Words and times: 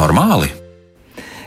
Normāli? 0.00 0.59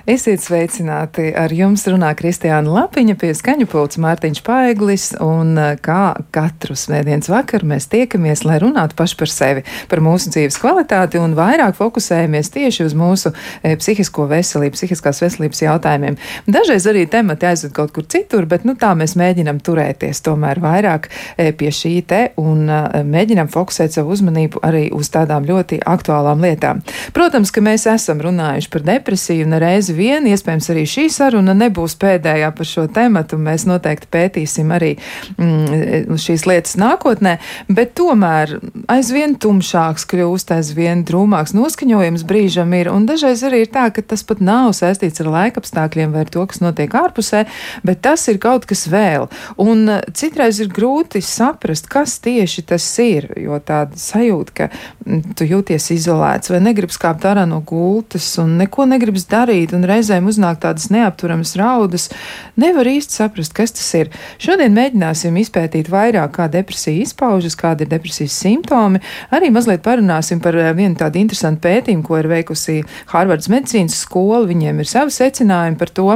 Esiet 0.04 0.42
sveicināti! 0.44 1.30
Ar 1.32 1.54
jums 1.56 1.86
runā 1.88 2.10
Kristiāna 2.20 2.68
Lapiņa 2.68 3.14
pie 3.22 3.30
skaņu 3.40 3.70
pults 3.72 3.96
Mārtiņš 4.04 4.42
Paeglis, 4.44 5.06
un 5.24 5.54
eh, 5.56 5.78
kā 5.80 6.18
katru 6.36 6.76
svētdienas 6.76 7.30
vakaru 7.32 7.70
mēs 7.70 7.88
tiekamies, 7.88 8.42
lai 8.44 8.58
runātu 8.60 8.98
paši 9.00 9.16
par 9.22 9.32
sevi, 9.32 9.64
par 9.88 10.02
mūsu 10.04 10.34
dzīves 10.34 10.60
kvalitāti 10.60 11.22
un 11.24 11.38
vairāk 11.38 11.78
fokusējamies 11.78 12.52
tieši 12.52 12.84
uz 12.84 12.96
mūsu 13.00 13.32
e, 13.64 13.78
psihisko 13.80 14.26
veselību, 14.28 14.76
psihiskās 14.76 15.24
veselības 15.24 15.64
jautājumiem. 15.64 16.20
Dažreiz 16.52 16.90
arī 16.92 17.06
temati 17.08 17.48
aizved 17.48 17.72
kaut 17.80 17.96
kur 17.96 18.04
citur, 18.04 18.44
bet 18.44 18.68
nu 18.68 18.76
tā 18.76 18.92
mēs 19.00 19.16
mēģinam 19.16 19.64
turēties 19.64 20.20
tomēr 20.28 20.60
vairāk 20.68 21.08
e, 21.38 21.54
pie 21.56 21.72
šī 21.72 21.94
te 22.12 22.22
un 22.44 22.68
mēģinam 22.68 23.48
fokusēt 23.56 23.96
savu 23.96 24.12
uzmanību 24.18 24.66
arī 24.68 24.84
uz 24.92 25.14
tādām 25.16 25.48
ļoti 25.48 25.80
aktuālām 25.96 26.44
lietām. 26.44 26.84
Protams, 27.16 27.56
ka 27.56 27.64
mēs 27.64 27.88
esam 27.96 28.20
runājuši 28.28 28.74
par 28.76 28.88
depresiju 28.92 29.48
un 29.48 29.62
reizi 29.64 29.93
bieži 29.94 30.14
vien, 30.14 30.28
iespējams, 30.28 30.70
arī 30.72 30.84
šī 30.88 31.08
saruna 31.12 31.54
nebūs 31.58 31.96
pēdējā 32.00 32.50
par 32.56 32.68
šo 32.68 32.86
tematu. 32.94 33.38
Mēs 33.42 33.66
noteikti 33.70 34.10
pētīsim 34.12 34.72
arī 34.74 34.94
mm, 35.38 36.18
šīs 36.20 36.46
lietas 36.50 36.78
nākotnē, 36.80 37.38
bet 37.70 37.94
tomēr 37.98 38.58
aizvien 38.92 39.36
tumšāks 39.42 40.06
kļūst, 40.10 40.54
aizvien 40.56 41.04
drūmāks 41.08 41.56
noskaņojums 41.58 42.26
brīžam 42.30 42.74
ir. 42.78 42.90
Un 42.92 43.08
dažreiz 43.10 43.44
arī 43.48 43.64
ir 43.66 43.72
tā, 43.74 43.90
ka 43.94 44.04
tas 44.06 44.24
pat 44.28 44.42
nav 44.44 44.74
saistīts 44.78 45.24
ar 45.24 45.32
laikapstākļiem 45.34 46.14
vai 46.14 46.26
ar 46.26 46.34
to, 46.34 46.46
kas 46.50 46.64
notiek 46.64 46.94
ārpusē, 46.94 47.46
bet 47.86 48.04
tas 48.06 48.26
ir 48.32 48.40
kaut 48.44 48.68
kas 48.70 48.86
vēl. 48.92 49.30
Un 49.62 49.86
citreiz 50.14 50.62
ir 50.64 50.72
grūti 50.74 51.24
saprast, 51.24 51.90
kas 51.92 52.20
tieši 52.24 52.66
tas 52.74 52.88
ir, 53.04 53.30
jo 53.40 53.60
tāda 53.64 54.00
sajūta, 54.00 54.58
ka 54.58 54.70
mm, 54.72 55.36
tu 55.38 55.48
jūties 55.48 55.92
izolēts 55.98 56.54
vai 56.54 56.64
negribas 56.64 57.00
kāpt 57.02 57.28
ārā 57.30 57.48
no 57.50 57.62
gultas 57.66 58.28
un 58.42 58.58
neko 58.62 58.88
negribas 58.90 59.28
darīt. 59.30 59.74
Un 59.76 59.83
un 59.84 59.92
reizēm 59.92 60.28
uznāk 60.32 60.62
tādas 60.64 60.90
neapturamas 60.94 61.54
raudas, 61.60 62.10
nevar 62.60 62.88
īsti 62.90 63.20
saprast, 63.20 63.54
kas 63.56 63.76
tas 63.76 63.90
ir. 64.00 64.12
Šodien 64.42 64.76
mēģināsim 64.76 65.38
izpētīt 65.44 65.92
vairāk, 65.94 66.34
kā 66.38 66.50
depresija 66.52 67.04
izpaužas, 67.04 67.58
kādi 67.60 67.86
ir 67.86 67.94
depresijas 67.94 68.36
simptomi. 68.40 69.04
Arī 69.36 69.52
mazliet 69.54 69.84
parunāsim 69.86 70.42
par 70.44 70.58
eh, 70.58 70.72
vienu 70.78 70.98
tādu 71.00 71.22
interesantu 71.22 71.68
pētījumu, 71.68 72.06
ko 72.08 72.22
ir 72.22 72.32
veikusi 72.32 72.82
Harvards 73.14 73.52
medicīnas 73.52 74.00
skola. 74.06 74.46
Viņiem 74.50 74.80
ir 74.82 74.90
savi 74.90 75.14
secinājumi 75.16 75.80
par 75.80 75.92
to 75.94 76.10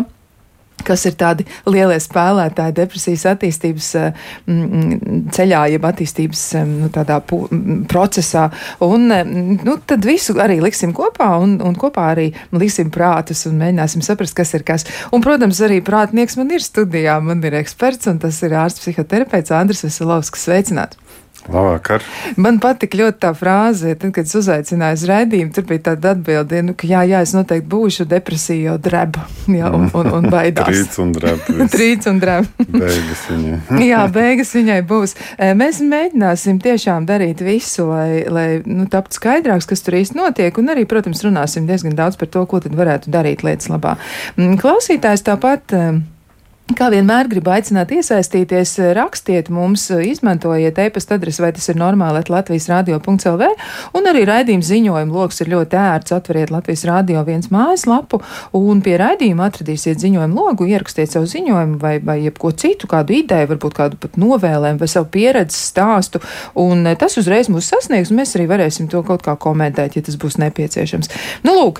kas 0.87 1.05
ir 1.09 1.17
tādi 1.19 1.45
lielie 1.67 1.97
spēlētāji 2.01 2.75
depresijas 2.77 3.25
attīstības 3.33 3.89
eh, 3.99 4.27
ceļā, 5.37 5.63
jeb 5.73 5.87
attīstības 5.89 6.43
eh, 6.59 6.67
nu, 6.67 6.91
tādā 6.93 7.19
procesā. 7.91 8.47
Un 8.87 9.11
eh, 9.13 9.23
nu, 9.27 9.77
tad 9.87 10.07
visu 10.07 10.37
arī 10.43 10.59
liksim 10.63 10.95
kopā 10.97 11.33
un, 11.43 11.57
un 11.63 11.77
kopā 11.79 12.11
arī 12.15 12.29
liksim 12.55 12.91
prātus 12.93 13.45
un 13.49 13.59
mēģināsim 13.61 14.05
saprast, 14.05 14.37
kas 14.37 14.55
ir 14.57 14.65
kas. 14.67 14.87
Un, 15.11 15.23
protams, 15.25 15.61
arī 15.65 15.81
prātnieks 15.85 16.39
man 16.39 16.53
ir 16.55 16.63
studijā, 16.65 17.19
man 17.23 17.43
ir 17.47 17.59
eksperts, 17.61 18.09
un 18.11 18.21
tas 18.23 18.39
ir 18.45 18.55
ārsts 18.57 18.85
psihoterapeits 18.85 19.55
Andris 19.55 19.85
Veselovskis. 19.87 20.47
Sveicināts! 20.47 21.06
Labvakar. 21.47 22.03
Man 22.35 22.59
patika 22.59 22.97
ļoti 22.99 23.21
tā 23.23 23.31
frāze, 23.37 23.93
tad, 23.95 24.11
kad 24.15 24.27
es 24.27 24.35
uzaicināju 24.35 24.97
uz 24.99 25.03
raidījumu, 25.07 25.53
tur 25.55 25.67
bija 25.69 25.83
tāda 25.89 26.11
atbilde, 26.15 26.59
nu, 26.67 26.75
ka 26.77 26.89
jā, 26.89 27.03
jā, 27.07 27.21
es 27.23 27.31
noteikti 27.35 27.69
būšu 27.71 28.07
depresija, 28.09 28.73
jo 28.73 28.75
dreba, 28.83 29.23
jā, 29.47 29.71
un, 29.71 29.87
un, 29.87 30.09
un 30.19 30.27
baidās. 30.33 30.67
Trīc 30.67 30.97
un 31.03 31.13
dreba. 31.15 31.67
Trīc 31.75 32.09
un 32.11 32.19
dreba. 32.23 32.67
beigas 32.67 33.23
viņai. 33.31 33.61
jā, 33.91 34.01
beigas 34.17 34.53
viņai 34.57 34.81
būs. 34.91 35.15
Mēs 35.61 35.79
mēģināsim 35.93 36.59
tiešām 36.63 37.07
darīt 37.07 37.45
visu, 37.45 37.87
lai, 37.93 38.25
lai 38.27 38.47
nu, 38.65 38.89
taptu 38.91 39.19
skaidrāks, 39.21 39.69
kas 39.69 39.85
tur 39.85 39.99
īsti 40.01 40.19
notiek, 40.19 40.59
un 40.59 40.75
arī, 40.75 40.83
protams, 40.89 41.23
runāsim 41.27 41.69
diezgan 41.69 41.95
daudz 41.97 42.19
par 42.19 42.31
to, 42.33 42.43
ko 42.49 42.59
tad 42.63 42.75
varētu 42.77 43.13
darīt 43.13 43.47
lietas 43.47 43.71
labā. 43.71 43.95
Mm, 44.35 44.59
klausītājs 44.61 45.25
tāpat. 45.27 45.79
Kā 46.75 46.89
vienmēr 46.91 47.29
gribu 47.31 47.53
aicināt 47.55 47.93
iesaistīties, 47.95 48.73
rakstiet 48.97 49.47
mums, 49.53 49.85
izmantojiet 49.87 50.75
e-pasta 50.83 51.15
adresi, 51.15 51.39
vai 51.39 51.53
tas 51.55 51.69
ir 51.71 51.77
normāli, 51.79 52.19
Latvijas 52.27 52.65
radio.lv, 52.67 53.47
un 53.95 54.09
arī 54.11 54.25
raidījuma 54.27 54.67
ziņojuma 54.67 55.15
lokus 55.15 55.39
ir 55.45 55.51
ļoti 55.53 55.77
ērts. 55.79 56.11
Atveriet 56.17 56.51
Latvijas 56.51 56.83
radio 56.89 57.21
viens 57.23 57.47
mājaslapu, 57.53 58.19
un 58.59 58.81
pie 58.83 58.97
raidījuma 58.99 59.47
atradīsiet 59.47 60.01
ziņojumu 60.03 60.35
logu, 60.35 60.67
ierakstiet 60.67 61.13
savu 61.13 61.29
ziņojumu 61.31 61.79
vai, 61.79 61.93
vai 62.03 62.17
jebko 62.25 62.51
citu, 62.59 62.91
kādu 62.91 63.15
ideju, 63.21 63.47
varbūt 63.53 63.77
kādu 63.79 64.01
pat 64.03 64.19
novēlējumu 64.19 64.83
vai 64.83 64.91
savu 64.91 65.07
pieredzes 65.15 65.69
stāstu, 65.71 66.19
un 66.59 66.83
tas 66.99 67.15
uzreiz 67.21 67.47
mūs 67.53 67.71
sasniegs, 67.71 68.11
un 68.11 68.19
mēs 68.19 68.35
arī 68.35 68.49
varēsim 68.51 68.91
to 68.91 69.05
kaut 69.07 69.23
kā 69.23 69.37
komentēt, 69.39 69.95
ja 69.95 70.03
tas 70.03 70.19
būs 70.19 70.35
nepieciešams. 70.43 71.13
Nu, 71.47 71.55
lūk, 71.61 71.79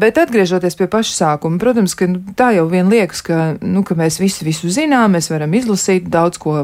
bet 0.00 0.24
atgriežoties 0.24 0.80
pie 0.80 0.88
paša 0.88 1.18
sākuma, 1.20 1.60
protams, 1.60 1.98
ka 1.98 2.08
nu, 2.08 2.24
tā 2.38 2.54
jau 2.56 2.64
vien 2.72 2.88
liekas, 2.88 3.20
ka, 3.28 3.42
nu, 3.60 3.84
ka 3.84 3.98
mēs 3.98 4.21
visi 4.22 4.46
visu 4.46 4.70
zinām, 4.72 5.16
mēs 5.16 5.30
varam 5.32 5.52
izlasīt 5.58 6.08
daudz 6.12 6.40
ko, 6.42 6.62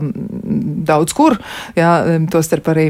daudz 0.89 1.15
kur, 1.17 1.39
jā, 1.79 1.93
to 2.33 2.43
starp 2.47 2.73
arī 2.75 2.89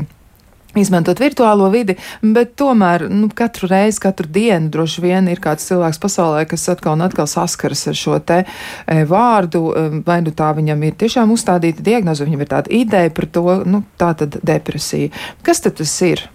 izmantot 0.76 1.20
virtuālo 1.20 1.68
vidi, 1.72 1.96
bet 2.22 2.52
tomēr 2.60 3.06
nu, 3.10 3.28
katru 3.34 3.70
reizi, 3.70 4.00
katru 4.02 4.28
dienu 4.32 4.70
droši 4.72 5.04
vien 5.04 5.30
ir 5.32 5.40
kāds 5.42 5.66
cilvēks 5.70 6.00
pasaulē, 6.02 6.44
kas 6.48 6.68
atkal 6.72 6.98
un 6.98 7.06
atkal 7.06 7.28
saskaras 7.30 7.86
ar 7.90 7.96
šo 7.98 8.18
te 8.20 8.42
e, 8.44 8.98
vārdu, 9.08 9.62
e, 9.72 9.86
vai 10.06 10.20
nu 10.24 10.34
tā 10.36 10.50
viņam 10.56 10.84
ir 10.86 10.98
tiešām 11.00 11.32
uzstādīta 11.34 11.84
diagnoze, 11.84 12.26
viņam 12.28 12.44
ir 12.44 12.52
tāda 12.52 12.74
ideja 12.74 13.14
par 13.14 13.28
to, 13.32 13.46
nu, 13.68 13.82
tā 14.00 14.12
tad 14.20 14.38
depresija. 14.44 15.10
Kas 15.46 15.64
tad 15.64 15.78
tas 15.80 15.94
ir? 16.06 16.26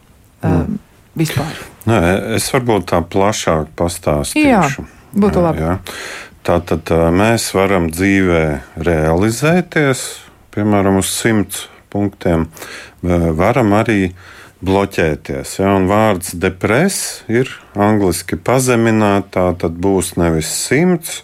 Um, 0.43 0.79
vispār. 1.15 1.61
Nē, 1.87 1.99
es 2.39 2.49
varbūt 2.51 2.89
tā 2.91 2.99
plašāk 3.05 3.71
pastāstīšu. 3.79 4.43
Jā, 4.43 4.65
būtu 5.15 5.43
labi. 5.45 5.63
Jā. 5.63 5.77
Tātad 6.43 6.89
mēs 7.15 7.45
varam 7.55 7.85
dzīvē 7.87 8.43
realizēties, 8.83 10.01
piemēram, 10.51 10.97
uz 10.99 11.11
simts 11.15 11.69
punktiem. 11.93 12.49
Varam 13.39 13.71
arī 13.77 14.09
bloķēties. 14.63 15.53
Ja, 15.61 15.73
un 15.77 15.87
vārds 15.87 16.33
depress 16.39 17.21
ir 17.31 17.47
angliski 17.79 18.35
pazemināta, 18.35 19.53
tad 19.59 19.79
būs 19.79 20.17
nevis 20.19 20.51
100, 20.65 21.21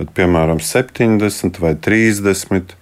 bet 0.00 0.14
piemēram 0.16 0.62
70 0.64 1.60
vai 1.60 1.74
30. 1.76 2.76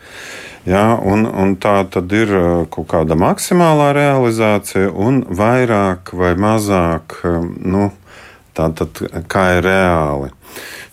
Ja, 0.71 0.93
un, 0.95 1.25
un 1.27 1.57
tā 1.59 1.79
tad 1.91 2.13
ir 2.15 2.31
kaut 2.71 2.91
kāda 2.93 3.17
maksimālā 3.19 3.91
realizācija, 3.97 4.93
un 4.93 5.23
vairāk 5.27 6.13
vai 6.15 6.35
mazāk, 6.39 7.17
nu, 7.65 7.89
tā 8.61 8.69
tad 8.77 9.01
kā 9.31 9.47
ir 9.57 9.65
reāli. 9.65 10.31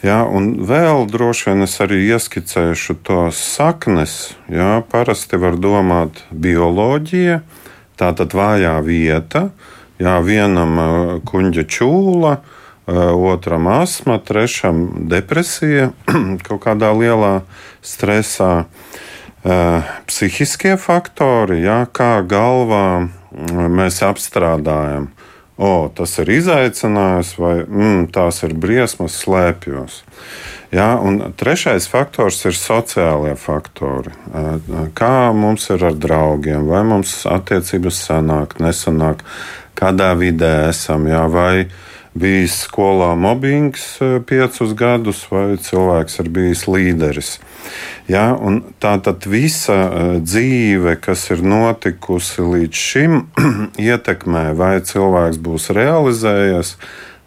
Jā, 0.05 0.21
un 0.29 0.51
vēl 0.69 1.07
droši 1.09 1.49
vien 1.49 1.65
es 1.65 1.73
arī 1.81 2.03
ieskicēšu 2.13 2.99
tos 3.07 3.39
saknes. 3.41 4.35
Jā, 4.51 4.83
parasti 4.91 5.39
var 5.41 5.57
domāt 5.57 6.21
bioloģija, 6.29 7.41
tā 7.97 8.11
tad 8.15 8.35
vājā 8.37 8.77
vieta. 8.85 9.49
Jā, 9.97 10.19
vienam 10.21 10.77
kuģa 11.25 11.65
čūla, 11.65 12.35
otram 12.87 13.67
asma, 13.73 14.19
trešam 14.21 15.09
depresija, 15.09 15.89
kaut 16.47 16.61
kādā 16.67 16.93
lielā 16.93 17.41
stresā. 17.81 18.67
Psihiskie 20.07 20.77
faktori, 20.77 21.63
jā, 21.65 21.85
kā 21.89 22.19
galvā 22.21 23.07
mēs 23.71 24.03
apstrādājam 24.05 25.09
o, 25.57 25.89
tas 25.93 26.13
ir 26.21 26.31
izaicinājums, 26.37 27.33
vai 27.41 27.55
mm, 27.65 28.07
tās 28.13 28.43
ir 28.45 28.53
briesmas, 28.57 29.17
slēpjos. 29.23 30.03
Ja, 30.71 30.97
un 30.99 31.21
trešais 31.39 31.87
faktors 31.87 32.41
ir 32.45 32.55
sociālie 32.57 33.37
faktori. 33.39 34.11
Kā 34.97 35.31
mums 35.33 35.69
ir 35.71 35.85
ar 35.87 35.95
draugiem, 35.95 36.67
vai 36.67 36.83
mums 36.87 37.21
attiecības 37.29 38.01
sanāk, 38.09 38.57
nesanāk, 38.59 39.23
kādā 39.79 40.11
vidē 40.19 40.67
esam, 40.69 41.07
ja, 41.07 41.23
vai 41.31 41.69
bijis 42.17 42.55
skolā 42.65 43.11
mobbings 43.19 43.97
piecus 44.29 44.73
gadus, 44.77 45.23
vai 45.31 45.57
cilvēks 45.61 46.19
ir 46.23 46.31
bijis 46.33 46.65
līderis. 46.69 47.37
Ja, 48.07 48.31
tā 48.79 48.93
tad 49.03 49.27
visa 49.27 49.75
e, 49.75 50.05
dzīve, 50.23 50.95
kas 51.03 51.25
ir 51.33 51.43
notikusi 51.43 52.45
līdz 52.45 52.85
šim, 52.87 53.19
ietekmē, 53.89 54.49
vai 54.57 54.77
cilvēks 54.79 55.41
būs 55.43 55.69
realizējies 55.75 56.77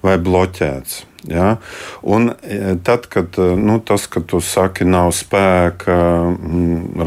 vai 0.04 0.16
bloķēts. 0.16 1.02
Ja? 1.28 1.58
Un 2.00 2.31
e, 2.40 2.78
tad, 2.84 3.10
kad 3.12 3.37
e, 3.37 3.50
nu, 3.60 3.76
tas, 3.84 4.08
ka 4.08 4.25
tu 4.25 4.40
saki, 4.40 4.88
nav 4.88 5.12
spēka, 5.16 5.98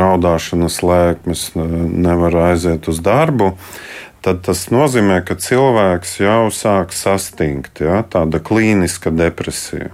raudāšanas 0.03 0.77
lēkmes, 0.85 1.49
nevar 1.57 2.37
aiziet 2.51 2.91
uz 2.93 3.01
darbu, 3.01 3.55
tad 4.23 4.41
tas 4.47 4.65
nozīmē, 4.73 5.19
ka 5.27 5.35
cilvēks 5.39 6.17
jau 6.23 6.47
sāk 6.53 6.95
sastingt. 6.95 7.83
Ja? 7.83 8.01
Tāda 8.07 8.39
klīniska 8.39 9.13
depresija. 9.13 9.91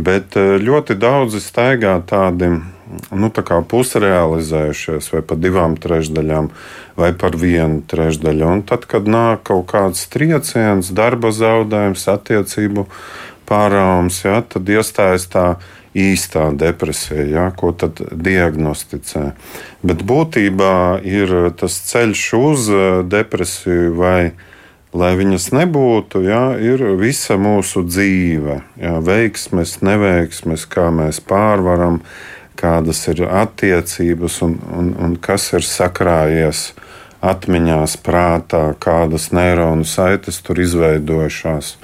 Bet 0.00 0.36
ļoti 0.36 0.96
daudzi 0.98 1.42
staigā 1.42 1.98
tādi 2.08 2.50
nu, 2.50 3.30
tā 3.30 3.42
pusrealizējušies, 3.72 5.10
vai 5.14 5.22
par 5.26 5.40
divām 5.40 5.76
trešdaļām, 5.80 6.50
vai 6.98 7.10
par 7.18 7.36
vienu 7.38 7.82
trešdaļu. 7.90 8.46
Un 8.46 8.62
tad, 8.66 8.86
kad 8.90 9.08
nāk 9.10 9.44
kaut 9.50 9.68
kāds 9.70 10.06
trieciens, 10.12 10.92
darba 10.94 11.32
zaudējums, 11.34 12.08
attiecību 12.14 12.86
pārāvums, 13.50 14.22
ja, 14.26 14.40
tad 14.46 14.70
iestājas 14.70 15.26
tā 15.30 15.46
īstā 15.96 16.50
depresija, 16.54 17.24
ja, 17.26 17.46
ko 17.56 17.72
tad 17.72 18.02
diagnosticē. 18.12 19.32
Bet 19.82 20.04
būtībā 20.06 21.00
ir 21.06 21.52
tas 21.58 21.80
ceļš 21.90 22.24
uz 22.38 22.70
depresiju 23.10 23.96
vai 23.98 24.32
lai 24.94 25.12
viņas 25.18 25.50
nebūtu, 25.54 26.24
ja, 26.26 26.42
ir 26.58 26.82
visa 26.98 27.36
mūsu 27.38 27.84
dzīve, 27.86 28.60
ja, 28.80 28.98
veiksmes, 29.04 29.78
neveiksmes, 29.86 30.66
kā 30.70 30.88
mēs 30.94 31.22
pārvaram, 31.22 32.00
kādas 32.58 33.06
ir 33.08 33.22
attiecības 33.24 34.40
un, 34.44 34.58
un, 34.76 34.92
un 34.98 35.16
kas 35.22 35.52
ir 35.54 35.64
sakrājies 35.64 36.72
atmiņās, 37.24 37.96
prātā, 38.04 38.70
kādas 38.80 39.30
neironu 39.36 39.86
saites 39.88 40.40
tur 40.44 40.60
izveidojušās. 40.60 41.76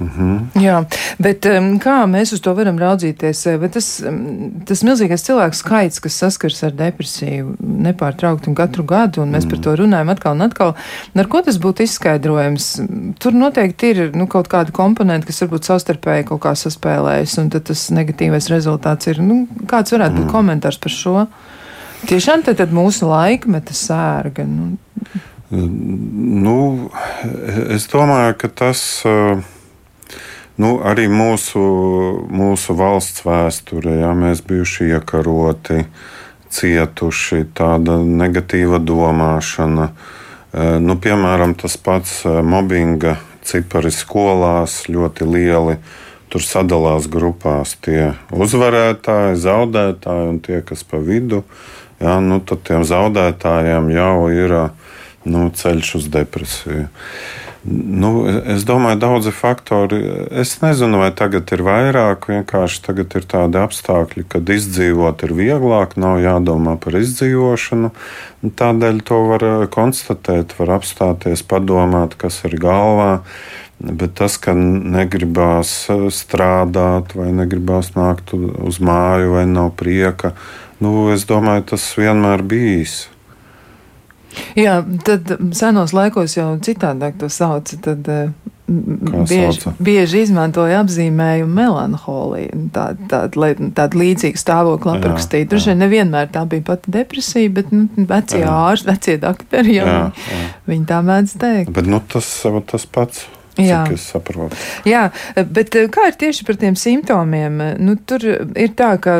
Mhm. 0.00 0.36
Jā, 0.56 0.78
bet 1.20 1.44
um, 1.50 1.74
kā 1.82 1.98
mēs 2.08 2.32
uz 2.32 2.40
to 2.40 2.54
varam 2.56 2.78
raudzīties? 2.80 3.42
Bet 3.60 3.74
tas, 3.76 3.88
um, 4.08 4.62
tas 4.68 4.80
milzīgais 4.86 5.26
cilvēku 5.26 5.58
skaits, 5.58 6.00
kas 6.00 6.16
saskars 6.22 6.62
ar 6.64 6.72
depresiju 6.78 7.52
nepārtraukti 7.60 8.48
un 8.48 8.56
katru 8.56 8.86
gadu, 8.88 9.26
un 9.26 9.34
mēs 9.34 9.44
mm. 9.44 9.52
par 9.52 9.62
to 9.66 9.74
runājam 9.82 10.12
atkal 10.14 10.38
un 10.38 10.46
atkal, 10.46 10.72
ar 11.20 11.30
ko 11.30 11.42
tas 11.44 11.60
būtu 11.60 11.84
izskaidrojams? 11.84 12.70
Tur 13.20 13.36
noteikti 13.36 13.92
ir 13.92 14.02
nu, 14.16 14.24
kaut 14.30 14.48
kādi 14.52 14.72
komponenti, 14.76 15.28
kas 15.28 15.44
varbūt 15.44 15.68
savstarpēji 15.68 16.30
kaut 16.32 16.42
kā 16.46 16.56
saspēlējas, 16.56 17.36
un 17.44 17.52
tad 17.52 17.68
tas 17.68 17.84
negatīvais 17.92 18.48
rezultāts 18.52 19.12
ir, 19.12 19.20
nu, 19.20 19.42
kāds 19.68 19.92
varētu 19.92 20.16
mm. 20.16 20.24
būt 20.24 20.32
komentārs 20.32 20.80
par 20.80 20.96
šo? 20.96 21.28
Tiešām 22.08 22.48
tad, 22.48 22.56
tad 22.56 22.72
mūsu 22.72 23.04
laikmeta 23.04 23.76
sērga. 23.76 24.48
Nu. 24.48 24.72
nu, 25.52 26.58
es 27.68 27.90
domāju, 27.92 28.38
ka 28.40 28.54
tas. 28.64 28.84
Uh, 29.04 29.58
Nu, 30.60 30.74
arī 30.84 31.06
mūsu, 31.08 31.60
mūsu 32.28 32.74
valsts 32.76 33.22
vēsturē 33.24 34.00
ja, 34.02 34.10
mēs 34.16 34.42
bijuši 34.44 34.90
iekaroti, 34.96 35.84
cietuši, 36.52 37.46
tāda 37.56 37.96
negatīva 38.02 38.80
domāšana. 38.82 39.88
E, 39.88 40.66
nu, 40.82 40.98
piemēram, 41.00 41.54
tas 41.56 41.78
pats 41.80 42.18
e, 42.28 42.34
mobbinga 42.44 43.16
cipari 43.46 43.92
skolās 43.94 44.82
ļoti 44.90 45.28
lieli. 45.30 45.78
Tur 46.30 46.44
sadalās 46.44 47.08
grupās 47.10 47.74
tie 47.82 48.12
uzvarētāji, 48.30 49.40
zaudētāji 49.40 50.28
un 50.34 50.42
tie, 50.44 50.60
kas 50.66 50.84
pa 50.86 51.00
vidu. 51.02 51.42
Ja, 52.02 52.18
nu, 52.20 52.38
tad 52.44 52.66
tiem 52.68 52.84
zaudētājiem 52.86 53.90
jau 53.96 54.14
ir 54.34 54.56
nu, 55.24 55.48
ceļš 55.56 55.94
uz 56.02 56.10
depresiju. 56.12 56.90
Nu, 57.68 58.24
es 58.48 58.62
domāju, 58.64 58.96
daudzi 59.02 59.30
faktori. 59.36 59.98
Es 60.32 60.54
nezinu, 60.62 61.02
vai 61.02 61.10
tagad 61.12 61.50
ir 61.52 61.60
vairāk. 61.66 62.30
Vienkārši 62.32 62.80
tagad 62.86 63.12
ir 63.18 63.26
tādi 63.28 63.60
apstākļi, 63.60 64.24
kad 64.32 64.48
izdzīvot 64.48 65.26
ir 65.26 65.34
vieglāk, 65.36 65.98
nav 66.00 66.22
jādomā 66.24 66.78
par 66.80 66.96
izdzīvošanu. 67.02 67.92
Tādēļ 68.56 69.02
to 69.04 69.20
var 69.28 69.44
eh, 69.44 69.66
konstatēt, 69.76 70.56
var 70.56 70.78
apstāties, 70.78 71.44
padomāt, 71.44 72.16
kas 72.16 72.40
ir 72.48 72.56
galvā. 72.62 73.20
Bet 73.80 74.16
tas, 74.16 74.40
ka 74.40 74.56
negribās 74.56 75.74
eh, 75.92 76.08
strādāt, 76.16 77.12
vai 77.12 77.28
negribās 77.36 77.92
nākt 77.92 78.32
uz 78.40 78.80
māju, 78.80 79.36
vai 79.36 79.44
nav 79.44 79.74
prieka, 79.76 80.32
nu, 80.80 81.10
es 81.12 81.28
domāju, 81.28 81.74
tas 81.74 81.90
vienmēr 82.00 82.40
bijis. 82.40 83.02
Jā, 84.58 84.80
tad 85.06 85.30
senos 85.56 85.94
laikos 85.96 86.36
jau 86.36 86.52
citādāk 86.62 87.18
to 87.20 87.30
sauca. 87.32 87.78
Tad, 87.82 88.08
eh, 88.08 88.50
bieži, 88.70 89.72
bieži 89.82 90.22
izmantoja 90.24 90.80
apzīmējumu 90.84 91.56
melanholiju, 91.56 92.60
tādu 92.74 93.08
tā, 93.10 93.22
tā, 93.34 93.50
tā 93.76 93.88
līdzīgu 93.98 94.40
stāvokli 94.40 94.94
aprakstīja. 94.94 95.48
Droši 95.50 95.72
vien 95.72 95.82
nevienmēr 95.84 96.30
tā 96.34 96.44
bija 96.50 96.68
pati 96.70 96.94
depresija, 96.94 97.50
bet 97.56 97.74
nu, 97.74 97.88
vecie 98.10 98.44
ārsti, 98.46 98.90
vecie 98.92 99.18
doktori 99.22 99.80
jau 99.80 99.88
jā, 99.90 99.98
jā. 100.30 100.46
viņi 100.70 100.88
tā 100.92 101.02
mēdz 101.10 101.36
teikt. 101.42 101.74
Bet 101.74 101.90
nu, 101.90 102.02
tas, 102.12 102.30
tas 102.70 102.86
pats. 102.86 103.26
Jā. 103.58 103.82
Jā, 104.86 105.02
bet 105.50 105.74
eh, 105.76 105.88
kā 105.92 106.06
ir 106.10 106.16
tieši 106.20 106.46
par 106.46 106.58
tiem 106.60 106.76
simptomiem? 106.78 107.58
Nu, 107.82 107.96
tur 107.98 108.22
ir 108.22 108.72
tā, 108.78 108.92
ka 109.02 109.16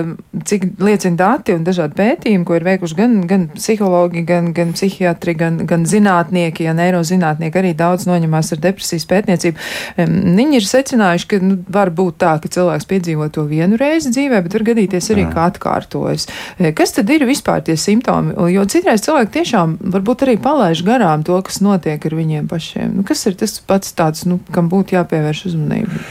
cik 0.47 0.67
liecina 0.81 1.19
dati 1.19 1.55
un 1.57 1.65
dažādi 1.67 1.97
pētījumi, 1.99 2.47
ko 2.47 2.57
ir 2.57 2.67
veikuši 2.69 2.99
gan, 2.99 3.17
gan 3.31 3.49
psihologi, 3.57 4.23
gan, 4.29 4.53
gan 4.57 4.73
psihiatri, 4.77 5.35
gan, 5.39 5.61
gan 5.69 5.87
zinātnieki, 5.89 6.65
ja 6.69 6.75
neirozinātnieki 6.79 7.61
arī 7.61 7.73
daudz 7.79 8.07
noņemās 8.09 8.53
ar 8.55 8.63
depresijas 8.63 9.07
pētniecību. 9.11 9.69
Viņi 9.99 10.61
ir 10.61 10.69
secinājuši, 10.69 11.29
ka 11.31 11.41
nu, 11.45 11.59
var 11.73 11.93
būt 11.95 12.21
tā, 12.23 12.37
ka 12.43 12.51
cilvēks 12.53 12.89
piedzīvo 12.91 13.29
to 13.35 13.45
vienu 13.51 13.79
reizi 13.81 14.13
dzīvē, 14.15 14.43
bet 14.47 14.57
var 14.57 14.67
gadīties 14.71 15.11
arī, 15.15 15.27
Jā. 15.27 15.33
ka 15.35 15.49
atkārtojas. 15.51 16.29
E, 16.59 16.73
kas 16.77 16.95
tad 16.97 17.11
ir 17.13 17.27
vispār 17.29 17.65
tie 17.67 17.77
simptomi? 17.81 18.37
Jo 18.55 18.65
citreiz 18.71 19.05
cilvēki 19.05 19.35
tiešām 19.41 19.77
varbūt 19.95 20.27
arī 20.27 20.37
palaiž 20.43 20.85
garām 20.87 21.25
to, 21.27 21.37
kas 21.47 21.61
notiek 21.65 22.07
ar 22.07 22.17
viņiem 22.17 22.49
pašiem. 22.51 22.95
Nu, 22.99 23.07
kas 23.07 23.27
ir 23.29 23.37
tas 23.41 23.59
pats 23.67 23.95
tāds? 23.97 24.20
Nu, 24.29 24.41
kam 24.53 24.69
būtu 24.73 24.97
jāpievērš 24.99 25.47
uzmanība? 25.53 26.03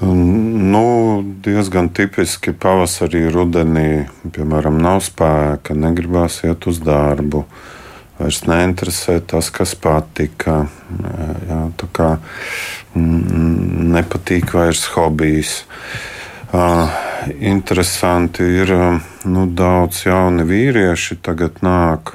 Nu, 0.00 1.24
diezgan 1.44 1.88
tipiski 1.88 2.52
pavasarī, 2.52 3.22
rudenī, 3.32 4.04
piemēram, 4.34 4.76
nav 4.82 5.00
spēka, 5.06 5.72
negribās 5.72 6.42
iet 6.44 6.66
uz 6.68 6.82
darbu, 6.84 7.46
vairs 8.18 8.42
neinteresē 8.44 9.22
tas, 9.32 9.48
kas 9.48 9.72
patika. 9.80 10.66
Jā, 11.48 11.62
tā 11.80 11.88
kā 11.96 12.10
mm, 12.92 13.88
nepatīk 13.96 14.52
vairs 14.58 14.84
hobijs. 14.92 15.62
Uh, 16.52 16.92
interesanti 17.40 18.42
ir, 18.42 18.72
nu, 19.24 19.46
daudz 19.48 20.04
jauni 20.06 20.44
vīrieši 20.46 21.18
tagad 21.24 21.62
nāk. 21.64 22.14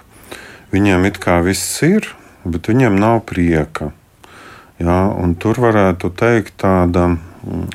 Viņiem 0.72 1.10
it 1.10 1.18
kā 1.20 1.42
viss 1.44 1.82
ir, 1.84 2.08
bet 2.46 2.70
viņiem 2.72 2.96
nav 3.00 3.24
prieka. 3.28 3.92
Ja, 4.80 5.12
tur 5.38 5.60
varētu 5.62 6.10
teikt, 6.18 6.56
tāda, 6.64 7.12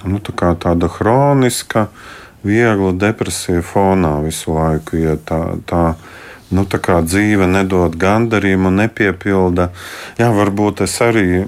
nu, 0.07 0.21
tā 0.25 0.55
tāda 0.59 0.89
hroniska, 0.91 1.87
viegla 2.47 2.93
depresija 2.97 3.63
fonā 3.63 4.17
visu 4.25 4.55
laiku. 4.55 4.99
Ja 4.99 5.17
tā, 5.19 5.41
tā, 5.69 5.83
nu, 6.51 6.65
tā 6.67 6.81
kā 6.83 7.01
dzīve 7.05 7.47
nedod 7.51 7.95
gandarījumu, 8.01 8.73
nepiepilda. 8.81 9.71
Jā, 10.19 10.33
varbūt 10.35 10.83
es 10.87 10.97
arī 11.05 11.45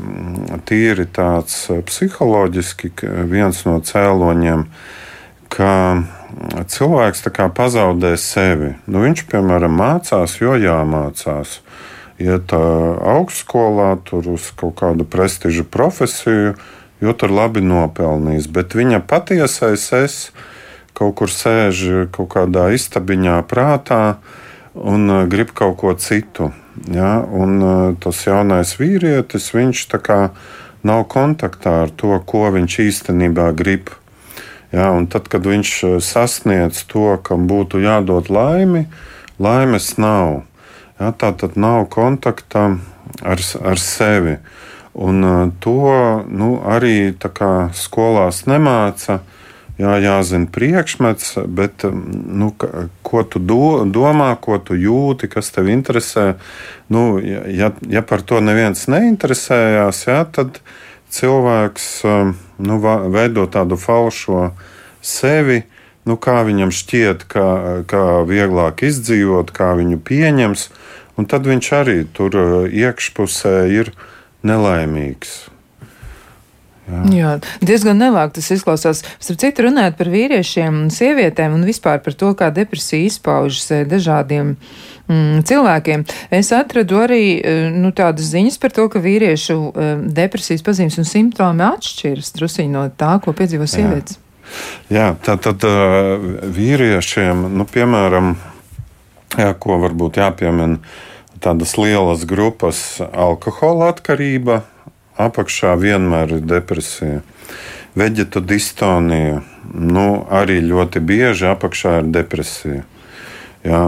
tīri 0.69 1.09
tāds 1.11 1.67
psiholoģiski 1.91 2.93
viens 3.31 3.65
no 3.67 3.79
cēloņiem, 3.83 4.67
ka 5.55 5.73
cilvēks 6.69 7.25
pazaudē 7.57 8.17
sevi. 8.21 8.75
Nu, 8.87 9.03
viņš, 9.07 9.25
piemēram, 9.31 9.75
mācās, 9.79 10.39
jo 10.43 10.55
jāmācās 10.59 11.61
iet 12.19 12.53
augstskolā, 12.53 13.97
tur 14.05 14.27
uz 14.35 14.51
kaut 14.59 14.79
kādu 14.81 15.07
prestižu 15.09 15.65
profesiju, 15.65 16.55
jo 17.03 17.15
tur 17.15 17.35
labi 17.35 17.63
nopelnījis. 17.63 18.51
Bet 18.51 18.75
viņa 18.79 19.03
patiesais 19.07 19.87
es 19.99 20.17
kaut 20.99 21.15
kur 21.21 21.31
sēž 21.31 22.11
kaut 22.15 22.33
kādā 22.35 22.69
istabiņā 22.75 23.39
prātā 23.47 24.19
un 24.75 25.29
grib 25.31 25.55
kaut 25.55 25.79
ko 25.83 25.95
citu. 25.95 26.51
Ja? 26.91 27.21
Un 27.23 27.95
tas 28.03 28.25
jaunais 28.27 28.75
vīrietis, 28.79 29.53
viņš 29.55 29.87
tā 29.95 30.03
kā 30.03 30.21
nav 30.87 31.07
kontaktā 31.11 31.85
ar 31.87 31.95
to, 31.95 32.19
ko 32.27 32.49
viņš 32.55 32.79
īstenībā 32.89 33.51
grib. 33.59 33.95
Ja, 34.69 34.91
un 34.93 35.07
tad, 35.09 35.31
kad 35.33 35.47
viņš 35.49 36.01
sasniedz 36.05 36.83
to, 36.91 37.15
kam 37.25 37.47
būtu 37.49 37.81
jādod 37.81 38.29
laimi, 38.29 38.85
laimes 39.41 39.95
nav. 39.97 40.43
Ja, 40.99 41.13
tā 41.15 41.31
tad 41.39 41.55
nav 41.55 41.87
kontakta 41.95 42.73
ar, 43.23 43.43
ar 43.63 43.79
sevi. 43.79 44.39
Un 44.99 45.25
uh, 45.25 45.51
to 45.63 46.25
nu, 46.27 46.57
arī 46.67 47.15
skolās 47.73 48.47
nemāca. 48.51 49.21
Jā, 49.79 49.93
jāzina 50.03 50.49
priekšmets, 50.51 51.37
bet 51.47 51.85
nu, 51.87 52.49
ko 53.07 53.21
tu 53.23 53.39
do, 53.39 53.85
domā, 53.87 54.33
ko 54.43 54.59
tu 54.59 54.75
jūti, 54.75 55.29
kas 55.31 55.53
tev 55.55 55.71
interesē. 55.71 56.33
Nu, 56.91 57.21
ja, 57.23 57.71
ja 57.87 58.03
par 58.03 58.25
to 58.27 58.41
neviens 58.43 58.89
neinteresējās, 58.91 60.01
jā, 60.11 60.19
tad 60.35 60.59
cilvēks 61.15 61.87
nu, 62.59 62.81
veido 63.15 63.47
tādu 63.47 63.79
falšo 63.79 64.49
sevi, 64.99 65.63
nu, 66.09 66.17
kā 66.21 66.41
viņam 66.49 66.73
šķiet, 66.75 67.27
kā, 67.31 67.49
kā 67.91 68.05
vieglāk 68.29 68.83
izdzīvot, 68.89 69.53
kā 69.55 69.75
viņu 69.79 70.01
pieņems. 70.09 70.69
Un 71.19 71.27
tad 71.29 71.47
viņš 71.51 71.71
arī 71.75 72.01
tur 72.15 72.35
uh, 72.39 72.51
iekšpusē 72.71 73.55
ir 73.75 73.93
nelaimīgs. 74.47 75.39
Jā. 76.89 77.01
Jā, 77.13 77.31
diezgan 77.61 77.99
nelāk 78.01 78.33
tas 78.37 78.47
izklausās. 78.55 79.03
Starp 79.21 79.41
citu, 79.43 79.67
runājot 79.67 79.99
par 79.99 80.09
vīriešiem 80.13 80.85
un 80.85 80.93
sievietēm 80.93 81.57
un 81.59 81.67
vispār 81.69 82.01
par 82.05 82.17
to, 82.17 82.31
kā 82.39 82.49
depresija 82.55 83.11
izpaužas 83.11 83.67
eh, 83.77 83.83
dažādiem 83.89 84.55
mm, 84.55 85.43
cilvēkiem. 85.49 86.07
Es 86.33 86.49
atradu 86.57 87.03
arī 87.03 87.23
eh, 87.37 87.67
nu, 87.75 87.93
tādas 87.93 88.31
ziņas 88.33 88.57
par 88.63 88.73
to, 88.77 88.87
ka 88.93 89.03
vīriešu 89.05 89.59
eh, 89.69 89.93
depresijas 90.21 90.65
pazīmes 90.65 90.97
un 91.03 91.09
simptomi 91.09 91.67
atšķiras 91.69 92.33
trusiņi 92.39 92.73
no 92.73 92.87
tā, 92.97 93.19
ko 93.25 93.37
piedzīvo 93.37 93.69
sievietes. 93.69 94.17
Jā, 94.17 94.28
jā 94.93 95.11
tā 95.25 95.37
tad 95.43 95.65
vīriešiem, 96.57 97.47
nu, 97.55 97.67
piemēram, 97.69 98.35
jā, 99.37 99.53
ko 99.61 99.79
varbūt 99.85 100.21
jāpiemina, 100.23 100.81
tādas 101.43 101.77
lielas 101.79 102.25
grupas 102.29 103.01
alkohola 103.13 103.93
atkarība 103.95 104.63
apakšā 105.19 105.75
vienmēr 105.79 106.39
ir 106.39 106.47
depresija. 106.47 107.23
Veģeta 107.99 108.41
distonija, 108.45 109.41
nu, 109.75 110.09
arī 110.31 110.61
ļoti 110.63 111.03
bieži 111.03 111.49
apakšā 111.51 111.99
ir 112.03 112.11
depresija. 112.15 112.85
Jā, 113.67 113.83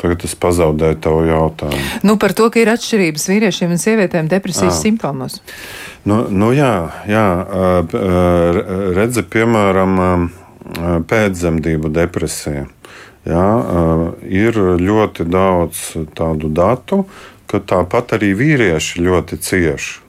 tagad 0.00 0.24
es 0.28 0.36
pazaudēju 0.38 0.98
tavu 1.04 1.24
jautājumu. 1.28 1.82
Nu, 2.06 2.16
par 2.20 2.34
to, 2.36 2.48
ka 2.52 2.60
ir 2.62 2.70
atšķirības 2.74 3.28
vīriešiem 3.32 3.74
un 3.74 3.82
sievietēm 3.82 4.30
depresijas 4.32 4.74
jā. 4.74 4.80
simptomos. 4.88 5.40
Nu, 6.06 6.24
nu, 6.30 6.52
jā, 6.56 6.72
jā, 7.10 7.26
redzi, 8.96 9.26
piemēram, 9.26 10.00
pēcdzemdību 11.10 11.92
depresija. 11.94 12.66
Jā, 13.26 13.46
ir 14.30 14.58
ļoti 14.78 15.26
daudz 15.26 15.86
tādu 16.14 16.50
datu, 16.54 17.04
ka 17.50 17.58
tāpat 17.58 18.18
arī 18.20 18.34
vīrieši 18.38 19.02
ļoti 19.02 19.38
cieši 19.42 20.06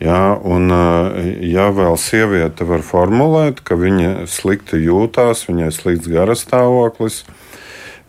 Jā, 0.00 0.32
un, 0.48 0.72
ja 1.44 1.66
vēl 1.76 1.98
sieviete 2.00 2.64
var 2.64 2.80
formulēt, 2.80 3.58
ka 3.60 3.76
viņa 3.76 4.24
slikti 4.32 4.80
jūtās, 4.80 5.44
viņai 5.44 5.68
slikts 5.76 6.08
garas 6.08 6.46
stāvoklis, 6.46 7.26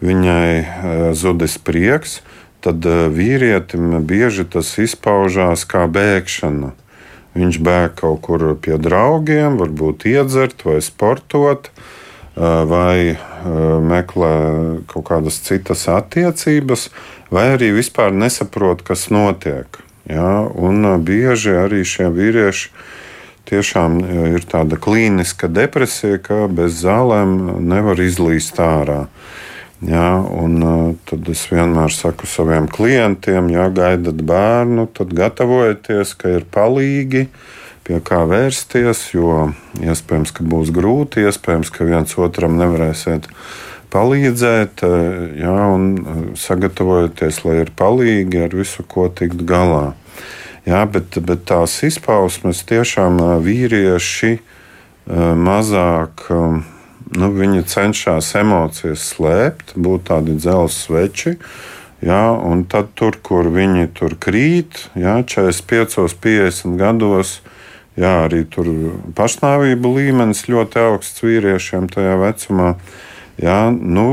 viņai 0.01 1.13
zudis 1.17 1.57
prieks, 1.61 2.19
tad 2.61 2.85
vīrietim 2.85 4.01
bieži 4.05 4.45
tas 4.45 4.73
izpaužās 4.81 5.65
kā 5.69 5.87
bēgšana. 5.89 6.73
Viņš 7.31 7.57
bēg 7.63 7.95
kaut 8.01 8.21
kur 8.25 8.43
pie 8.59 8.75
draugiem, 8.75 9.55
varbūt 9.61 10.03
iedzert 10.09 10.65
vai 10.67 10.81
sportot, 10.83 11.69
vai 12.35 13.15
meklē 13.87 14.35
kaut 14.91 15.05
kādas 15.07 15.39
citas 15.45 15.87
attiecības, 15.87 16.89
vai 17.31 17.53
arī 17.55 17.71
vispār 17.77 18.11
nesaprot, 18.11 18.83
kas 18.83 19.07
notiek. 19.13 19.79
Ja, 20.09 20.41
un 20.43 20.83
bieži 21.05 21.55
arī 21.61 21.85
šie 21.87 22.09
vīrieši 22.11 22.71
tiešām 23.47 23.99
ir 24.35 24.43
tāda 24.49 24.79
klīniska 24.81 25.47
depresija, 25.51 26.19
ka 26.19 26.47
bez 26.51 26.81
zālēm 26.83 27.63
nevar 27.63 27.99
izlīst 28.01 28.59
ārā. 28.59 29.05
Ja, 29.81 30.19
un, 30.21 30.59
tad 31.09 31.25
es 31.33 31.47
vienmēr 31.49 31.89
saku 31.89 32.27
saviem 32.29 32.67
klientiem, 32.69 33.47
ja 33.49 33.65
gaidat 33.73 34.19
bērnu, 34.29 34.85
tad 34.93 35.15
gatavojieties, 35.17 36.13
ka 36.21 36.35
ir 36.37 36.45
palīgi, 36.53 37.25
pie 37.87 37.97
kā 38.05 38.19
vērsties, 38.29 39.07
jo 39.15 39.47
iespējams, 39.81 40.35
ka 40.37 40.45
būs 40.45 40.69
grūti, 40.75 41.25
iespējams, 41.25 41.73
ka 41.73 41.87
viens 41.89 42.13
otram 42.21 42.59
nevarēsiet 42.61 43.25
palīdzēt, 43.91 44.83
ja, 45.41 45.55
un 45.73 46.35
sagatavojieties, 46.37 47.41
lai 47.47 47.57
ir 47.63 47.73
palīgi 47.73 48.45
ar 48.45 48.53
visu, 48.61 48.85
ko 48.85 49.07
tikt 49.09 49.41
galā. 49.49 49.95
Jā, 50.69 50.83
bet, 50.85 51.17
bet 51.25 51.47
tās 51.49 51.79
izpausmes 51.87 52.61
tiešām 52.69 53.17
vīrieši 53.41 54.35
mazāk. 55.41 56.27
Nu, 57.11 57.27
viņi 57.35 57.65
cenšas 57.67 58.29
emocijas 58.39 59.03
slēpt, 59.11 59.75
būt 59.75 60.07
tādi 60.07 60.37
dzelzceļa 60.39 60.75
sveči. 60.77 61.33
Jā, 62.01 62.21
un 62.33 62.63
tad, 62.65 62.93
tur, 62.97 63.19
kur 63.21 63.51
viņi 63.53 63.91
tur 63.93 64.15
krīt, 64.17 64.87
jā, 64.97 65.19
45, 65.21 66.07
50 66.23 66.79
gados, 66.79 67.35
jā, 67.99 68.23
arī 68.23 68.41
tur 68.49 68.71
pašnāvību 69.17 69.91
līmenis 69.99 70.47
ļoti 70.49 70.81
augsts 70.81 71.21
vīriešiem 71.21 71.91
tajā 71.93 72.15
vecumā. 72.23 72.71
Jā, 73.41 73.59
nu, 73.69 74.07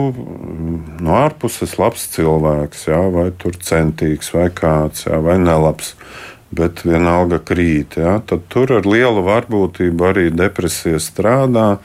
no 1.01 1.17
ārpuses 1.17 1.79
labs 1.81 2.11
cilvēks, 2.13 2.89
jā, 2.91 3.01
vai 3.15 3.31
tur 3.41 3.57
centīgs, 3.57 4.35
vai 4.37 4.51
kāds, 4.53 5.07
jā, 5.09 5.23
vai 5.25 5.39
nelabs 5.41 5.95
bet 6.55 6.85
vienalga 6.87 7.41
krīt. 7.45 7.99
Ja? 8.01 8.19
Tad 8.25 8.47
tur 8.53 8.73
ar 8.79 8.89
lielu 8.89 9.25
varbūtību 9.27 10.09
arī 10.11 10.29
depresija 10.33 11.01
strādā. 11.03 11.79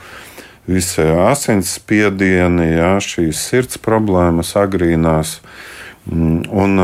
Visi 0.67 1.03
asinsspiedieni, 1.03 2.69
ja, 2.77 2.95
šīs 3.03 3.41
sirds 3.49 3.81
problēmas 3.83 4.53
agrīnās. 4.59 5.39
Mm, 6.07 6.45
un, 6.51 6.79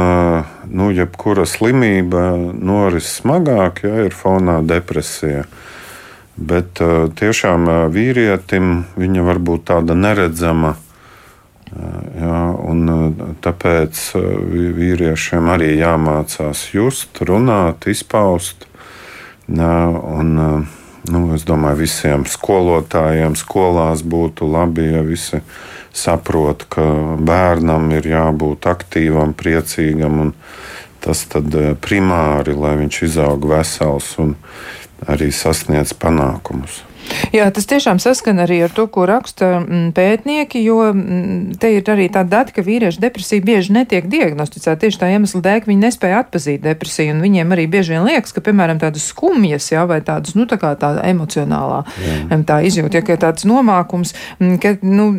nu, 0.71 0.89
jebkura 0.95 1.45
slimība 1.47 2.33
noris 2.55 3.13
smagāk, 3.19 3.83
ja 3.87 4.05
ir 4.07 4.15
fonā 4.15 4.59
depresija. 4.67 5.45
Bet 6.39 6.79
tiešām 7.19 7.65
vīrietim 7.91 8.85
viņa 8.99 9.25
var 9.27 9.41
būt 9.43 9.65
tāda 9.73 9.95
neredzama 9.95 10.77
Jā, 11.69 12.37
un 12.65 13.35
tāpēc 13.45 13.99
vīriešiem 14.77 15.51
arī 15.53 15.75
jāmācās 15.77 16.63
just, 16.73 17.21
runāt, 17.21 17.85
izpaust. 17.91 18.65
Jā, 19.45 19.75
un, 19.89 20.31
nu, 21.11 21.25
es 21.35 21.45
domāju, 21.47 21.81
visiem 21.83 22.25
skolotājiem 22.29 23.35
skolās 23.39 24.03
būtu 24.05 24.47
labi, 24.49 24.89
ja 24.93 25.03
visi 25.05 25.41
saprot, 25.95 26.65
ka 26.71 26.85
bērnam 27.19 27.89
ir 27.97 28.07
jābūt 28.11 28.69
aktīvam, 28.69 29.33
priecīgam, 29.37 30.33
tas 31.03 31.25
tad 31.31 31.55
primāri, 31.83 32.55
lai 32.55 32.75
viņš 32.83 33.01
izaug 33.09 33.49
vesels 33.49 34.13
un 34.21 34.35
arī 35.07 35.31
sasniedz 35.33 35.95
panākumus. 35.97 36.83
Jā, 37.33 37.45
tas 37.53 37.67
tiešām 37.69 37.99
saskan 38.01 38.41
arī 38.41 38.59
ar 38.65 38.73
to, 38.73 38.87
ko 38.89 39.05
raksta 39.09 39.59
mm, 39.59 39.91
pētnieki, 39.97 40.61
jo 40.65 40.79
mm, 40.89 41.57
te 41.61 41.71
ir 41.75 41.89
arī 41.91 42.07
tāda 42.11 42.39
data, 42.39 42.53
ka 42.55 42.63
vīriešu 42.65 43.01
depresija 43.03 43.43
bieži 43.45 43.73
netiek 43.75 44.07
diagnosticēta 44.09 44.81
tieši 44.85 45.01
tā 45.01 45.11
iemesla 45.13 45.41
dēļ, 45.45 45.61
ka 45.61 45.69
viņi 45.69 45.83
nespēja 45.83 46.23
atpazīt 46.23 46.63
depresiju, 46.65 47.13
un 47.15 47.23
viņiem 47.25 47.53
arī 47.55 47.67
bieži 47.71 47.95
vien 47.95 48.07
liekas, 48.07 48.33
ka, 48.33 48.43
piemēram, 48.45 48.81
tādas 48.81 49.05
skumjas, 49.11 49.69
jā, 49.73 49.85
vai 49.89 49.99
tādas, 50.05 50.35
nu, 50.37 50.47
tā 50.49 50.57
kā 50.61 50.73
tāda 50.79 51.03
emocionālā 51.09 51.83
jā. 52.01 52.39
tā 52.49 52.59
izjūta, 52.65 52.99
ja, 52.99 53.05
ka 53.05 53.19
tāds 53.21 53.45
nomākums, 53.49 54.15
mm, 54.39 54.57
ka, 54.63 54.73
nu, 54.85 55.09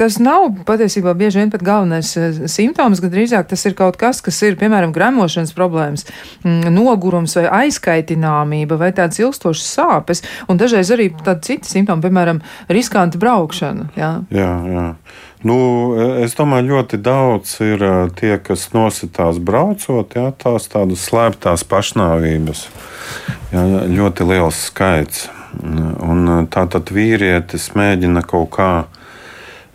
tas 0.00 0.16
nav 0.22 0.48
patiesībā 0.68 1.14
bieži 1.18 1.42
vien 1.42 1.52
pat 1.52 1.64
galvenais 1.66 2.14
eh, 2.16 2.42
simptoms, 2.48 3.04
gan 3.04 3.12
drīzāk 3.12 3.50
tas 3.52 3.66
ir 3.68 3.76
kaut 3.78 4.00
kas, 4.00 4.22
kas 4.24 4.40
ir, 4.46 4.56
piemēram, 4.60 4.94
gremošanas 4.96 5.52
problēmas, 5.56 6.06
nogurums 6.44 7.36
vai 7.36 7.46
aizkaitināmība 7.64 8.80
vai 8.80 8.92
tāds 8.96 9.20
ilgstošs 9.20 9.68
sāpes, 9.76 10.24
un 10.48 10.60
dažreiz 10.60 10.92
arī 10.94 11.10
tādi 11.26 11.46
citi 11.48 11.70
simptomi, 11.70 12.04
piemēram, 12.04 12.40
riskanta 12.72 13.20
braukšana. 13.20 13.90
Jā, 13.98 14.12
jā. 14.34 14.52
jā. 14.74 14.86
Nu, 15.46 15.56
es 16.20 16.34
domāju, 16.36 16.74
ļoti 16.74 17.00
daudz 17.00 17.54
ir 17.64 17.84
tie, 18.18 18.34
kas 18.44 18.66
nositās 18.76 19.40
braucot, 19.40 20.12
jā, 20.16 20.28
tās 20.36 20.68
tādas 20.68 21.06
slēptās 21.08 21.64
pašnāvības. 21.70 22.66
Jā, 23.54 23.66
ļoti 23.88 24.26
liels 24.28 24.60
skaits. 24.68 25.28
Un 26.04 26.46
tā 26.52 26.66
tad 26.70 26.92
vīrietis 26.94 27.72
mēģina 27.74 28.22
kaut 28.28 28.52
kā 28.54 28.70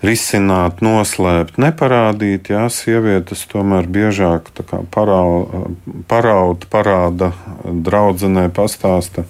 risināt, 0.05 0.81
noslēpt, 0.85 1.57
neparādīt. 1.61 2.51
Jā, 2.53 2.67
sievietes 2.71 3.45
tomēr 3.51 3.89
biežāk 3.89 4.51
paraud, 4.93 6.67
parāda 6.71 7.31
draudzenei, 7.65 8.47
pastāsta. 8.53 9.25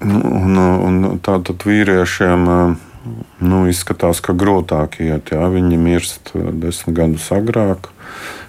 Un, 0.00 0.56
un 0.56 1.00
tātad 1.20 1.66
vīriešiem 1.68 2.46
nu, 3.40 3.64
izskatās, 3.68 4.20
ka 4.24 4.34
grūtāk 4.36 5.00
iet. 5.04 5.32
Jā. 5.34 5.48
Viņi 5.52 5.80
mirst 5.80 6.32
desmit 6.34 6.96
gadus 6.96 7.28
agrāk. 7.34 7.90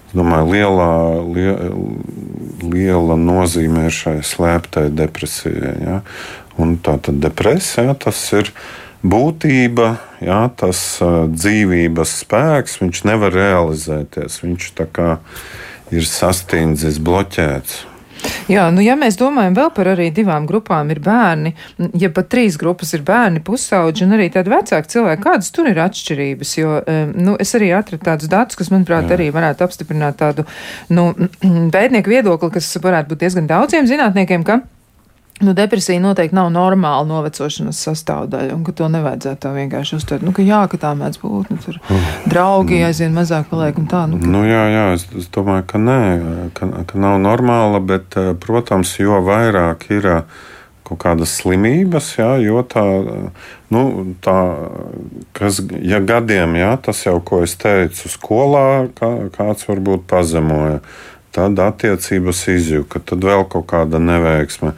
Es 0.08 0.16
domāju, 0.18 0.52
lielā, 0.52 0.92
lie, 1.32 1.56
liela 2.68 3.18
nozīme 3.20 3.88
ir 3.88 3.96
šai 3.96 4.20
slēptai 4.28 4.90
depresijai. 4.96 5.76
Jā. 5.84 6.00
Un 6.60 6.78
tā 6.84 6.98
tad 7.04 7.22
depresija 7.24 7.96
tas 8.00 8.20
ir 8.36 8.52
būtība, 9.02 9.96
jā, 10.22 10.42
tas 10.60 10.82
dzīvības 11.32 12.18
spēks, 12.22 12.82
viņš 12.84 13.06
nevar 13.08 13.34
realizēties. 13.34 14.42
Viņš 14.44 14.68
ir 15.92 16.08
sastindzis, 16.08 17.00
bloķēts. 17.04 17.91
Jā, 18.52 18.66
nu, 18.74 18.82
ja 18.84 18.98
mēs 19.00 19.18
domājam 19.20 19.56
vēl 19.58 19.70
par 19.76 19.92
arī 19.94 20.10
divām 20.14 20.48
grupām, 20.50 20.90
ir 20.94 21.00
bērni, 21.04 21.54
ja 22.00 22.10
pat 22.14 22.30
trīs 22.34 22.58
grupas 22.60 22.92
ir 22.98 23.06
bērni, 23.08 23.44
pusauģi 23.46 24.06
un 24.06 24.18
arī 24.18 24.28
tādi 24.34 24.52
vecāki 24.54 24.92
cilvēki, 24.96 25.24
kādas 25.24 25.52
tur 25.56 25.70
ir 25.72 25.80
atšķirības? 25.86 26.52
Jo, 26.60 26.82
nu, 27.16 27.38
es 27.42 27.56
arī 27.58 27.72
atradu 27.78 28.04
tādus 28.08 28.32
datus, 28.32 28.60
kas, 28.60 28.72
manuprāt, 28.74 29.08
Jā. 29.08 29.18
arī 29.18 29.30
varētu 29.34 29.66
apstiprināt 29.68 30.20
tādu, 30.22 30.46
nu, 30.92 31.12
pētnieku 31.76 32.12
viedokli, 32.12 32.52
kas 32.58 32.74
varētu 32.82 33.14
būt 33.14 33.26
diezgan 33.26 33.50
daudziem 33.50 33.90
zinātniekiem, 33.90 34.46
ka 34.48 34.62
Nu, 35.42 35.56
depresija 35.58 36.02
noteikti 36.04 36.38
nav 36.38 36.52
normāla 36.54 37.08
novecošanas 37.10 37.80
sastāvdaļa, 37.88 38.56
un 38.58 38.78
to 38.78 38.90
nevajadzētu 38.94 39.42
tā 39.46 39.54
vienkārši 39.56 39.98
uztvert. 39.98 40.26
Nu, 40.26 40.36
ka 40.36 40.46
jā, 40.46 40.62
ka 40.72 40.80
tā 40.82 40.94
mēdz 40.98 41.22
būt, 41.24 41.52
nu, 41.52 41.60
tur 41.66 41.82
draugi 42.30 42.84
aizvien 42.86 43.16
mazāk 43.18 43.50
paliek 43.52 43.80
tā. 43.92 44.06
Nu, 44.12 44.22
ka... 44.22 44.32
Nu, 44.38 44.46
jā, 44.48 44.64
jā, 44.74 44.86
es, 45.00 45.08
es 45.18 45.28
domāju, 45.34 45.68
ka 45.74 45.82
nē, 45.82 46.00
ka, 46.58 46.72
ka 46.90 47.02
nav 47.02 47.20
normāla, 47.24 47.84
bet, 47.84 48.18
eh, 48.20 48.34
protams, 48.40 48.94
jo 49.02 49.22
vairāk 49.26 49.90
ir 49.94 50.10
uh, 50.10 50.42
kaut 50.92 51.00
kādas 51.06 51.38
slimības, 51.40 52.10
jā, 52.20 52.32
jo 52.44 52.62
tā, 52.68 52.84
nu, 53.72 53.84
tā 54.24 54.36
kas, 55.38 55.62
ja 55.88 56.02
gadiem, 56.04 56.58
jā, 56.60 56.74
tas 56.84 57.06
jau, 57.06 57.18
ko 57.24 57.42
es 57.46 57.56
teicu, 57.60 58.12
skolā 58.12 58.90
kā, 58.98 59.12
kāds 59.38 59.68
varbūt 59.70 60.04
pazemoja, 60.12 60.82
tad 61.32 61.60
attiecības 61.64 62.44
izjuka, 62.52 63.00
tad 63.00 63.24
vēl 63.24 63.46
kaut 63.48 63.70
kāda 63.72 64.02
neveiksme. 64.04 64.74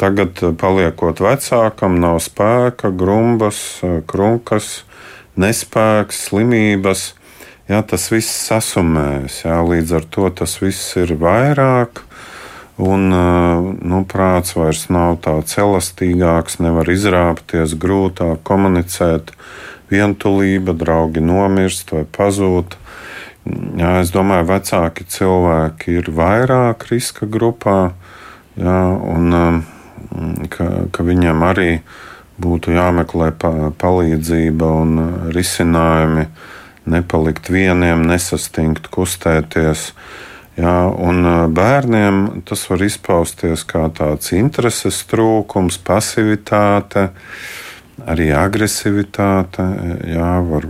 Tagad, 0.00 0.38
eh, 0.40 0.54
paliekot 0.56 1.20
vecākam, 1.20 1.98
nav 2.00 2.22
spēka, 2.24 2.88
grumbas, 2.96 3.82
eh, 3.84 4.00
krunkas, 4.08 4.82
nespēks, 5.36 6.22
slimības. 6.24 7.12
Jā, 7.68 7.86
tas 7.86 8.08
viss 8.08 8.48
sasumējas, 8.48 9.42
jā, 9.44 9.60
līdz 9.60 9.92
ar 9.98 10.04
to 10.10 10.30
tas 10.30 10.56
viss 10.58 10.96
ir 10.96 11.12
vairāk. 11.20 12.00
Un 12.78 13.12
eh, 13.12 13.76
nu, 13.84 14.06
prāts 14.08 14.56
vairs 14.56 14.88
nav 14.88 15.18
tāds 15.20 15.58
elastīgāks, 15.60 16.56
nevar 16.64 16.88
izrāpties, 16.88 17.74
grūtāk 17.76 18.40
komunicēt, 18.42 19.34
vientulība, 19.90 20.72
draugi 20.72 21.20
nomirst 21.20 21.92
vai 21.92 22.06
pazūd. 22.08 22.78
Jā, 23.76 24.00
es 24.00 24.14
domāju, 24.16 24.46
ka 24.46 24.52
vecāki 24.54 25.04
cilvēki 25.04 25.98
ir 26.00 26.08
vairāk 26.08 26.88
riska 26.88 27.28
grupā. 27.28 27.92
Jā, 28.56 28.80
un, 28.96 29.68
ka, 30.52 30.68
ka 30.92 31.04
viņam 31.06 31.44
arī 31.46 31.80
būtu 32.40 32.72
jāmeklē 32.74 33.30
palīdzība 33.80 34.70
un 34.80 34.96
risinājumi, 35.34 36.26
nepalikt 36.90 37.50
vieniem, 37.52 38.06
nesastingt, 38.08 38.88
kustēties. 38.92 39.90
Jā, 40.60 40.74
un 40.90 41.24
bērniem 41.54 42.42
tas 42.48 42.64
var 42.68 42.82
izpausties 42.84 43.62
kā 43.68 43.86
tāds 43.96 44.32
intereses 44.36 44.98
trūkums, 45.08 45.78
pasivitāte, 45.84 47.10
arī 48.08 48.30
agresivitāte, 48.36 49.64
jā, 50.10 50.32
var, 50.50 50.66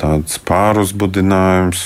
tāds 0.00 0.38
pāruzbudinājums 0.48 1.84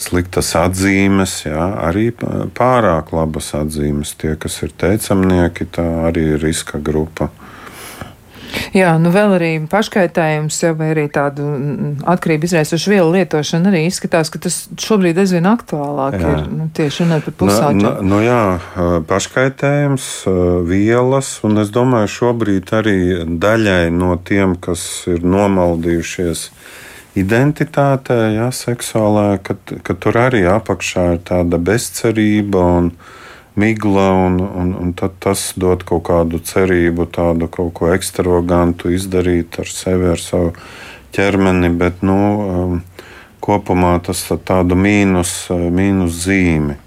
sliktas 0.00 0.54
atzīmes, 0.58 1.44
jā, 1.46 1.68
arī 1.86 2.10
pārāk 2.56 3.14
labas 3.14 3.52
atzīmes. 3.58 4.16
Tie, 4.20 4.34
kas 4.40 4.60
ir 4.66 4.74
teicamnieki, 4.80 5.70
tā 5.74 5.86
arī 6.10 6.34
ir 6.34 6.44
riska 6.44 6.82
grupa. 6.82 7.30
Jā, 8.74 8.94
nu 9.02 9.10
vēl 9.14 9.34
arī 9.36 9.50
paškaitējums, 9.70 10.58
ja, 10.62 10.72
vai 10.78 10.90
arī 10.92 11.04
tādu 11.12 11.46
atkarību 12.10 12.48
izraisošu 12.48 12.92
vielu 12.92 13.10
lietošana 13.16 13.70
arī 13.70 13.84
izskatās, 13.88 14.30
ka 14.30 14.40
tas 14.46 14.60
šobrīd 14.80 15.18
aizvien 15.20 15.48
aktuālāk 15.50 16.18
jā. 16.18 16.30
ir. 16.34 16.44
Nu, 16.50 16.68
tieši 16.74 17.04
runāt 17.04 17.26
par 17.28 17.36
pusauģiem. 17.42 17.82
Nu, 17.82 17.92
nu, 17.98 18.08
nu 18.12 18.20
jā, 18.22 18.42
paškaitējums, 19.10 20.08
vielas, 20.70 21.32
un 21.46 21.64
es 21.64 21.74
domāju, 21.74 22.12
šobrīd 22.18 22.74
arī 22.78 22.98
daļai 23.42 23.88
no 23.94 24.14
tiem, 24.22 24.56
kas 24.62 24.86
ir 25.10 25.26
nomaldījušies 25.26 26.48
identitātē, 27.18 28.16
jā, 28.34 28.48
seksuālā, 28.54 29.38
ka, 29.42 29.56
ka 29.86 29.94
tur 29.94 30.18
arī 30.18 30.44
apakšā 30.50 31.04
ir 31.14 31.20
tāda 31.26 31.60
bezcerība 31.62 32.62
un 32.78 32.90
migla, 33.54 34.08
un, 34.26 34.40
un, 34.42 34.72
un 34.82 34.94
tas 34.94 35.52
dod 35.56 35.84
kaut 35.86 36.06
kādu 36.10 36.42
cerību, 36.42 37.06
tādu 37.14 37.48
kaut 37.48 37.74
ko 37.78 37.92
ekstravagantu 37.94 38.90
izdarīt 38.94 39.60
ar 39.62 39.70
sevi, 39.70 40.10
ar 40.10 40.22
savu 40.22 40.54
ķermeni, 41.14 41.70
bet 41.78 42.02
nu, 42.02 42.18
um, 42.44 42.80
kopumā 43.44 43.98
tas 44.02 44.24
tādu 44.46 44.78
mīnus, 44.78 45.36
mīnus 45.50 46.24
zīmi. 46.26 46.80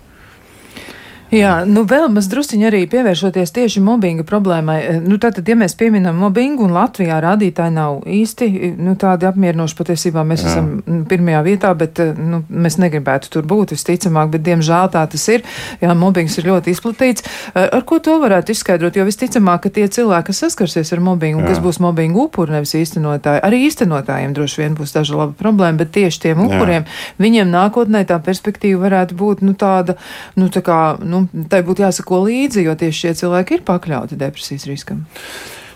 Jā, 1.27 1.65
nu 1.67 1.81
vēl 1.83 2.05
maz 2.07 2.29
drusciņi 2.31 2.67
arī 2.69 2.79
pievēršoties 2.87 3.51
tieši 3.51 3.81
mobbinga 3.83 4.23
problēmai. 4.27 4.77
Eh, 4.79 4.99
nu, 5.03 5.17
tātad, 5.19 5.47
ja 5.49 5.57
mēs 5.59 5.73
pieminam 5.75 6.15
mobbingu 6.21 6.63
un 6.63 6.71
Latvijā 6.71 7.17
rādītāji 7.23 7.73
nav 7.75 8.05
īsti 8.07 8.47
nu, 8.79 8.93
tādi 8.99 9.27
apmierinoši, 9.27 9.75
patiesībā 9.75 10.23
mēs 10.23 10.45
Jā. 10.45 10.53
esam 10.53 10.69
mm, 10.79 11.01
pirmajā 11.11 11.41
vietā, 11.43 11.73
bet 11.75 11.99
eh, 11.99 12.13
nu, 12.15 12.39
mēs 12.47 12.79
negribētu 12.79 13.31
tur 13.33 13.43
būt 13.49 13.73
visticamāk, 13.75 14.31
bet 14.37 14.45
diemžēl 14.45 14.93
tā 14.93 15.03
tas 15.11 15.25
ir. 15.33 15.43
Jā, 15.83 15.97
mobbings 15.99 16.37
ir 16.39 16.47
ļoti 16.47 16.71
izplatīts. 16.71 17.27
Eh, 17.51 17.59
ar 17.65 17.83
ko 17.83 17.99
to 17.99 18.15
varētu 18.23 18.55
izskaidrot? 18.55 18.95
Jo 18.95 19.03
visticamāk, 19.09 19.65
ka 19.65 19.73
tie 19.75 19.89
cilvēki, 19.91 20.29
kas 20.31 20.41
saskarsies 20.45 20.93
ar 20.95 21.03
mobbingu, 21.03 21.43
un 21.43 21.51
kas 21.51 21.59
būs 21.59 21.81
mobbinga 21.83 22.23
upuri, 22.23 22.55
nevis 22.55 22.71
īstenotāji, 22.79 23.43
arī 23.43 23.65
īstenotājiem 23.67 24.37
droši 24.37 24.63
vien 24.63 24.79
būs 24.79 24.95
daža 24.95 25.19
laba 25.19 25.35
problēma, 25.43 25.83
bet 25.83 25.91
tieši 25.99 26.23
tiem 26.29 26.45
upuriem, 26.47 26.87
Jā. 26.87 27.11
viņiem 27.19 27.51
nākotnē 27.51 28.05
tā 28.07 28.21
perspektīva 28.23 28.85
varētu 28.87 29.19
būt 29.19 29.43
nu, 29.43 29.57
tāda, 29.59 29.99
nu, 30.39 30.47
tā 30.53 30.63
kā, 30.63 30.79
nu, 31.03 31.16
nu, 31.25 31.45
tai 31.49 31.61
būtu 31.65 31.85
jāsako 31.85 32.23
līdzi, 32.27 32.63
jo 32.67 32.75
tieši 32.79 32.99
šie 33.03 33.13
cilvēki 33.21 33.57
ir 33.57 33.65
pakļauti 33.67 34.19
depresijas 34.19 34.67
riskam. 34.69 35.05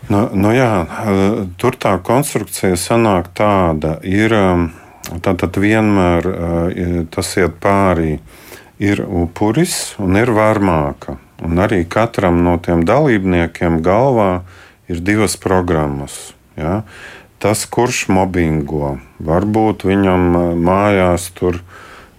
Nu, 0.10 0.26
nu 0.34 0.52
jā, 0.56 0.72
tur 1.62 1.78
tā 1.80 1.94
konstrukcija 2.04 2.78
sanāk 2.80 3.32
tāda, 3.38 3.98
ir 4.04 4.34
tātad 5.24 5.60
vienmēr 5.62 6.28
tas 7.14 7.36
iet 7.38 7.60
pārī. 7.64 8.18
Ir 8.82 9.04
upuris 9.06 9.94
un 10.02 10.18
ir 10.18 10.32
varmāka. 10.34 11.20
Un 11.46 11.62
arī 11.62 11.84
katram 11.86 12.40
no 12.42 12.56
tiem 12.58 12.82
dalībniekiem 12.86 13.78
galvā 13.86 14.42
ir 14.90 15.04
divas 15.06 15.38
programmas. 15.38 16.34
Ja? 16.58 16.82
Tas, 17.42 17.68
kurš 17.70 18.08
mobbingo, 18.10 18.96
varbūt 19.22 19.86
viņam 19.86 20.58
mājās 20.66 21.30
tur 21.38 21.62
ir 21.62 21.64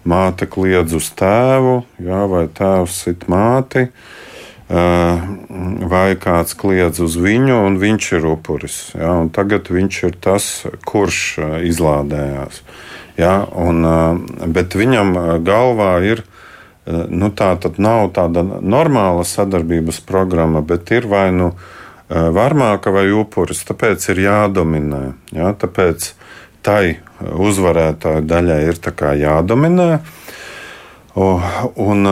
māte 0.09 0.49
kliedz 0.51 0.95
uz 0.99 1.11
tēvu, 1.19 1.83
jā, 2.03 2.25
vai 2.31 2.47
tēvs 2.51 2.99
sit 3.05 3.29
māti, 3.31 3.89
vai 5.93 6.15
kāds 6.17 6.57
kliedz 6.57 7.03
uz 7.05 7.19
viņu, 7.21 7.59
un 7.67 7.77
viņš 7.81 8.09
ir 8.17 8.29
upuris. 8.31 8.79
Jā, 8.97 9.19
tagad 9.37 9.69
viņš 9.69 9.99
ir 10.09 10.17
tas, 10.25 10.47
kurš 10.89 11.19
izlādējās. 11.69 12.63
Jā, 13.21 13.35
un, 13.53 13.85
bet 14.57 14.73
viņam 14.79 15.13
galvā 15.45 15.93
ir. 16.09 16.25
Nu, 16.89 17.29
tā 17.31 17.53
tad 17.63 17.77
nav 17.79 18.09
tāda 18.17 18.43
normāla 18.43 19.23
sadarbības 19.29 20.01
programma, 20.09 20.65
bet 20.67 20.91
ir 20.91 21.07
vai 21.07 21.29
nu 21.31 21.53
varmāka 22.09 22.91
vai 22.91 23.05
upuris. 23.15 23.61
Tāpēc 23.69 24.09
ir 24.11 24.25
jādominē. 24.25 25.03
Jā, 25.37 25.53
tāpēc 25.53 26.09
tai 26.65 26.99
uzvarētāju 27.31 28.27
daļai 28.27 28.61
ir 28.69 28.79
jādominē. 29.23 29.89
Un, 31.15 32.07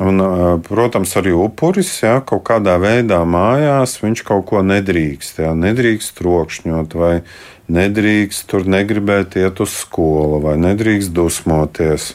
un, 0.00 0.22
protams, 0.64 1.12
arī 1.20 1.34
upuris 1.36 1.90
jā, 2.02 2.18
kaut 2.24 2.46
kādā 2.48 2.78
veidā 2.80 3.20
mājās 3.28 3.98
viņš 4.00 4.24
kaut 4.24 4.46
ko 4.48 4.62
nedrīkst. 4.64 5.42
Jā, 5.44 5.52
nedrīkst 5.58 6.16
trokšņot, 6.20 6.96
vai 6.96 7.14
nedrīkst 7.68 8.48
tur 8.48 8.64
negribēt 8.64 9.36
iet 9.36 9.60
uz 9.60 9.74
skolu, 9.82 10.40
vai 10.46 10.56
nedrīkst 10.60 11.12
dusmoties. 11.12 12.14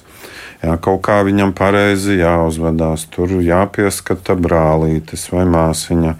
Jā, 0.63 0.77
kaut 0.79 1.01
kā 1.03 1.19
viņam 1.27 1.51
pareizi 1.53 2.21
jāuzvedās, 2.21 3.03
tur 3.11 3.35
jāpieskata 3.43 4.37
brālītes 4.39 5.27
vai 5.33 5.43
māsiņa. 5.43 6.13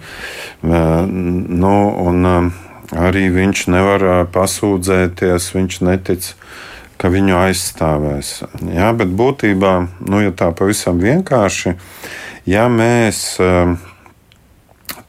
Nu, 0.68 1.74
un, 2.04 2.28
Arī 2.92 3.30
viņš 3.32 3.66
nevar 3.72 4.04
pasūdzēties, 4.34 5.46
viņš 5.54 5.80
netic, 5.86 6.26
ka 7.00 7.08
viņu 7.12 7.38
aizstāvēs. 7.38 8.34
Jā, 8.68 8.92
bet 8.96 9.14
būtībā, 9.16 9.72
nu, 10.04 10.20
ja 10.20 10.34
tā 10.36 10.50
pavisam 10.56 11.00
vienkārši, 11.00 11.74
ja 12.50 12.68
mēs 12.68 13.38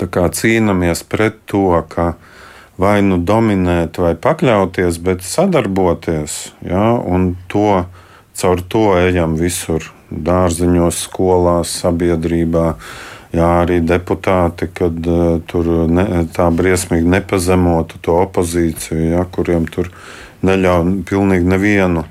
kā, 0.03 0.29
cīnāmies 0.31 1.03
pret 1.07 1.43
to, 1.51 1.67
ka 1.91 2.15
vai 2.81 2.99
nu 3.03 3.19
dominēt, 3.23 3.99
vai 4.01 4.15
pakļauties, 4.19 4.99
bet 5.03 5.23
sadarboties, 5.23 6.53
jā, 6.65 6.87
un 6.99 7.35
to 7.51 7.85
caur 8.35 8.63
to 8.67 8.87
ejam 8.99 9.37
visur, 9.39 9.91
dārziņos, 10.11 11.05
skolās, 11.07 11.71
sabiedrībā 11.83 12.75
jā, 13.35 13.49
arī 13.63 13.81
deputāti, 13.83 14.69
kad 14.73 15.09
uh, 15.11 15.25
tur 15.49 15.71
ne, 15.91 16.25
tā 16.35 16.47
briesmīgi 16.55 17.09
nepazemotu 17.17 17.99
to 18.05 18.15
opozīciju, 18.23 19.11
jā, 19.15 19.25
kuriem 19.35 19.67
tur 19.71 19.91
neļauj 20.45 20.95
pilnīgi 21.09 21.51
nevienu 21.51 22.05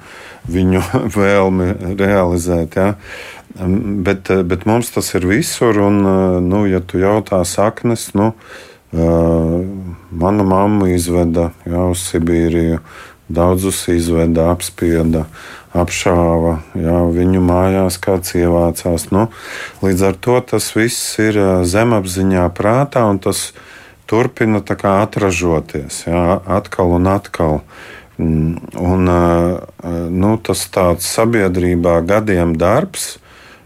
viņu 0.50 0.82
vēlmi 1.18 1.70
realizēt. 1.98 2.76
Jā. 2.78 2.92
Bet, 3.54 4.30
eh, 4.34 4.42
bet 4.42 4.66
mums 4.66 4.90
tas 4.90 5.12
ir 5.14 5.26
visur, 5.30 5.78
un, 5.78 6.00
eh, 6.02 6.38
nu, 6.42 6.64
ja 6.66 6.80
tu 6.80 6.98
jautā 6.98 7.38
saknes, 7.46 8.08
nu, 8.18 8.32
uh, 8.92 9.60
mana 10.10 10.46
mamma 10.46 10.88
izveda 10.90 11.52
jā, 11.66 11.90
uz 11.90 12.02
Sibīriju. 12.10 12.80
daudzus 13.24 13.86
izveda, 13.88 14.50
apspieda, 14.52 15.22
apšāva, 15.74 16.58
jā, 16.78 16.98
viņu 17.10 17.42
mājās 17.44 17.98
kāds 18.02 18.36
ievācās. 18.38 19.08
Nu, 19.14 19.26
līdz 19.82 20.06
ar 20.10 20.18
to 20.22 20.38
tas 20.54 20.70
viss 20.76 21.18
ir 21.22 21.38
zemapziņā 21.66 22.46
prātā 22.54 23.04
un 23.10 23.18
tas 23.22 23.50
turpina 24.10 24.62
atražoties 24.62 26.04
jā, 26.06 26.40
atkal 26.46 26.96
un 26.98 27.10
atkal. 27.10 27.60
Mm, 28.14 28.60
un, 28.78 29.10
nu, 30.14 30.32
tas 30.38 30.66
tāds 30.70 31.08
sabiedrībā 31.10 31.98
gadiem 32.06 32.54
darbs, 32.54 33.16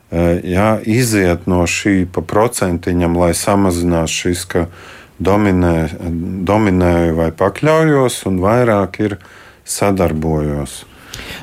jā, 0.08 0.70
iziet 0.88 1.44
no 1.44 1.66
šī 1.68 2.06
pa 2.08 2.24
procentiņam, 2.24 3.18
lai 3.20 3.34
samazinās 3.36 4.08
šis, 4.08 4.46
ka 4.48 4.64
dominē, 5.20 5.90
dominēju 6.48 7.18
vai 7.18 7.28
pakļaujos, 7.36 8.22
un 8.30 8.40
vairāk 8.40 9.00
ir 9.04 9.18
sadarbojos. 9.68 10.86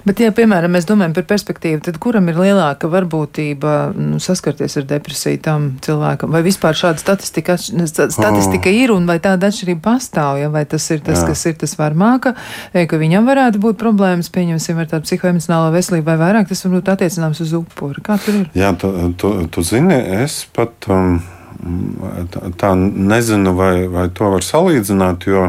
Bet, 0.06 0.22
ja, 0.24 0.32
piemēram, 0.36 0.74
mēs 0.76 0.88
domājam 0.90 1.16
par 1.18 1.28
perspektīvu, 1.30 1.82
tad 1.86 2.00
kuram 2.04 2.30
ir 2.32 2.40
lielāka 2.40 2.90
varbūtība 2.92 3.76
nu, 3.96 4.20
saskarties 4.24 4.78
ar 4.82 4.88
depresiju 4.90 5.42
tam 5.46 5.68
cilvēkam? 5.86 6.34
Vai 6.36 6.44
vispār 6.46 6.78
šāda 6.78 7.02
statistika, 7.02 7.58
statistika 7.60 8.72
oh. 8.72 8.82
ir 8.84 8.96
un 8.96 9.08
vai 9.10 9.18
tāda 9.24 9.52
atšķirība 9.52 9.84
pastāv? 9.86 10.42
Ja? 10.44 10.52
Vai 10.54 10.66
tas 10.70 10.88
ir 10.94 11.04
tas, 11.06 11.22
Jā. 11.22 11.30
kas 11.32 11.46
ir 11.52 11.58
tas 11.62 11.76
varmāka, 11.80 12.36
ka 12.74 13.02
viņam 13.02 13.30
varētu 13.30 13.62
būt 13.64 13.80
problēmas, 13.82 14.32
pieņemsim, 14.34 14.82
ar 14.82 14.92
tādu 14.92 15.10
psihoemocionālo 15.10 15.72
veselību, 15.76 16.08
vai 16.10 16.20
vairāk 16.22 16.52
tas 16.52 16.66
varbūt 16.66 16.94
attiecināms 16.96 17.42
uz 17.46 17.56
upuri? 17.58 18.04
Kā 18.06 18.20
tur 18.22 18.44
ir? 18.44 18.52
Jā, 18.58 18.74
tu, 18.80 18.92
tu, 19.20 19.38
tu 19.52 19.66
zini, 19.66 19.98
es 20.24 20.44
pat. 20.56 20.90
Um, 20.92 21.24
Tā 22.60 22.74
nezinu, 22.78 23.56
vai, 23.58 23.88
vai 23.90 24.10
to 24.14 24.28
var 24.34 24.44
salīdzināt, 24.46 25.26
jo 25.26 25.48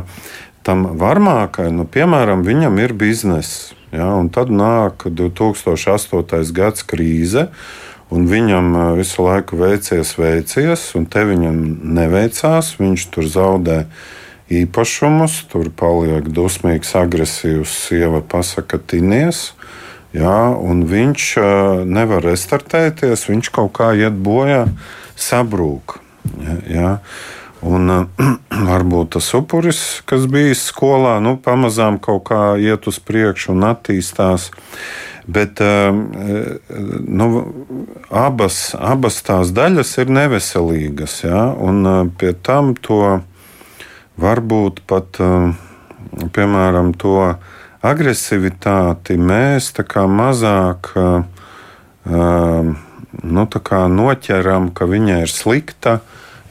tam 0.67 0.87
varmākai, 0.99 1.69
nu, 1.75 1.85
piemēram, 1.85 2.45
viņam 2.47 2.79
ir 2.83 2.95
bizness. 2.97 3.75
Ja, 3.95 4.09
tad 4.35 4.51
nāk 4.51 5.07
2008. 5.07 6.53
gads 6.53 6.83
krīze, 6.87 7.47
un 8.11 8.27
viņam 8.27 8.75
visu 8.99 9.23
laiku 9.23 9.59
veicies, 9.61 10.17
veicies, 10.19 10.89
un 10.99 11.07
te 11.07 11.23
viņam 11.27 11.61
neveicās. 11.97 12.75
Viņš 12.81 13.07
tur 13.15 13.29
zaudē 13.31 13.79
īpašumus, 14.51 15.45
tur 15.51 15.71
paliek 15.75 16.27
dusmīgs, 16.31 16.95
agresīvs, 16.99 17.73
sieva 17.87 18.23
pasaka, 18.23 18.79
tinies. 18.79 19.53
Un 20.17 20.85
viņš 20.89 21.31
nevar 21.87 22.25
restartēties, 22.25 23.27
viņš 23.29 23.51
kaut 23.53 23.75
kā 23.77 23.91
iet 23.99 24.15
bojā, 24.17 24.65
sabrūk. 25.19 25.99
Jā, 26.43 26.57
jā. 26.73 26.93
Un 27.65 27.89
varbūt 28.71 29.15
tas 29.17 29.29
upuris, 29.39 30.03
kas 30.09 30.27
bijis 30.31 30.67
skolā, 30.71 31.17
nu, 31.25 31.37
pamazām 31.41 32.01
kaut 32.03 32.27
kā 32.29 32.57
iet 32.61 32.89
uz 32.91 33.01
priekšu 33.01 33.55
un 33.55 33.69
attīstās. 33.71 34.51
Bet 35.27 35.59
um, 35.65 36.05
nu, 37.09 37.29
abas, 38.15 38.77
abas 38.79 39.19
tās 39.27 39.51
daļas 39.57 39.97
ir 39.99 40.13
neveselīgas. 40.15 41.17
Ja? 41.25 41.49
Un 41.57 41.83
uh, 41.83 42.03
pie 42.19 42.31
tam 42.47 42.77
to 42.79 43.19
varbūt 44.23 44.85
pat, 44.87 45.19
piemēram, 46.33 46.95
to 46.97 47.19
agresivitāti 47.85 49.19
mēs 49.21 49.73
mazāk 50.09 50.93
uh, 50.97 51.25
um, 52.07 52.77
nu, 53.23 53.47
noķeram, 53.89 54.71
ka 54.75 54.87
viņa 54.89 55.21
ir 55.25 55.33
slikta 55.33 56.01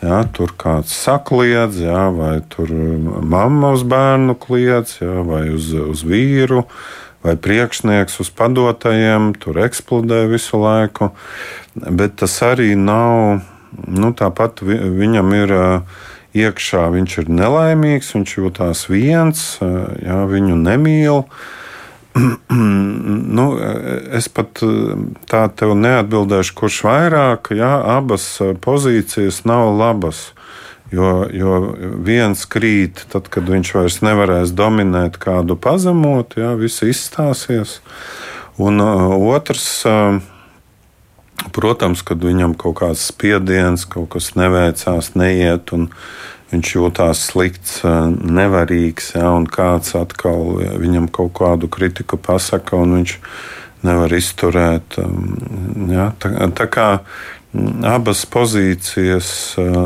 Jā, 0.05 0.19
tur 0.29 0.51
kāds 0.59 0.93
sakliedz, 0.93 1.79
jā, 1.81 2.01
vai 2.13 2.37
tur 2.51 2.69
mamma 3.25 3.71
uz 3.73 3.81
bērnu 3.87 4.35
kliedz, 4.37 4.99
jā, 5.01 5.23
vai 5.25 5.47
uz, 5.49 5.71
uz 5.73 6.03
vīru, 6.05 6.61
vai 7.25 7.33
priekšnieks 7.41 8.19
uz 8.21 8.29
padotajiem, 8.37 9.31
tur 9.41 9.57
eksplodē 9.65 10.25
visu 10.29 10.59
laiku. 10.61 11.09
Bet 11.73 12.19
tas 12.21 12.37
arī 12.45 12.75
nav, 12.77 13.41
nu, 13.87 14.11
tāpat 14.13 14.61
viņam 14.61 15.33
ir 15.39 15.55
iekšā, 16.37 16.85
viņš 16.93 17.17
ir 17.23 17.33
nelaimīgs, 17.41 18.13
viņš 18.13 18.37
jūtās 18.43 18.85
viens, 18.91 19.45
jā, 19.57 20.21
viņu 20.29 20.59
nemīl. 20.67 21.23
nu, 23.37 23.45
es 24.15 24.29
pat 24.31 24.61
tā 25.29 25.45
tev 25.59 25.73
neatbildēšu, 25.79 26.55
kurš 26.57 26.81
vairāk, 26.87 27.51
jā, 27.57 27.73
abas 27.97 28.29
pozīcijas 28.63 29.43
nav 29.49 29.73
labas. 29.75 30.29
Jo, 30.93 31.25
jo 31.33 31.55
viens 32.05 32.45
krīt, 32.45 33.01
tad, 33.11 33.25
kad 33.33 33.49
viņš 33.49 33.71
vairs 33.73 33.97
nevarēs 34.05 34.53
dominēt 34.55 35.17
kādu 35.19 35.57
pazemot, 35.57 36.37
jā, 36.37 36.53
viss 36.59 36.85
izstāsies. 36.85 37.79
Un 38.61 38.79
uh, 38.79 39.15
otrs, 39.33 39.65
uh, 39.89 40.21
protams, 41.57 42.05
kad 42.05 42.21
viņam 42.23 42.53
kaut 42.59 42.77
kāds 42.83 43.09
spiediens, 43.09 43.83
kaut 43.89 44.13
kas 44.13 44.35
neveicās, 44.37 45.15
neiet. 45.19 45.73
Un, 45.75 45.89
viņš 46.55 46.71
jūtās 46.77 47.27
slikts, 47.29 47.81
nevarīgs, 47.85 49.13
ja, 49.17 49.29
un 49.35 49.45
kāds 49.51 49.95
atkal 49.99 50.57
viņam 50.81 51.09
kaut 51.13 51.35
kādu 51.37 51.69
kritiku 51.71 52.17
pasaka, 52.17 52.79
un 52.79 52.97
viņš 52.99 53.17
nevar 53.85 54.15
izturēt. 54.17 54.97
Ja, 55.91 56.09
tā, 56.19 56.31
tā 56.55 56.67
kā 56.71 56.89
abas 57.85 58.25
pozīcijas 58.31 59.29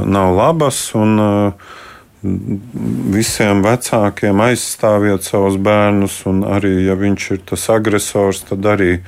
nav 0.10 0.34
labas, 0.38 0.84
un 0.97 1.19
visiem 2.19 3.63
vecākiem 3.63 4.41
aizstāviet 4.43 5.23
savus 5.27 5.60
bērnus, 5.62 6.21
un 6.29 6.43
arī, 6.47 6.73
ja 6.89 6.97
viņš 6.99 7.27
ir 7.36 7.43
tas 7.53 7.67
agresors, 7.71 8.43
tad 8.49 8.65
arī 8.67 8.99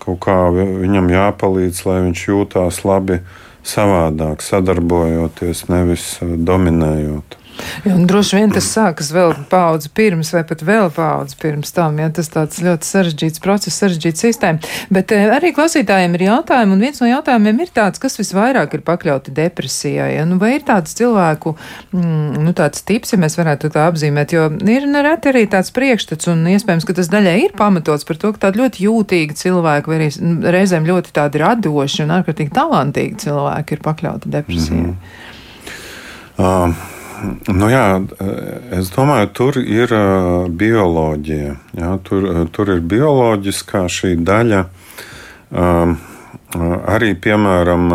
kaut 0.00 0.20
kā 0.24 0.38
viņam 0.52 1.10
jāpalīdz, 1.12 1.84
lai 1.88 1.98
viņš 2.06 2.28
jūtās 2.28 2.84
labi 2.88 3.20
savādāk, 3.68 4.44
sadarbojoties, 4.44 5.66
nevis 5.72 6.06
eh, 6.22 6.36
dominējot. 6.50 7.38
Ja, 7.84 7.94
droši 8.08 8.38
vien 8.38 8.52
tas 8.54 8.66
sākas 8.72 9.10
vēl 9.14 9.34
paudzi 9.50 9.90
pirms, 9.94 10.30
vai 10.34 10.42
pat 10.48 10.62
vēl 10.64 10.88
paudzi 10.94 11.36
pirms 11.40 11.72
tam. 11.74 11.98
Ja, 12.00 12.08
tas 12.14 12.30
tāds 12.32 12.60
ļoti 12.64 12.88
sarežģīts 12.88 13.42
process, 13.44 13.78
sarežģīta 13.80 14.22
sistēma. 14.22 14.72
Bet 14.94 15.12
e, 15.14 15.20
arī 15.34 15.52
klausītājiem 15.56 16.16
ir 16.16 16.26
jautājumi, 16.28 16.76
un 16.76 16.84
viens 16.84 17.00
no 17.02 17.10
jautājumiem 17.10 17.60
ir 17.64 17.72
tāds, 17.76 18.00
kas 18.02 18.18
visvairāk 18.20 18.76
ir 18.76 18.84
pakļauti 18.86 19.34
depresijai. 19.36 20.10
Ja? 20.16 20.24
Nu, 20.28 20.38
vai 20.42 20.54
ir 20.56 20.64
tāds 20.66 20.96
cilvēku, 20.98 21.54
mm, 21.92 22.40
nu, 22.46 22.54
tāds 22.56 22.84
tips, 22.86 23.14
ja 23.14 23.20
mēs 23.22 23.38
varētu 23.40 23.70
tā 23.74 23.86
apzīmēt, 23.90 24.34
jo 24.36 24.48
ir 24.70 24.88
nereti 24.90 25.32
arī 25.32 25.44
tāds 25.50 25.72
priekšstats, 25.74 26.30
un 26.32 26.46
iespējams, 26.54 26.88
ka 26.88 26.96
tas 26.96 27.12
daļai 27.12 27.36
ir 27.46 27.54
pamatots 27.58 28.08
par 28.08 28.20
to, 28.20 28.32
ka 28.34 28.46
tādi 28.46 28.62
ļoti 28.62 28.88
jūtīgi 28.88 29.38
cilvēki, 29.44 29.92
vai 29.92 30.00
arī 30.00 30.10
reizēm 30.56 30.88
ļoti 30.88 31.14
tādi 31.20 31.44
radoši 31.44 32.04
un 32.06 32.16
ārkārtīgi 32.18 32.54
talantīgi 32.54 33.22
cilvēki 33.26 33.78
ir 33.78 33.84
pakļauti 33.84 34.34
depresijai. 34.38 34.82
Mm 34.88 34.96
-hmm. 34.96 35.22
Uh. 36.34 36.93
Nu 37.48 37.68
jā, 37.70 38.02
es 38.74 38.90
domāju, 38.94 39.28
tur 39.36 39.58
ir 39.60 39.92
bioloģija. 40.50 41.54
Jā, 41.78 41.92
tur, 42.04 42.26
tur 42.52 42.72
ir 42.74 42.82
bioloģiskā 42.90 43.84
šī 43.92 44.16
daļa. 44.24 44.64
Arī, 46.94 47.12
piemēram, 47.14 47.86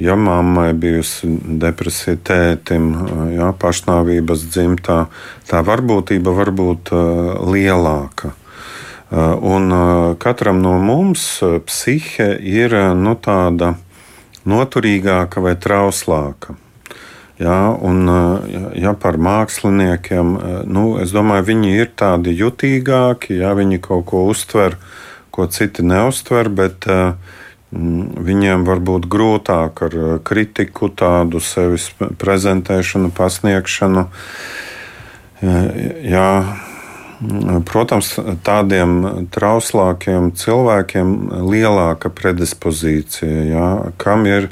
ja 0.00 0.16
mammai 0.16 0.72
bijusi 0.72 1.28
depresija, 1.60 2.16
tētim, 2.16 2.88
jā, 3.36 3.52
pašnāvības 3.60 4.46
dzimtā, 4.48 4.98
tā 5.48 5.62
varbūtība 5.66 6.34
var 6.40 6.52
būt 6.56 6.94
lielāka. 7.52 8.32
Un 9.12 9.68
katram 10.16 10.62
no 10.64 10.78
mums 10.80 11.26
psihe 11.68 12.32
ir 12.40 12.76
nu, 12.96 13.12
tāda 13.20 13.74
noturīgāka 14.48 15.44
vai 15.44 15.52
trauslāka. 15.60 16.56
Jā, 17.40 17.72
un, 17.80 18.04
ja, 18.52 18.66
ja 18.76 18.92
par 18.98 19.16
māksliniekiem, 19.16 20.34
nu, 20.68 20.84
es 21.02 21.14
domāju, 21.14 21.46
viņi 21.48 21.70
ir 21.80 21.92
tādi 21.96 22.34
jutīgāki, 22.36 23.38
ja 23.40 23.54
viņi 23.56 23.80
kaut 23.82 24.04
ko 24.10 24.26
uztver, 24.30 24.76
ko 25.32 25.48
citi 25.48 25.84
neuztver, 25.86 26.50
bet 26.52 26.86
mm, 26.86 28.20
viņiem 28.28 28.66
var 28.68 28.82
būt 28.84 29.08
grūtāk 29.10 29.80
ar 29.88 29.96
kritiku, 30.28 30.90
tādu 30.92 31.40
sevis 31.40 31.88
prezentēšanu, 32.20 33.10
pasniegšanu. 33.16 34.06
Jā, 35.42 36.28
Protams, 37.68 38.16
tādiem 38.42 39.26
trauslākiem 39.30 40.32
cilvēkiem 40.34 41.12
lielāka 41.46 42.10
predispozīcija, 42.10 43.44
jā, 43.46 43.66
kam 44.02 44.26
ir 44.26 44.48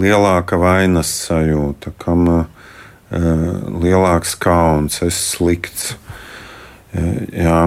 lielāka 0.00 0.58
vainas 0.60 1.10
sajūta, 1.26 1.92
kam 2.00 2.28
uh, 2.30 2.44
lielāks 3.12 4.36
kauns, 4.40 5.02
es 5.04 5.18
slikts. 5.32 5.94
Uh, 6.92 7.24
jā. 7.32 7.58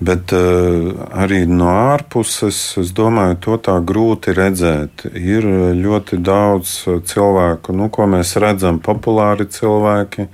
Bet 0.00 0.32
uh, 0.34 0.94
arī 1.12 1.44
no 1.48 1.68
ārpuses, 1.70 2.58
es 2.80 2.92
domāju, 2.96 3.38
to 3.44 3.58
tā 3.68 3.76
grūti 3.84 4.34
redzēt. 4.36 5.06
Ir 5.14 5.46
ļoti 5.78 6.20
daudz 6.24 6.72
cilvēku, 7.12 7.76
nu, 7.76 7.90
ko 7.92 8.08
mēs 8.10 8.34
redzam, 8.40 8.80
populāri 8.82 9.46
cilvēki, 9.52 10.28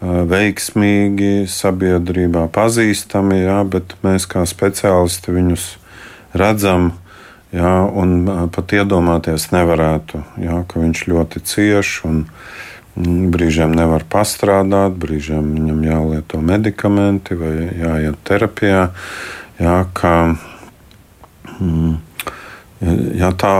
veiksmīgi, 0.00 1.46
sabiedrībā 1.48 2.46
pazīstami, 2.52 3.40
jā, 3.46 3.62
bet 3.64 3.94
mēs 4.04 4.26
kā 4.28 4.44
speciālisti 4.48 5.32
viņus 5.32 5.68
redzam. 6.36 6.92
Jā, 7.56 7.72
un 7.88 8.26
pat 8.52 8.72
iedomāties 8.76 9.48
nevarētu, 9.54 10.20
jā, 10.44 10.58
ka 10.68 10.80
viņš 10.82 11.02
ļoti 11.08 11.40
cieš 11.46 11.92
un 12.04 12.18
brīžiem 13.32 13.72
nevar 13.76 14.04
pastrādāt, 14.12 14.96
brīžiem 15.00 15.54
viņam 15.54 15.80
jālieto 15.86 16.40
medikamenti 16.44 17.36
vai 17.38 17.54
jāiet 17.80 18.18
terapijā. 18.28 18.82
Jā, 19.60 19.76
ka, 19.96 20.12
mm, 21.56 21.94
jā, 23.20 23.30
tā 23.40 23.54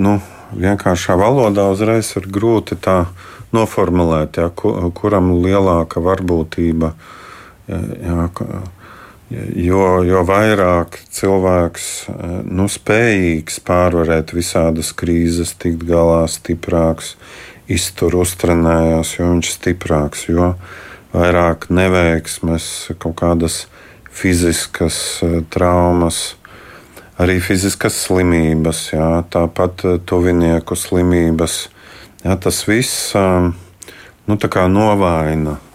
nu, 0.00 0.18
vienkāršā 0.56 1.16
valodā 1.20 1.68
uzreiz 1.72 2.12
ir 2.16 2.28
grūti 2.32 2.78
tā 2.80 3.02
noformulēt, 3.52 4.40
jā, 4.40 4.48
kuram 4.96 5.34
lielāka 5.44 6.00
varbūtība. 6.04 6.94
Jā, 7.68 8.30
jo, 9.56 9.84
jo 10.06 10.22
vairāk 10.28 10.98
cilvēks 11.12 11.88
nu, 12.48 12.68
spējīgs 12.70 13.60
pārvarēt 13.66 14.34
visādas 14.36 14.92
krīzes, 14.96 15.54
tikt 15.60 15.86
galā, 15.88 16.24
stiprāks, 16.30 17.14
iztur, 17.70 18.18
uztrenējās, 18.22 19.16
jo 19.18 19.30
viņš 19.32 19.48
ir 19.50 19.56
stiprāks, 19.56 20.28
jo 20.28 20.52
vairāk 21.14 21.70
neveiksmes, 21.72 22.68
kaut 23.02 23.18
kādas 23.20 23.66
fiziskas 24.12 24.96
traumas 25.52 26.32
arī 27.22 27.38
fiziskas 27.42 27.96
slimības, 28.06 28.86
jā, 28.94 29.08
tāpat 29.32 29.84
eh, 29.86 29.98
tuvinieku 30.06 30.76
slimības. 30.78 31.66
Jā, 32.22 32.36
tas 32.38 32.62
viss 32.68 33.10
nu, 33.16 34.36
novājina 34.38 35.56
jā, 35.56 35.71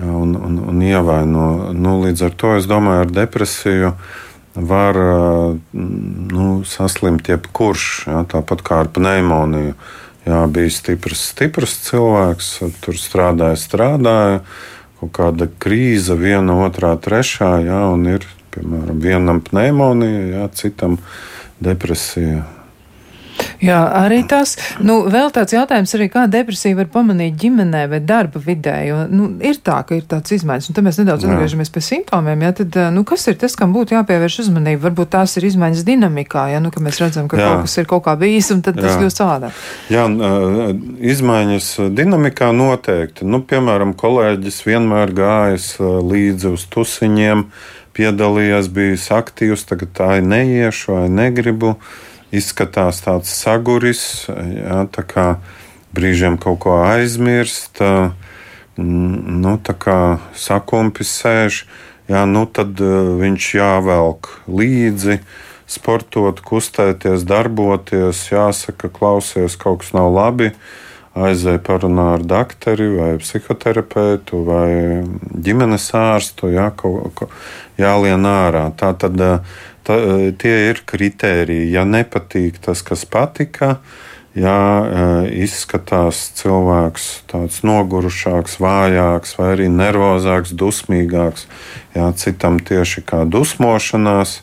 un, 0.00 0.34
un, 0.36 0.58
un 0.72 0.82
ievaino. 0.82 1.46
Nu, 1.76 1.98
līdz 2.04 2.26
ar 2.28 2.36
to 2.38 2.56
es 2.58 2.68
domāju, 2.70 3.06
ar 3.06 3.14
depresiju 3.14 3.94
var 4.52 4.98
nu, 5.72 6.48
saslimt 6.68 7.28
jebkurš, 7.28 7.88
jā, 8.10 8.24
tāpat 8.34 8.64
kā 8.66 8.82
ar 8.84 8.92
pneimoniju. 8.92 9.74
Jā, 10.22 10.44
bija 10.46 10.70
stiprs, 10.70 11.24
stiprs 11.32 11.80
cilvēks, 11.88 12.52
tur 12.84 12.98
strādāja, 13.00 13.58
strādāja. 13.58 14.44
Kaut 15.00 15.10
kāda 15.16 15.48
krīze, 15.58 16.14
viena, 16.14 16.60
otrā, 16.62 16.92
trešā, 17.02 17.56
jā, 17.66 17.80
un 17.90 18.06
ir 18.12 18.28
Piemēram, 18.52 18.98
vienam 19.00 19.40
pneimonija, 19.40 20.24
jā, 20.34 20.48
citam 20.56 20.98
depresija. 21.62 22.44
Jā, 23.62 23.78
arī 24.02 24.22
tas. 24.28 24.56
Nu, 24.82 25.02
vēl 25.10 25.30
tāds 25.34 25.54
jautājums 25.54 25.92
arī, 25.94 26.08
kā 26.10 26.24
depresija 26.30 26.76
var 26.78 26.88
pamanīt 26.90 27.36
ģimenē 27.38 27.84
vai 27.92 28.00
darba 28.02 28.42
vidē. 28.42 28.74
Jo, 28.88 29.02
nu, 29.10 29.28
ir 29.44 29.60
tā, 29.62 29.78
ka 29.86 29.94
ir 29.94 30.06
tāds 30.10 30.34
izmaiņas, 30.34 30.70
un 30.70 30.78
tad 30.78 30.86
mēs 30.88 30.98
nedaudz 30.98 31.26
atgriežamies 31.28 31.70
pie 31.70 31.84
simptomiem. 31.86 32.42
Jā, 32.48 32.52
tad, 32.62 32.78
nu, 32.96 33.04
kas 33.08 33.28
ir 33.30 33.38
tas, 33.40 33.54
kam 33.58 33.74
būtu 33.76 33.94
jāpievērš 33.94 34.40
uzmanība? 34.46 34.88
Varbūt 34.88 35.12
tās 35.14 35.36
ir 35.38 35.46
izmaiņas 35.52 35.86
dinamikā, 35.86 36.48
ja 36.54 36.62
nu, 36.62 36.72
mēs 36.82 36.98
redzam, 37.04 37.30
ka 37.30 37.38
jā. 37.38 37.48
kaut 37.48 37.68
kas 37.68 37.78
ir 37.78 37.90
kaut 37.92 38.04
kā 38.08 38.16
bijis, 38.18 38.50
un 38.54 38.64
tad 38.66 38.80
jā. 38.80 38.88
tas 38.88 38.98
kļūst 38.98 39.22
savādāk. 39.22 39.62
Jā, 39.94 40.08
izmaiņas 41.14 41.68
dinamikā 41.94 42.50
noteikti. 42.56 43.28
Nu, 43.28 43.44
piemēram, 43.46 43.94
kolēģis 43.98 44.62
vienmēr 44.66 45.14
gājis 45.14 45.76
līdzi 45.82 46.50
uz 46.56 46.66
tusiņiem 46.72 47.46
piedalījās, 47.96 48.70
bijis 48.72 49.10
aktīvs, 49.12 49.66
tagad 49.68 49.92
tā 49.96 50.16
ir 50.18 50.26
neiešu 50.26 50.96
vai 50.96 51.06
negribu. 51.12 51.76
Izskatās 52.32 53.02
tāds 53.04 53.32
saguris, 53.36 54.24
jā, 54.28 54.82
tā 54.88 55.04
kā 55.04 55.26
brīžiem 55.92 56.38
kaut 56.40 56.62
ko 56.64 56.78
aizmirst, 56.80 57.82
nu, 58.80 59.56
tā 59.60 59.74
kā 59.76 59.98
sakumpis 60.32 61.12
sēž, 61.20 61.64
jā, 62.08 62.22
nu 62.24 62.46
tad 62.48 62.80
viņš 63.20 63.48
jāvelk 63.58 64.30
līdzi 64.48 65.18
sportot, 65.72 66.40
kustēties, 66.44 67.26
darboties, 67.28 68.24
jāsaka, 68.32 68.88
klausies, 68.92 69.58
kaut 69.60 69.84
kas 69.84 69.92
nav 69.96 70.12
labi 70.16 70.52
aizēja 71.12 71.60
parunā 71.60 72.14
ar 72.16 72.22
doktoru 72.24 72.86
vai 72.96 73.10
psihoterapeitu 73.20 74.40
vai 74.46 74.70
ģimenes 75.44 75.90
ārstu, 75.96 76.48
jā, 76.54 76.70
ko, 76.76 77.10
ko, 77.16 77.28
jālien 77.80 78.24
ārā. 78.28 78.70
Tā 78.76 78.94
tad 78.96 79.20
tā, 79.86 79.98
tie 80.38 80.54
ir 80.70 80.82
kritēriji. 80.88 81.70
Ja 81.74 81.84
nepatīk 81.88 82.60
tas, 82.64 82.84
kas 82.86 83.04
patika, 83.08 83.76
ja 84.38 84.56
izskatās 85.28 86.24
cilvēks 86.38 87.08
tāds 87.32 87.60
nogurušāks, 87.66 88.58
vājāks, 88.62 89.36
vai 89.38 89.50
arī 89.56 89.70
nervozāks, 89.72 90.54
dusmīgāks, 90.56 91.48
jā, 91.96 92.12
citam 92.16 92.60
tieši 92.62 93.04
kā 93.04 93.24
dusmošanās, 93.28 94.38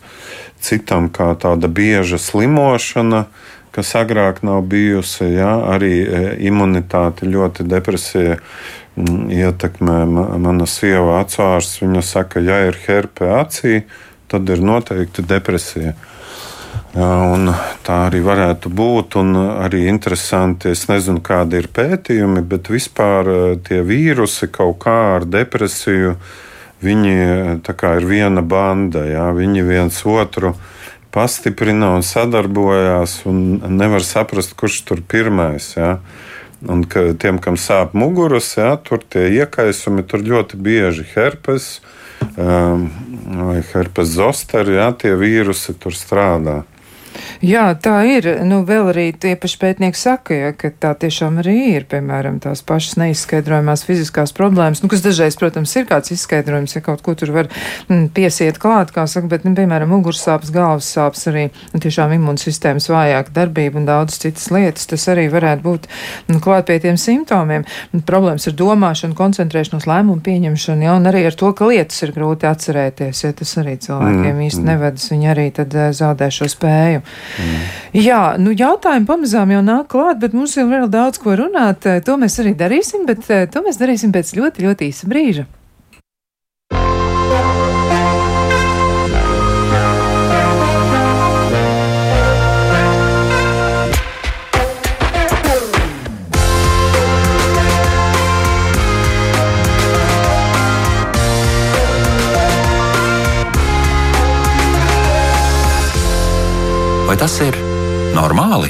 citam 0.61 1.09
kā 1.13 1.31
tāda 1.39 1.71
bieža 1.71 2.19
slimošana 2.21 3.25
kas 3.71 3.95
agrāk 3.95 4.41
nav 4.43 4.61
bijusi. 4.61 5.25
Ja? 5.37 5.53
Arī 5.73 5.93
e, 6.03 6.21
imunitāte 6.49 7.27
ļoti 7.29 7.65
depresija 7.69 8.37
mm, 8.39 9.29
ietekmē. 9.31 9.99
Mana 10.39 10.67
sieva 10.69 11.19
atsvārsts, 11.21 11.81
viņa 11.83 12.03
saka, 12.05 12.43
ja 12.43 12.63
ir 12.69 12.79
herpe 12.87 13.29
acī, 13.39 13.83
tad 14.29 14.49
ir 14.49 14.63
noteikti 14.63 15.25
depresija. 15.25 15.93
Ja, 16.93 17.09
tā 17.85 17.97
arī 18.07 18.21
varētu 18.25 18.71
būt. 18.73 19.19
Arī 19.65 19.85
interesanti, 19.89 20.71
es 20.73 20.87
nezinu, 20.89 21.21
kādi 21.25 21.61
ir 21.61 21.69
pētījumi, 21.73 22.41
bet 22.49 22.71
vispār 22.73 23.29
e, 23.29 23.39
tie 23.65 23.83
vīrusi 23.85 24.49
kaut 24.53 24.79
kā 24.85 24.97
ar 25.17 25.27
depresiju, 25.29 26.15
viņi 26.81 27.13
e, 27.13 27.93
ir 27.99 28.09
viena 28.09 28.41
banda. 28.41 29.05
Ja, 29.05 29.29
viņi 29.37 29.65
viens 29.67 30.01
otru 30.05 30.55
uh, 30.55 30.67
pastiprina 31.11 31.93
un 31.95 32.03
sadarbojās, 32.05 33.21
un 33.29 33.61
nevar 33.77 34.05
saprast, 34.05 34.55
kurš 34.57 34.81
tur 34.85 35.01
pirmais. 35.01 35.73
Ja? 35.77 35.97
Un 36.69 36.83
ka 36.89 37.09
tiem, 37.19 37.39
kam 37.41 37.57
sāp 37.57 37.95
muguras, 37.97 38.51
ja, 38.59 38.73
tur 38.83 39.01
tie 39.01 39.29
iekaisumi 39.39 40.03
tur 40.03 40.25
ļoti 40.25 40.59
bieži 40.59 41.07
herpes 41.13 41.79
um, 41.79 41.95
vai 42.39 43.61
herpes 43.73 44.13
zosteri, 44.15 44.75
ja, 44.79 44.91
tie 44.91 45.13
vīrusi 45.19 45.75
tur 45.79 45.95
strādā. 45.95 46.61
Jā, 47.45 47.69
tā 47.79 48.01
ir. 48.09 48.27
Nu, 48.47 48.61
vēl 48.67 48.91
arī 48.93 49.05
tie 49.15 49.35
paši 49.39 49.59
pētnieki 49.61 49.99
saka, 49.99 50.35
ja, 50.35 50.51
ka 50.55 50.71
tā 50.71 50.93
tiešām 50.99 51.39
arī 51.43 51.55
ir, 51.75 51.87
piemēram, 51.89 52.39
tās 52.43 52.61
pašas 52.65 52.97
neizskaidrojamās 53.01 53.85
fiziskās 53.87 54.33
problēmas, 54.35 54.83
nu, 54.83 54.89
kas 54.91 55.03
dažreiz, 55.05 55.37
protams, 55.39 55.75
ir 55.79 55.87
kāds 55.89 56.13
izskaidrojums, 56.15 56.75
ja 56.75 56.83
kaut 56.85 57.03
ko 57.05 57.15
tur 57.19 57.33
var 57.35 57.49
m, 57.49 57.93
mm, 57.95 58.05
piesiet 58.15 58.59
klāt, 58.61 58.93
kā 58.95 59.05
saka, 59.09 59.29
bet, 59.31 59.47
nu, 59.47 59.55
piemēram, 59.57 59.91
mugursāpes, 59.93 60.53
galvas 60.55 60.89
sāpes 60.93 61.25
arī, 61.31 61.47
nu, 61.73 61.81
tiešām 61.83 62.13
imunsistēmas 62.17 62.89
vājāka 62.91 63.35
darbība 63.35 63.81
un 63.81 63.87
daudz 63.89 64.19
citas 64.21 64.49
lietas, 64.53 64.87
tas 64.89 65.07
arī 65.11 65.27
varētu 65.31 65.65
būt 65.65 65.87
nu, 66.31 66.39
klāt 66.43 66.67
pie 66.69 66.79
tiem 66.83 66.99
simptomiem. 66.99 67.65
Un 67.95 68.03
problēmas 68.05 68.47
ar 68.49 68.55
domāšanu, 68.59 69.17
koncentrēšanos, 69.17 69.87
lēmumu 69.89 70.21
pieņemšanu, 70.25 70.85
ja, 70.85 70.95
un 70.99 71.09
arī 71.09 71.25
ar 71.29 71.37
to, 71.39 71.51
ka 71.55 71.67
lietas 71.69 72.03
ir 72.05 72.13
grūti 72.15 72.47
atcerēties, 72.49 73.23
ja 73.25 73.33
tas 73.35 73.55
arī 73.61 73.75
cilvēkiem 73.81 74.33
mm, 74.33 74.43
īsti 74.47 74.63
mm. 74.63 74.69
nevedas, 74.69 75.09
viņi 75.13 75.31
arī 75.33 75.47
tad 75.55 75.75
eh, 75.75 75.91
zaudē 75.95 76.29
šo 76.33 76.49
spēju. 76.51 77.03
Mm. 77.39 77.67
Jā, 77.99 78.23
nu 78.41 78.53
jautājumi 78.53 79.07
pamazām 79.09 79.53
jau 79.53 79.61
nāk 79.65 79.87
klāt, 79.93 80.19
bet 80.21 80.35
mums 80.37 80.55
ir 80.57 80.67
vēl 80.69 80.89
daudz 80.91 81.21
ko 81.21 81.37
runāt. 81.39 81.87
To 82.05 82.17
mēs 82.21 82.39
arī 82.43 82.53
darīsim, 82.57 83.07
bet 83.09 83.29
eh, 83.33 83.47
to 83.49 83.63
mēs 83.65 83.79
darīsim 83.81 84.13
pēc 84.15 84.35
ļoti, 84.37 84.67
ļoti 84.67 84.91
īsa 84.91 85.09
brīža. 85.09 85.47
Tas 107.19 107.33
ir 107.43 107.55
normāli? 108.15 108.69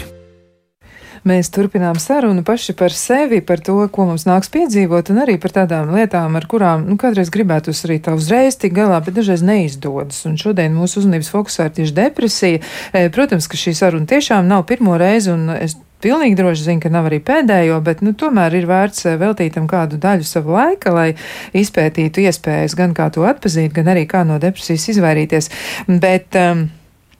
Mēs 1.27 1.51
turpinām 1.53 1.99
sarunu 2.01 2.41
paši 2.47 2.73
par 2.79 2.93
sevi, 2.95 3.43
par 3.45 3.59
to, 3.61 3.75
ko 3.93 4.07
mums 4.09 4.23
nāks 4.25 4.49
piedzīvot, 4.49 5.11
un 5.13 5.19
arī 5.21 5.35
par 5.41 5.53
tādām 5.53 5.91
lietām, 5.93 6.33
ar 6.39 6.47
kurām 6.49 6.87
nu, 6.87 6.95
kādreiz 6.97 7.29
gribētu 7.29 7.75
arī 7.85 7.99
tā 8.01 8.15
uzreiz 8.17 8.57
tikt 8.57 8.73
galā, 8.79 8.97
bet 9.05 9.19
dažreiz 9.19 9.43
neizdodas. 9.45 10.23
Un 10.25 10.39
šodien 10.41 10.73
mūsu 10.73 11.03
uzmanības 11.03 11.29
fokusā 11.35 11.67
ir 11.67 11.75
tieši 11.77 11.95
depresija. 11.99 12.63
E, 12.89 13.03
protams, 13.13 13.45
ka 13.51 13.59
šī 13.59 13.75
saruna 13.77 14.09
tiešām 14.09 14.49
nav 14.49 14.65
pirmo 14.71 14.97
reizi, 14.97 15.29
un 15.35 15.51
es 15.53 15.77
pilnīgi 16.01 16.39
droši 16.39 16.65
zinu, 16.71 16.81
ka 16.87 16.89
nav 16.89 17.11
arī 17.11 17.21
pēdējo, 17.21 17.77
bet 17.85 18.01
nu, 18.01 18.15
tomēr 18.17 18.57
ir 18.57 18.65
vērts 18.71 19.11
e, 19.11 19.15
veltīt 19.21 19.59
tam 19.59 19.69
kādu 19.69 20.01
daļu 20.01 20.25
savu 20.25 20.57
laika, 20.57 20.95
lai 20.95 21.09
izpētītu 21.53 22.25
iespējas 22.25 22.79
gan 22.79 22.97
kā 22.97 23.11
to 23.13 23.29
atpazīt, 23.29 23.75
gan 23.77 23.93
arī 23.93 24.07
kā 24.09 24.25
no 24.25 24.41
depresijas 24.41 24.89
izvairīties. 24.95 25.53
Bet, 25.99 26.33
um, 26.39 26.69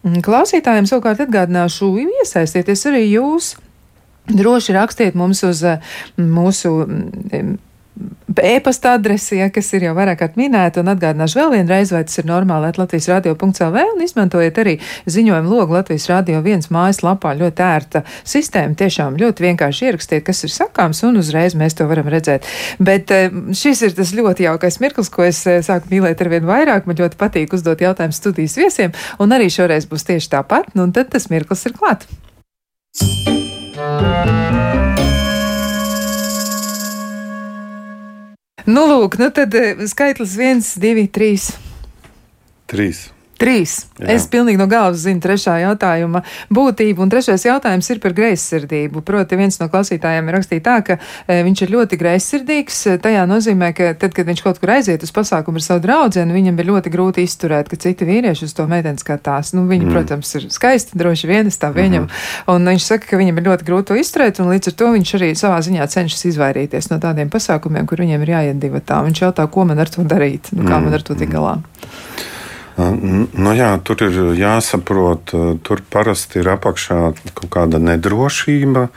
klausītājiem 0.03 0.87
savukārt 0.89 1.23
atgādināšu, 1.25 1.89
iesaistieties 2.21 2.85
arī 2.89 3.03
jūs. 3.09 3.55
Droši 4.29 4.75
rakstiet 4.75 5.17
mums 5.17 5.41
uz 5.47 5.63
mm, 5.65 6.27
mūsu 6.37 6.71
mm, 6.85 7.55
e-pasta 8.43 8.93
adrese, 8.93 9.35
ja, 9.39 9.49
kas 9.53 9.69
ir 9.75 9.83
jau 9.87 9.93
vairāk 9.97 10.19
kārt 10.21 10.37
minēta, 10.39 10.83
un 10.83 10.91
atgādināšu 10.93 11.39
vēl 11.39 11.53
vienreiz, 11.57 11.91
vai 11.93 12.03
tas 12.07 12.19
ir 12.21 12.27
normāli, 12.29 12.71
Latvijas 12.79 13.09
radio.lv, 13.11 13.83
un 13.95 14.03
izmantojiet 14.03 14.59
arī 14.61 14.75
ziņojumu 15.09 15.51
logu 15.51 15.75
Latvijas 15.75 16.07
radio 16.11 16.41
viens 16.45 16.69
mājaslapā. 16.73 17.33
Ļoti 17.39 17.65
ērta 17.65 18.03
sistēma, 18.23 18.77
tiešām 18.79 19.17
ļoti 19.19 19.45
vienkārši 19.47 19.89
ierakstiet, 19.89 20.25
kas 20.27 20.43
ir 20.47 20.53
sakāms, 20.53 21.03
un 21.07 21.19
uzreiz 21.19 21.57
mēs 21.59 21.77
to 21.79 21.87
varam 21.89 22.09
redzēt. 22.11 22.47
Bet 22.79 23.11
eh, 23.15 23.29
šis 23.55 23.83
ir 23.87 23.95
tas 23.97 24.13
ļoti 24.15 24.47
jaukais 24.47 24.79
mirklis, 24.83 25.11
ko 25.13 25.25
es 25.27 25.41
eh, 25.49 25.61
sāku 25.65 25.91
mīlēt 25.93 26.21
ar 26.23 26.31
vien 26.31 26.47
vairāk. 26.49 26.87
Man 26.89 26.99
ļoti 26.99 27.19
patīk 27.19 27.55
uzdot 27.57 27.83
jautājumus 27.83 28.21
studijas 28.21 28.57
viesiem, 28.59 28.95
un 29.19 29.35
arī 29.35 29.49
šoreiz 29.53 29.89
būs 29.89 30.07
tieši 30.09 30.31
tāpat, 30.37 30.73
nu, 30.75 30.87
un 30.87 30.95
tad 30.95 31.11
tas 31.13 31.29
mirklis 31.33 31.65
ir 31.67 31.75
klāt. 31.79 32.07
Nu, 38.69 38.83
lūk, 38.85 39.17
nu 39.17 39.31
tad 39.33 39.55
eh, 39.57 39.79
skaitlis 39.89 40.35
1, 40.37 40.59
2, 40.77 41.07
3. 41.15 41.47
Trīs. 42.69 43.07
Trīs. 43.39 43.85
Jā. 43.95 44.09
Es 44.17 44.25
pilnīgi 44.27 44.59
no 44.59 44.65
galvas 44.67 45.05
zinu 45.05 45.21
trešā 45.23 45.55
jautājuma 45.61 46.21
būtību, 46.51 47.05
un 47.05 47.11
trešais 47.11 47.45
jautājums 47.47 47.87
ir 47.93 48.01
par 48.03 48.11
greizsirdību. 48.17 48.99
Proti, 49.07 49.37
viens 49.39 49.55
no 49.61 49.69
klausītājiem 49.71 50.27
ir 50.27 50.35
rakstījis 50.35 50.65
tā, 50.65 50.75
ka 50.83 50.97
e, 50.99 51.37
viņš 51.47 51.63
ir 51.63 51.71
ļoti 51.71 51.99
greizsirdīgs. 52.01 52.81
Tajā 53.03 53.23
nozīmē, 53.29 53.71
ka 53.77 53.93
tad, 53.99 54.11
kad 54.17 54.27
viņš 54.27 54.43
kaut 54.43 54.59
kur 54.59 54.73
aiziet 54.75 55.05
uz 55.07 55.13
pasākumu 55.15 55.61
ar 55.61 55.65
savu 55.65 55.83
draugu, 55.85 56.25
viņam 56.35 56.59
ir 56.59 56.67
ļoti 56.67 56.91
grūti 56.91 57.23
izturēt, 57.23 57.71
ka 57.71 57.79
citi 57.79 58.07
vīrieši 58.09 58.49
uz 58.49 58.55
to 58.57 58.67
meiteni 58.67 58.99
skatās. 58.99 59.53
Nu, 59.55 59.63
viņa, 59.71 59.87
mm. 59.87 59.95
protams, 59.95 60.33
ir 60.35 60.49
skaisti, 60.51 60.99
droši 60.99 61.31
vien 61.31 61.47
es 61.47 61.59
tā 61.61 61.71
viņam. 61.71 62.09
Mm 62.09 62.11
-hmm. 62.11 62.55
Un 62.55 62.67
viņš 62.73 62.89
saka, 62.91 63.07
ka 63.07 63.21
viņam 63.21 63.39
ir 63.39 63.47
ļoti 63.47 63.67
grūti 63.69 63.87
to 63.93 63.95
izturēt, 63.95 64.43
un 64.43 64.51
līdz 64.51 64.73
ar 64.73 64.75
to 64.83 64.91
viņš 64.97 65.15
arī 65.15 65.31
savā 65.35 65.61
ziņā 65.63 65.87
cenšas 65.87 66.25
izvairīties 66.33 66.91
no 66.91 66.99
tādiem 66.99 67.31
pasākumiem, 67.31 67.87
kur 67.87 68.03
viņiem 68.03 68.21
ir 68.21 68.29
jāiet 68.35 68.59
divi 68.59 68.83
tā. 68.83 68.99
Viņš 69.05 69.21
jautā, 69.21 69.47
ko 69.47 69.65
man 69.65 69.79
ar 69.79 69.87
to 69.89 70.03
darīt, 70.03 70.51
nu, 70.51 70.67
kā 70.67 70.75
mm. 70.75 70.83
man 70.83 70.93
ar 70.93 71.01
to 71.01 71.15
tik 71.15 71.31
galā. 71.31 71.55
Mm. 71.55 72.38
Nu, 72.79 73.51
jā, 73.57 73.73
tur 73.83 73.99
ir 74.05 74.17
jāsaprot, 74.39 75.33
tur 75.67 75.81
parasti 75.91 76.39
ir 76.39 76.51
apakšā 76.53 76.99
kaut 77.35 77.49
kāda 77.51 77.81
nedrošība, 77.83 78.87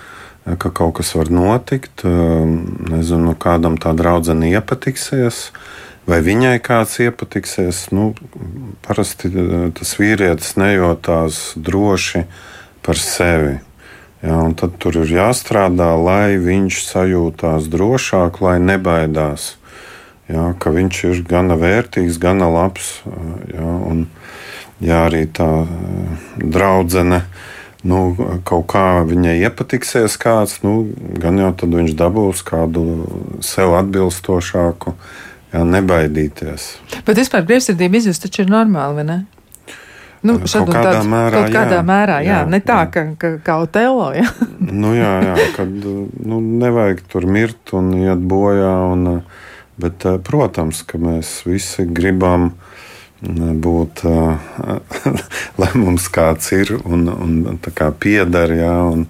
ka 0.47 0.71
kaut 0.71 1.01
kas 1.01 1.14
var 1.18 1.33
notikt. 1.35 2.05
Nezinu, 2.05 3.35
kādam 3.35 3.79
tā 3.83 3.95
draudzene 3.99 4.53
iepatiksies, 4.53 5.49
vai 6.07 6.21
viņai 6.23 6.55
kāds 6.62 7.01
iepatiksies. 7.03 7.88
Nu, 7.97 8.12
parasti 8.87 9.33
tas 9.79 9.97
vīrietis 9.99 10.55
nejūtās 10.61 11.42
droši 11.59 12.27
par 12.87 13.01
sevi. 13.03 13.59
Ja, 14.23 14.38
tad 14.55 14.77
tur 14.79 15.01
ir 15.03 15.11
jāstrādā, 15.11 15.97
lai 15.99 16.38
viņš 16.38 16.85
sajūtās 16.87 17.66
drošāk, 17.73 18.38
lai 18.45 18.61
nebaidās 18.62 19.57
jā, 20.33 20.49
ka 20.59 20.73
viņš 20.75 21.05
ir 21.11 21.23
gana 21.29 21.57
vērtīgs, 21.61 22.21
gana 22.23 22.49
labs. 22.53 22.95
Jā, 23.53 23.73
un, 23.92 24.07
ja 24.83 25.07
arī 25.07 25.27
tā 25.31 25.51
draudzene 26.40 27.23
nu, 27.88 27.99
kaut 28.47 28.68
kā 28.71 29.03
viņai 29.07 29.37
iepatiksies 29.42 30.16
kāds, 30.23 30.61
nu, 30.66 30.87
gan 31.18 31.40
jau 31.40 31.51
tad 31.59 31.75
viņš 31.75 31.97
dabūs 31.99 32.45
kādu 32.47 32.87
sev 33.45 33.75
atbilstošāku, 33.81 34.95
jā, 35.53 35.62
nebaidīties. 35.66 36.68
Bet 37.07 37.18
vispār 37.18 37.47
greizsirdība 37.49 37.99
izjust 37.99 38.27
taču 38.27 38.45
ir 38.47 38.53
normāli, 38.53 39.01
vai 39.01 39.07
ne? 39.11 39.21
Nu, 40.23 40.37
kaut 40.38 40.68
kādā 40.71 40.92
tāds, 40.95 41.09
mērā, 41.11 41.35
kaut 41.35 41.55
kādā 41.57 41.79
jā, 41.81 41.87
mērā, 41.87 42.16
jā, 42.23 42.35
jā 42.37 42.42
ne 42.47 42.61
tā, 42.62 42.77
jā. 42.85 42.90
ka, 42.95 43.03
ka 43.18 43.31
kā 43.42 43.57
Otelo, 43.64 44.12
jā. 44.14 44.29
nu, 44.71 44.92
jā, 44.95 45.16
jā, 45.27 45.49
kad 45.57 45.73
nu, 45.73 46.38
nevajag 46.62 47.03
tur 47.11 47.27
mirt 47.27 47.75
un 47.75 47.90
iet 47.99 48.23
bojā 48.31 48.77
un 48.92 49.09
uh, 49.16 49.40
Bet, 49.83 50.05
eh, 50.07 50.18
protams, 50.23 50.85
ka 50.87 50.99
mēs 51.03 51.40
visi 51.49 51.83
gribam 51.90 52.53
eh, 52.53 53.51
būt, 53.66 54.05
eh, 54.07 55.09
lai 55.61 55.71
mums 55.75 56.07
kāds 56.12 56.53
ir 56.55 56.77
un, 56.85 57.09
un 57.11 57.59
kā 57.75 57.90
pieder. 57.90 58.55
Jā, 58.61 58.77
un, 58.92 59.09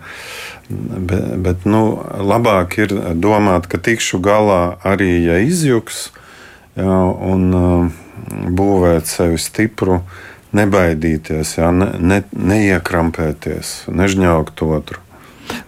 bet 0.72 1.37
bet 1.44 1.68
nu, 1.68 1.85
labāk 2.32 2.78
ir 2.80 2.96
domāt, 3.20 3.68
ka 3.68 3.82
tikšu 3.82 4.22
galā 4.24 4.78
arī, 4.88 5.12
ja 5.26 5.37
izjūgs, 5.44 6.06
jā, 6.80 6.98
un 7.32 7.92
būvēt 8.56 9.11
sevi 9.11 9.40
stipru, 9.42 10.00
nebaidīties, 10.56 11.56
jā, 11.58 11.68
ne, 11.76 11.92
ne, 12.00 12.22
neiekrampēties, 12.32 13.82
nežņaukt 13.92 14.64
otru. 14.64 15.02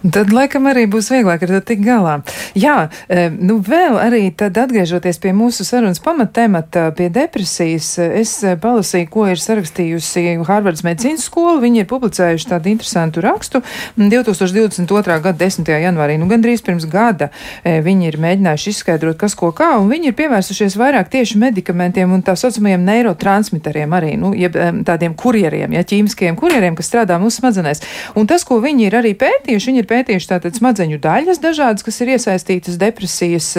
Tad, 0.05 0.31
laikam, 0.33 0.67
arī 0.69 0.85
būs 0.91 1.09
vieglāk 1.13 1.43
ar 1.45 1.53
to 1.55 1.61
tikt 1.71 1.85
galā. 1.85 2.19
Jā, 2.57 2.89
e, 3.09 3.27
nu 3.33 3.57
vēl 3.63 3.97
arī 4.01 4.29
tad 4.37 4.57
atgriežoties 4.59 5.19
pie 5.21 5.33
mūsu 5.35 5.65
sarunas 5.67 6.01
pamattemata, 6.03 6.87
pie 6.97 7.09
depresijas, 7.13 7.95
es 8.05 8.37
palasīju, 8.61 9.09
ko 9.11 9.27
ir 9.31 9.41
sarakstījusi 9.41 10.25
Harvards 10.45 10.85
medicīnas 10.85 11.25
skola. 11.25 11.57
Viņi 11.63 11.83
ir 11.83 11.89
publicējuši 11.89 12.49
tādu 12.51 12.71
interesantu 12.73 13.23
rakstu 13.25 13.61
2022. 13.97 15.19
gada 15.25 15.37
10. 15.39 15.71
janvārī, 15.85 16.17
nu 16.21 16.29
gandrīz 16.29 16.63
pirms 16.65 16.87
gada. 16.89 17.31
E, 17.63 17.79
viņi 17.85 18.09
ir 18.11 18.19
mēģinājuši 18.21 18.73
izskaidrot, 18.75 19.17
kas 19.21 19.37
ko 19.37 19.51
kā, 19.55 19.73
un 19.81 19.89
viņi 19.91 20.11
ir 20.11 20.17
pievērsušies 20.17 20.77
vairāk 20.79 21.11
tieši 21.13 21.39
medikamentiem 21.41 22.13
un 22.13 22.23
tā 22.25 22.37
saucamajiem 22.39 22.85
neirotransmiteriem 22.87 23.97
arī, 23.97 24.13
nu, 24.21 24.33
jeb 24.37 24.55
e, 24.57 24.69
tādiem 24.87 25.15
kurjeriem, 25.17 25.75
ja 25.75 25.85
ķīmiskajiem 25.87 26.37
kurjeriem, 26.39 26.77
kas 26.77 26.89
strādā 26.91 27.19
mūsu 27.21 27.41
smadzenēs. 27.41 27.83
Un 28.19 28.29
tas, 28.29 28.45
ko 28.47 28.59
viņi 28.63 28.87
ir 28.89 28.99
arī 29.01 29.13
pētījuši, 29.19 29.74
viņi 29.75 29.83
ir 29.83 29.89
pētījuši 29.89 30.29
tātad 30.31 30.55
smadzeņu 30.55 31.01
daļas 31.03 31.41
dažādas, 31.43 31.83
kas 31.83 31.99
ir 32.01 32.15
iesaistītas 32.15 32.79
depresijas 32.79 33.49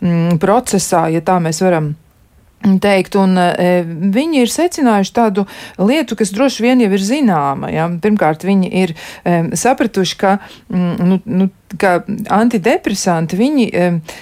mm, 0.00 0.38
procesā, 0.40 1.08
ja 1.12 1.20
tā 1.20 1.36
mēs 1.42 1.60
varam 1.60 1.92
teikt, 2.60 3.16
un 3.16 3.36
e, 3.40 3.84
viņi 3.84 4.42
ir 4.42 4.52
secinājuši 4.52 5.14
tādu 5.16 5.46
lietu, 5.80 6.16
kas 6.16 6.32
droši 6.32 6.64
vien 6.64 6.80
jau 6.80 6.90
ir 6.92 7.04
zināma. 7.04 7.70
Ja? 7.72 7.88
Pirmkārt, 7.88 8.44
viņi 8.44 8.72
ir 8.82 8.92
e, 8.96 9.38
sapratuši, 9.56 10.18
ka 10.20 10.38
mm, 10.68 10.96
nu, 11.00 11.20
nu, 11.24 11.48
ka 11.78 12.00
antidepresanti 12.32 13.38
viņi 13.38 13.66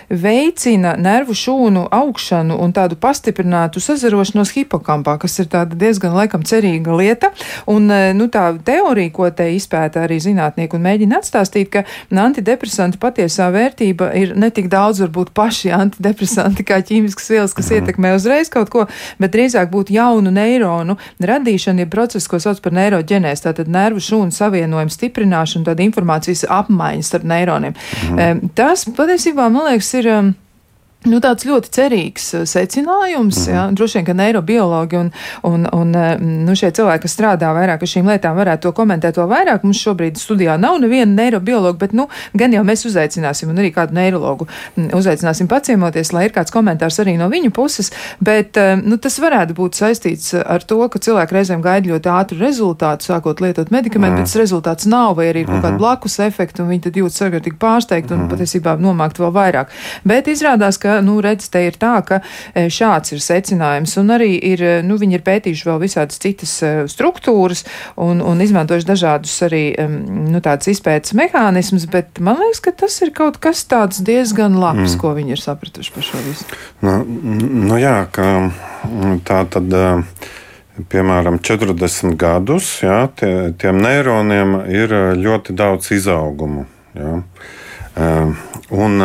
veicina 0.09 0.95
nervu 1.01 1.37
šūnu 1.39 1.87
augšanu 1.95 2.59
un 2.61 2.73
tādu 2.77 2.99
pastiprinātu 3.01 3.81
sazarošanos 3.81 4.53
hipokampā, 4.57 5.17
kas 5.23 5.39
ir 5.41 5.49
tāda 5.53 5.79
diezgan 5.79 6.17
laikam 6.17 6.45
cerīga 6.47 6.97
lieta. 6.99 7.31
Un 7.71 7.89
e, 7.93 8.13
nu, 8.17 8.29
tā 8.33 8.51
teorija, 8.65 9.13
ko 9.15 9.31
te 9.35 9.49
izpēta 9.55 10.05
arī 10.05 10.19
zinātnieki 10.23 10.77
un 10.77 10.85
mēģina 10.85 11.21
atstāstīt, 11.23 11.71
ka 11.73 11.85
antidepresanti 12.29 13.01
patiesā 13.01 13.49
vērtība 13.55 14.11
ir 14.19 14.35
ne 14.39 14.51
tik 14.55 14.69
daudz 14.73 15.03
varbūt 15.05 15.33
paši 15.37 15.73
antidepresanti 15.77 16.67
kā 16.69 16.81
ķīmiskas 16.85 17.33
vielas, 17.33 17.57
kas 17.57 17.71
mhm. 17.71 17.81
ietekmē 17.81 18.15
uzreiz 18.19 18.53
kaut 18.53 18.73
ko, 18.75 18.87
bet 19.23 19.35
drīzāk 19.37 19.73
būtu 19.73 19.97
jaunu 19.97 20.33
neironu 20.35 20.99
radīšana, 21.21 21.85
ja 21.85 21.91
process, 21.91 22.29
ko 22.29 22.41
sauc 22.43 22.61
par 22.65 22.77
neiroģenēs, 22.77 23.45
tātad 23.47 23.71
nervu 23.73 24.03
šūnu 24.05 24.35
savienojumu 24.35 24.93
stiprināšanu, 24.93 25.67
tāda 25.69 25.85
informācijas 25.87 26.45
apmaiņas 26.53 27.13
starp 27.13 27.29
neironiem. 27.39 27.79
Mhm. 28.11 28.53
Tas 28.59 28.85
patiesībā, 28.99 29.49
man 29.49 29.71
liekas, 29.71 29.95
ir. 30.03 30.13
Nu, 31.07 31.21
tāds 31.23 31.47
ļoti 31.47 31.71
cerīgs 31.71 32.25
uh, 32.35 32.45
secinājums. 32.49 33.37
Mm 33.39 33.55
ja, 33.55 33.61
droši 33.73 34.01
vien, 34.01 34.05
ka 34.09 34.15
neirobiologi 34.19 34.97
un, 34.99 35.11
un, 35.47 35.63
un 35.73 35.93
uh, 35.95 36.09
nu, 36.19 36.57
šie 36.59 36.73
cilvēki, 36.75 37.05
kas 37.05 37.13
strādā 37.15 37.53
vairāk 37.55 37.85
ar 37.85 37.91
šīm 37.91 38.09
lietām, 38.11 38.35
varētu 38.37 38.67
to 38.67 38.73
komentēt 38.75 39.15
to 39.15 39.25
vairāk. 39.31 39.63
Mums 39.63 39.79
šobrīd 39.79 40.19
studijā 40.19 40.57
nav 40.61 40.81
neviena 40.83 41.07
neirobiologa, 41.15 41.77
bet 41.79 41.95
nu, 41.95 42.09
gan 42.35 42.53
jau 42.53 42.65
mēs 42.67 42.83
uzaicināsim, 42.91 43.53
un 43.53 43.63
arī 43.63 43.71
kādu 43.77 43.95
neirologu 43.95 44.49
mm, 44.49 44.89
uzaicināsim 44.99 45.49
paciemoties, 45.49 46.11
lai 46.17 46.25
ir 46.27 46.35
kāds 46.35 46.53
komentārs 46.53 46.99
arī 47.05 47.15
no 47.21 47.31
viņu 47.31 47.53
puses. 47.55 47.93
Bet 48.19 48.59
uh, 48.59 48.75
nu, 48.83 48.99
tas 48.99 49.21
varētu 49.23 49.55
būt 49.57 49.79
saistīts 49.79 50.35
ar 50.35 50.67
to, 50.67 50.81
ka 50.91 50.99
cilvēki 50.99 51.39
reizēm 51.39 51.63
gaida 51.63 51.95
ļoti 51.95 52.13
ātru 52.17 52.41
rezultātu, 52.43 53.07
sākot 53.13 53.45
lietot 53.45 53.71
medikamentu, 53.71 54.19
mm 54.19 54.19
bet 54.19 54.33
tas 54.33 54.41
rezultāts 54.41 54.89
nav, 54.91 55.15
vai 55.15 55.29
arī 55.31 55.45
ir 55.45 55.47
kaut 55.47 55.61
kāda 55.61 55.77
mhm. 55.77 55.81
blakus 55.81 56.19
efekta, 56.25 56.65
un 56.65 56.73
viņi 56.73 56.89
tad 56.89 56.97
jūtas 56.99 57.23
sagatavīgi 57.23 57.59
pārsteigti 57.61 58.15
un 58.17 58.25
-hmm. 58.25 58.33
patiesībā 58.33 58.75
nomākt 58.83 59.21
vēl 59.23 59.31
vairāk. 59.37 59.75
Bet 60.09 60.27
izrādās, 60.33 60.81
ka 60.81 60.88
ka, 60.89 60.99
nu, 61.05 61.19
redz, 61.25 61.49
te 61.53 61.63
ir 61.67 61.77
tā, 61.81 61.99
ka 62.07 62.21
e, 62.55 62.67
šāds 62.73 63.13
ir 63.15 63.23
secinājums, 63.25 63.97
un 64.01 64.15
arī 64.17 64.31
ir, 64.51 64.63
e, 64.65 64.75
nu, 64.87 64.97
viņi 65.01 65.19
ir 65.19 65.25
pētījuši 65.27 65.69
vēl 65.69 65.83
visādas 65.83 66.21
citas 66.23 66.55
e, 66.65 66.73
struktūras 66.91 67.65
un, 68.01 68.23
un 68.25 68.41
izmantojuši 68.45 68.89
dažādus 68.89 69.37
arī, 69.47 69.63
nu, 69.89 70.41
tāds 70.45 70.71
izpētes 70.73 71.15
mehānismus, 71.19 71.89
bet 71.93 72.23
man 72.25 72.41
liekas, 72.41 72.63
ka 72.65 72.75
tas 72.85 72.99
ir 73.05 73.13
kaut 73.17 73.41
kas 73.43 73.65
tāds 73.69 74.03
diezgan 74.05 74.57
labs, 74.59 74.95
mm. 74.95 74.99
ko 75.03 75.13
viņi 75.19 75.37
ir 75.37 75.45
sapratuši 75.45 75.95
par 75.95 76.09
šo 76.09 76.25
visu. 76.25 76.49
Nu, 76.85 76.99
nu 77.69 77.79
jā, 77.81 78.01
ka 78.15 78.29
tā 79.29 79.43
tad 79.53 79.79
piemēram, 80.89 81.41
40 81.43 82.15
gadus, 82.19 82.71
jā, 82.85 83.01
tie, 83.19 83.51
tiem 83.59 83.81
neironiem 83.83 84.61
ir 84.71 84.95
ļoti 85.19 85.57
daudz 85.59 85.91
izaugumu. 85.97 86.69
Jā. 86.99 87.17
Un 88.71 89.03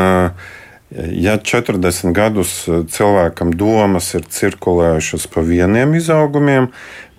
Ja 1.11 1.37
40 1.37 2.11
gadus 2.13 2.67
eh, 2.67 2.83
cilvēkam 2.89 3.53
domas 3.57 4.11
ir 4.13 4.27
cirkulējušas 4.29 5.25
pa 5.33 5.41
vieniem 5.41 5.95
izaugumiem, 5.97 6.69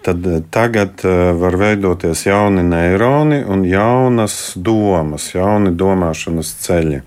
tad 0.07 0.27
eh, 0.31 0.43
tagad 0.55 1.03
eh, 1.03 1.33
var 1.35 1.59
veidoties 1.59 2.27
jauni 2.29 2.63
neironi 2.63 3.43
un 3.43 3.65
jaunas 3.67 4.53
domas, 4.55 5.33
jauni 5.35 5.75
domāšanas 5.75 6.55
ceļi. 6.63 7.01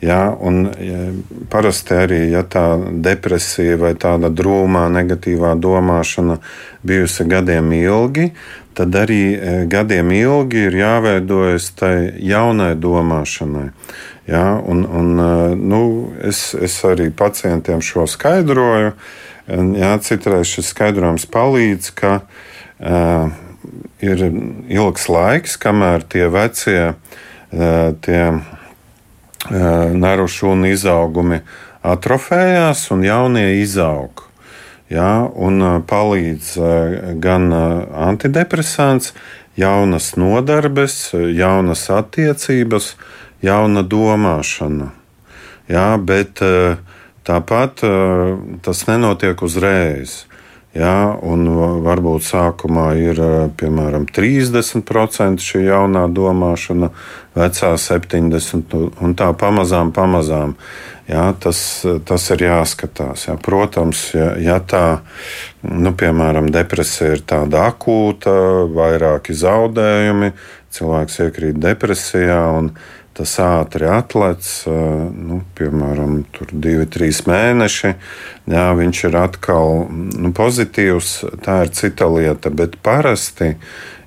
Ja, 0.00 0.30
un, 0.32 0.62
ja, 0.80 1.10
parasti 1.52 1.92
arī 1.92 2.22
ja 2.30 2.40
tā 2.48 2.64
depresija 3.04 3.76
vai 3.76 3.92
tāda 4.00 4.30
drūmā, 4.32 4.86
negatīvā 4.94 5.52
domāšana 5.60 6.38
bijusi 6.80 7.26
gadiem 7.28 7.68
ilgi, 7.76 8.30
tad 8.72 8.96
arī 8.96 9.20
gadiem 9.68 10.14
ilgi 10.16 10.64
ir 10.70 10.78
jāveidojas 10.80 11.68
tai 11.76 11.92
jaunai 12.16 12.72
domāšanai. 12.80 13.66
Ja, 14.30 14.60
un, 14.62 14.84
un, 14.86 15.18
e, 15.18 15.54
nu, 15.58 15.82
es, 16.22 16.52
es 16.54 16.76
arī 16.86 17.08
pacientiem 17.10 17.82
šo 17.82 18.06
skaidroju. 18.06 18.94
Jā, 19.50 19.96
citreiz 20.06 20.46
šis 20.46 20.68
skaidrojums 20.70 21.24
palīdz, 21.26 21.88
ka 21.98 22.10
uh, 22.22 23.32
ir 23.98 24.20
ilgs 24.70 25.08
laiks, 25.10 25.56
kamēr 25.58 26.04
tie 26.06 26.28
vecie 26.30 26.84
uh, 26.92 27.90
tie 28.04 28.20
nervu 29.50 30.28
šūnu 30.30 30.70
izaugumi 30.70 31.40
atrofējās 31.82 32.84
un 32.94 33.02
jaunie 33.02 33.48
izaug. 33.62 34.26
Ja, 34.90 35.26
un 35.34 35.82
palīdz 35.86 36.56
gan 37.22 37.50
antidepresants, 37.54 39.14
jaunas 39.58 40.12
nodarbes, 40.18 41.12
jaunas 41.14 41.84
attiecības, 41.94 42.96
jauna 43.42 43.82
domāšana. 43.82 44.90
Ja, 45.70 45.94
bet 45.96 46.42
tāpat 47.26 47.84
tas 48.64 48.86
nenotiek 48.88 49.42
uzreiz. 49.46 50.24
Ja, 50.70 51.16
un 51.26 51.48
varbūt 51.82 52.22
sākumā 52.22 52.92
ir 53.02 53.18
piemēram 53.58 54.04
30% 54.06 55.42
šī 55.42 55.64
jaunā 55.66 56.04
domāšana, 56.14 56.92
vecā 57.34 57.72
70%, 57.74 58.78
un 59.02 59.16
tā 59.18 59.32
pamazām, 59.34 59.90
pamazām. 59.90 60.54
Ja, 61.10 61.24
tas, 61.34 61.82
tas 62.06 62.28
ir 62.30 62.44
jāskatās. 62.46 63.26
Ja. 63.26 63.34
Protams, 63.34 64.04
ja, 64.14 64.28
ja 64.38 64.60
tā, 64.62 65.00
nu, 65.66 65.90
piemēram, 65.90 66.52
depresija 66.54 67.16
ir 67.16 67.24
tāda 67.26 67.64
akūta, 67.72 68.30
vairāki 68.70 69.34
zaudējumi, 69.34 70.30
cilvēks 70.70 71.18
iekrīt 71.26 71.58
depresijā 71.58 72.44
un 72.60 72.70
tas 73.16 73.32
ātri 73.42 73.88
atlec, 73.90 74.46
nu, 74.66 75.40
piemēram, 75.58 76.20
divi, 76.52 76.86
trīs 76.90 77.24
mēneši. 77.28 77.94
Jā, 78.50 78.66
viņš 78.78 79.02
ir 79.08 79.18
atkal 79.20 79.84
nu, 79.90 80.32
pozitīvs, 80.36 81.12
tā 81.44 81.64
ir 81.66 81.74
cita 81.76 82.08
lieta. 82.10 82.52
Bet 82.54 82.78
parasti, 82.84 83.54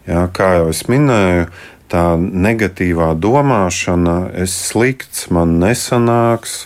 jā, 0.07 0.25
kā 0.35 0.49
jau 0.59 0.71
es 0.71 0.85
minēju, 0.89 1.49
tā 1.93 2.05
negatīvā 2.17 3.11
domāšana, 3.21 4.17
es 4.41 4.55
slikts, 4.71 5.27
man 5.33 5.59
nesanāks, 5.61 6.63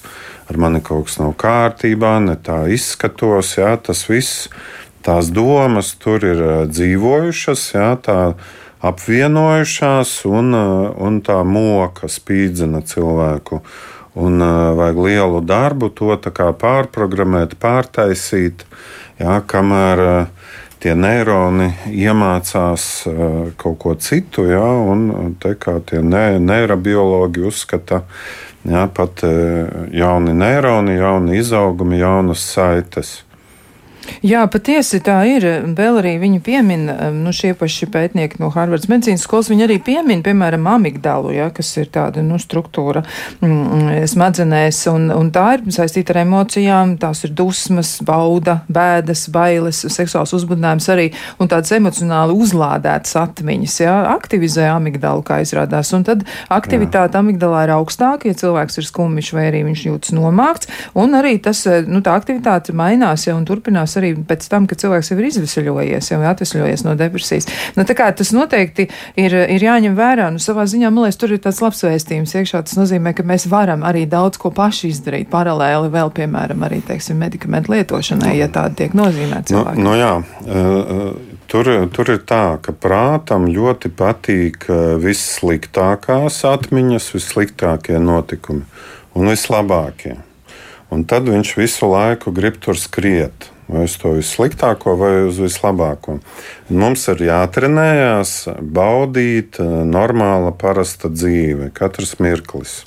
ar 0.47 0.59
mani 0.61 0.79
kaut 0.79 1.09
kas 1.09 1.17
nav 1.19 1.33
kārtībā, 1.41 2.17
ne 2.23 2.37
tā 2.39 2.63
izskatos. 2.71 3.57
Jā, 3.59 3.75
tas 3.83 4.05
viss, 4.07 4.47
tās 5.03 5.33
domas 5.33 5.91
tur 5.99 6.23
ir 6.23 6.45
dzīvojušas. 6.71 7.65
Jā, 7.75 7.91
tā, 8.05 8.21
apvienojušās, 8.81 10.21
un, 10.29 10.53
uh, 10.53 10.89
un 11.01 11.21
tā 11.25 11.41
moka 11.47 12.09
spīdzina 12.11 12.83
cilvēku. 12.85 13.61
Un 14.17 14.41
uh, 14.41 14.73
vajag 14.77 15.01
lielu 15.05 15.41
darbu 15.45 15.89
to 15.93 16.17
pārprogrammēt, 16.61 17.57
pārtaisīt, 17.61 18.65
jā, 19.19 19.41
kamēr 19.45 20.03
uh, 20.05 20.49
tie 20.77 20.93
neironi 20.93 21.71
iemācās 21.89 22.83
kaut 23.57 23.77
ko 23.81 23.95
citu, 23.97 24.45
jā, 24.45 24.61
un 24.61 25.33
te 25.41 25.55
kā 25.57 25.79
tie 25.81 26.03
ne, 26.05 26.37
neirobiologi 26.37 27.41
uzskata, 27.49 28.03
jā, 28.61 28.83
pat 28.93 29.23
jauni 29.89 30.35
neironi, 30.37 30.99
jauni 31.01 31.39
izaugumi, 31.41 31.97
jaunas 31.97 32.45
saites. 32.53 33.23
Jā, 34.25 34.41
patiesi 34.49 34.99
tā 35.03 35.19
ir. 35.29 35.45
Vēl 35.77 35.99
arī 35.99 36.15
viņi 36.21 36.39
piemin, 36.43 36.87
nu, 37.19 37.31
šie 37.35 37.53
paši 37.57 37.89
pētnieki 37.93 38.39
no 38.41 38.49
Harvardas 38.53 38.89
medicīnas 38.89 39.25
skolas, 39.25 39.49
viņi 39.51 39.65
arī 39.67 39.77
piemin, 39.83 40.23
piemēram, 40.25 40.65
amigdalu, 40.71 41.33
ja, 41.35 41.49
kas 41.53 41.69
ir 41.77 41.89
tāda, 41.93 42.23
nu, 42.25 42.39
struktūra 42.41 43.03
mm, 43.43 44.07
smadzenēs, 44.09 44.81
un, 44.91 45.09
un 45.13 45.29
tā 45.35 45.45
ir 45.57 45.65
saistīta 45.75 46.15
ar 46.15 46.21
emocijām, 46.23 46.95
tās 47.01 47.23
ir 47.27 47.33
dusmas, 47.37 47.97
bauda, 48.05 48.61
bēdas, 48.73 49.27
bailes, 49.33 49.83
seksuāls 49.93 50.33
uzbudinājums 50.37 50.89
arī, 50.93 51.09
un 51.41 51.51
tādas 51.51 51.75
emocionāli 51.77 52.37
uzlādētas 52.37 53.17
atmiņas, 53.21 53.77
ja, 53.83 53.97
aktivizē 54.15 54.69
amigdalu, 54.71 55.25
kā 55.27 55.41
izrādās, 55.45 55.93
un 55.97 56.07
tad 56.07 56.25
aktivitāte 56.53 57.17
Jā. 57.17 57.23
amigdalā 57.23 57.67
ir 57.67 57.75
augstāka, 57.77 58.31
ja 58.31 58.37
cilvēks 58.37 58.81
ir 58.81 58.89
skumjš 58.89 59.33
vai 59.35 59.47
arī 59.51 59.63
viņš 59.67 59.85
jūtas 59.89 60.15
nomākts, 60.17 60.71
un 60.97 61.17
arī 61.17 61.37
tas, 61.43 61.63
nu, 61.87 62.01
tā 62.05 62.17
aktivitāte 62.17 62.75
mainās, 62.77 63.27
ja, 63.27 63.37
un 63.37 63.45
turpinās 63.47 63.86
arī 63.99 64.11
pēc 64.27 64.47
tam, 64.51 64.67
kad 64.67 64.81
cilvēks 64.81 65.11
jau 65.11 65.17
ir 65.19 65.29
izvesaļojies, 65.29 66.11
jau 66.11 66.19
ir 66.19 66.27
atvesļojies 66.31 66.83
no 66.87 66.95
depresijas. 66.99 67.47
Nu, 67.77 67.85
tas 67.87 68.33
noteikti 68.35 68.87
ir, 69.15 69.37
ir 69.55 69.67
jāņem 69.67 69.95
vērā. 69.97 70.27
Nu, 70.33 70.41
savā 70.43 70.67
ziņā, 70.69 70.91
man 70.91 71.07
liekas, 71.07 71.19
tur 71.21 71.35
ir 71.35 71.41
tāds 71.43 71.61
labs 71.63 71.83
vēstījums 71.85 72.35
iekšā. 72.41 72.63
Tas 72.67 72.77
nozīmē, 72.79 73.15
ka 73.17 73.25
mēs 73.27 73.47
varam 73.51 73.85
arī 73.87 74.03
daudz 74.09 74.41
ko 74.41 74.51
paši 74.55 74.91
izdarīt 74.91 75.31
paralēli 75.31 75.93
vēl, 75.93 76.11
piemēram, 76.17 76.67
arī, 76.67 76.81
teiksim, 76.85 77.21
medikamentu 77.23 77.73
lietošanai, 77.77 78.35
ja 78.41 78.51
tāda 78.51 78.75
tiek 78.83 78.97
nozīmēta 78.97 79.47
nu, 79.47 79.53
cilvēkam. 79.55 79.83
Nu, 79.87 79.97
jā, 79.97 80.13
uh, 80.19 81.35
Tur, 81.47 81.63
tur 81.95 82.09
ir 82.11 82.17
tā, 82.27 82.57
ka 82.59 82.73
prātam 82.75 83.45
ļoti 83.47 83.87
patīk 83.95 84.65
vissliktākās 84.99 86.41
atmiņas, 86.43 87.07
vissliktākie 87.15 88.01
notikumi 88.03 88.65
un 89.15 89.31
vislabākie. 89.31 90.17
Un 90.91 91.05
tad 91.07 91.27
viņš 91.31 91.53
visu 91.55 91.87
laiku 91.87 92.33
grib 92.35 92.59
tur 92.63 92.75
skriet 92.79 93.47
vai 93.67 93.83
uz 93.87 93.97
to 93.99 94.13
vissliktāko, 94.15 94.95
vai 94.99 95.11
uz 95.27 95.39
vislabāko. 95.43 96.17
Mums 96.71 97.07
ir 97.13 97.25
jātrenējās, 97.27 98.33
baudīt 98.61 99.59
eh, 99.63 99.71
normāla, 99.87 100.53
parasta 100.55 101.11
dzīve, 101.11 101.71
katrs 101.75 102.17
mirklis. 102.23 102.81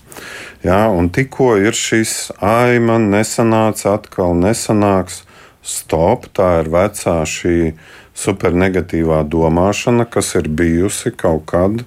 Jā, 0.64 0.86
un 0.92 1.08
tikko 1.12 1.54
ir 1.60 1.76
šis, 1.76 2.32
ai, 2.44 2.80
man 2.84 3.10
nesanāca, 3.12 3.96
atkal 3.96 4.34
nesanāks, 4.36 5.22
stop, 5.64 6.28
tā 6.36 6.60
ir 6.62 6.70
vecā 6.72 7.20
šī 7.28 7.74
supernegatīvā 8.20 9.22
domāšana, 9.28 10.08
kas 10.08 10.34
ir 10.40 10.48
bijusi 10.48 11.12
kaut 11.16 11.46
kad. 11.50 11.84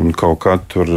Un 0.00 0.14
kaut 0.16 0.38
kā 0.40 0.56
tur 0.72 0.88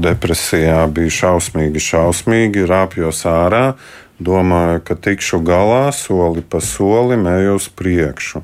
depresijā 0.00 0.86
bija 0.92 1.12
šausmīgi, 1.18 1.82
šausmīgi, 1.84 2.64
rāpjos 2.68 3.26
ārā, 3.28 3.74
domāju, 4.18 4.82
ka 4.84 4.96
tikšu 4.98 5.40
galā 5.46 5.88
soli 5.94 6.42
pa 6.42 6.60
solim, 6.64 7.26
eju 7.30 7.56
uz 7.58 7.68
priekšu. 7.68 8.42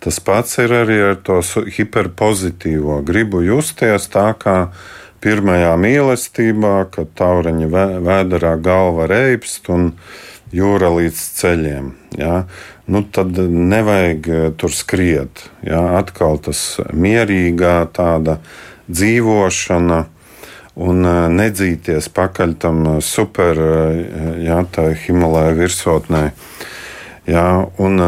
Tas 0.00 0.16
pats 0.24 0.56
ir 0.62 0.72
arī 0.72 0.96
ar 1.10 1.18
to 1.20 1.40
hiperpozitīvo. 1.76 3.02
Gribu 3.04 3.42
justies 3.44 4.08
tā 4.08 4.30
kā 4.38 4.70
pirmajā 5.20 5.74
mīlestībā, 5.76 6.76
kad 6.94 7.12
taureņa 7.20 7.68
vēderā 8.00 8.54
galva 8.64 9.08
reibst 9.10 9.68
un 9.68 9.92
jūra 10.56 10.88
līdz 10.96 11.24
ceļiem. 11.40 11.90
Ja? 12.18 12.44
Nu, 12.90 13.04
tad 13.04 13.36
nevajag 13.38 14.30
eh, 14.30 14.46
tur 14.56 14.72
skriet. 14.74 15.44
Ja? 15.66 16.00
Atkal 16.00 16.40
tas 16.42 16.80
mierīgā 16.96 17.84
tāda 17.94 18.40
dzīvošana 18.90 20.04
un 20.78 21.02
nedzīties 21.34 22.08
pakaļ 22.14 22.54
tam 22.62 22.84
super, 23.02 23.58
jā, 24.42 24.60
Himalaya 25.06 25.56
virsotnē. 25.58 26.30
Jā, 27.30 27.46
un 27.78 28.00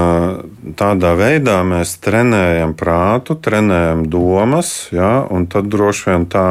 tādā 0.78 1.12
veidā 1.18 1.60
mēs 1.68 1.98
trenējam 2.02 2.72
prātu, 2.74 3.36
trenējam 3.38 4.06
domas, 4.10 4.88
jā, 4.90 5.26
un 5.30 5.46
tad 5.52 5.68
droši 5.70 6.08
vien 6.08 6.24
tā 6.32 6.46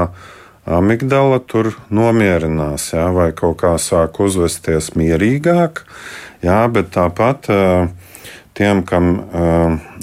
amigdala 0.70 1.41
tur 1.43 1.74
nomierinās, 1.89 2.91
jā, 2.93 3.09
vai 3.12 3.32
kaut 3.36 3.57
kā 3.64 3.74
sāk 3.82 4.22
uzvesties 4.24 4.93
mierīgāk. 4.95 5.84
Jā, 6.45 6.62
bet 6.72 6.93
tāpat 6.93 7.49
tiem, 8.55 8.84
kam 8.88 9.09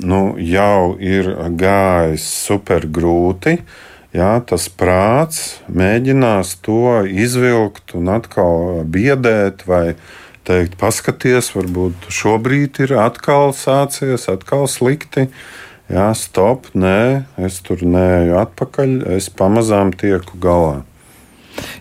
nu, 0.03 0.21
jau 0.37 0.97
ir 0.99 1.31
gājis 1.57 2.27
super 2.49 2.85
grūti, 2.91 3.61
Jā, 4.17 4.39
tas 4.41 4.71
prāts 4.73 5.59
mēģinās 5.69 6.55
to 6.65 7.05
izvilkt 7.05 7.93
un 7.99 8.09
atkal 8.09 8.87
biedēt, 8.89 9.67
vai 9.69 9.99
teikt, 10.49 10.79
paskaties, 10.81 11.51
varbūt 11.53 12.09
šobrīd 12.09 12.81
ir 12.87 12.97
atkal 12.97 13.53
sācies, 13.53 14.25
atkal 14.33 14.65
slikti. 14.65 15.27
Jā, 15.93 16.09
stop, 16.17 16.71
nē, 16.73 17.29
es 17.45 17.61
tur 17.65 17.85
neju 17.85 18.41
atpakaļ, 18.41 18.97
es 19.19 19.29
pamazām 19.29 19.93
tieku 19.93 20.41
galā. 20.41 20.88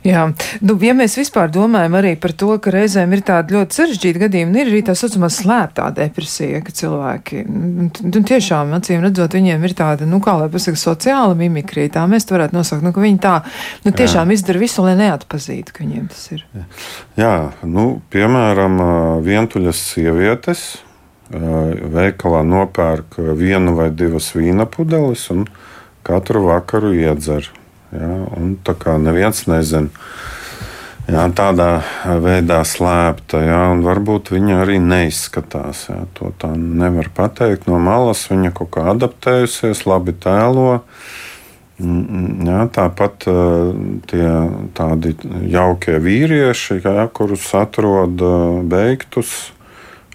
Jā, 0.08 0.24
nu, 0.62 0.76
ja 0.84 0.94
mēs 0.98 1.18
vispār 1.20 1.52
domājam 1.54 1.98
arī 2.00 2.14
par 2.22 2.34
to, 2.38 2.54
ka 2.62 2.72
reizēm 2.74 3.14
ir 3.16 3.24
tāda 3.28 3.58
ļoti 3.58 3.80
sarežģīta 3.80 4.24
gadījuma, 4.26 4.62
ir 4.62 4.72
arī 4.72 4.82
tā 4.88 4.96
saucamā 4.98 5.30
slēptā 5.34 5.90
depresija, 5.98 6.62
ka 6.66 6.76
cilvēki 6.76 7.44
nu, 7.48 7.90
tiešām, 8.18 8.74
acīm 8.78 9.04
redzot, 9.06 9.38
viņiem 9.38 9.68
ir 9.68 9.76
tāda, 9.78 10.08
nu, 10.10 10.22
kā 10.24 10.38
lai 10.40 10.50
pasaka, 10.54 10.80
sociāla 10.80 11.38
mimikrija, 11.40 11.96
tā 11.98 12.08
mēs 12.10 12.30
varētu 12.30 12.58
nosaukt, 12.58 12.86
nu, 12.86 12.94
ka 12.96 13.04
viņi 13.04 13.22
tā, 13.24 13.36
nu, 13.86 13.94
tiešām 13.94 14.32
Jā. 14.32 14.40
izdara 14.40 14.64
visu, 14.64 14.84
lai 14.86 14.98
neatpazītu, 15.02 15.76
ka 15.76 15.86
viņiem 15.86 16.10
tas 16.14 16.26
ir. 16.36 16.46
Jā, 17.20 17.36
nu, 17.68 17.88
piemēram, 18.14 18.82
vientuļas 19.26 19.86
sievietes 19.94 20.68
veikalā 21.30 22.44
nopērk 22.48 23.18
vienu 23.36 23.76
vai 23.76 23.90
divas 23.92 24.32
vīna 24.36 24.68
pudeles 24.70 25.28
un 25.34 25.48
katru 26.08 26.46
vakaru 26.48 26.94
iedzer. 26.96 27.50
Ja, 27.96 28.10
un 28.36 28.58
tā 28.68 28.76
kā 28.76 28.98
neviens 29.00 29.46
nezina. 29.48 29.92
Jā, 31.08 31.22
tādā 31.32 31.86
veidā 32.20 32.60
slēpta, 32.68 33.40
jā, 33.40 33.60
un 33.72 33.86
varbūt 33.86 34.34
viņa 34.34 34.58
arī 34.66 34.76
neizskatās. 34.84 35.86
Jā, 35.88 36.02
to 36.18 36.34
tā 36.36 36.50
nevar 36.60 37.08
pateikt. 37.16 37.70
No 37.72 37.80
malas 37.80 38.26
viņa 38.28 38.52
kaut 38.58 38.74
kā 38.76 38.90
adaptējusies, 38.92 39.86
labi 39.88 40.12
tēlo. 40.12 40.82
Mm, 41.80 42.02
mm, 42.02 42.50
jā, 42.50 42.60
tāpat 42.76 43.24
tie 44.12 44.32
tādi 44.76 45.14
jaukie 45.54 45.96
vīrieši, 46.04 46.82
jā, 46.84 47.06
kurus 47.16 47.46
atrod 47.56 48.20
beigtus 48.68 49.54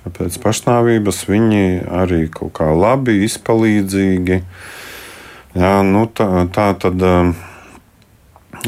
pēc 0.02 0.36
pašnāvības, 0.42 1.22
viņi 1.30 1.86
arī 2.02 2.26
kaut 2.34 2.52
kā 2.58 2.68
labi, 2.74 3.22
izpalīdzīgi. 3.24 4.42
Jā, 5.56 5.72
nu 5.88 6.04
tā, 6.12 6.28
tā 6.52 6.68
tad. 6.84 7.08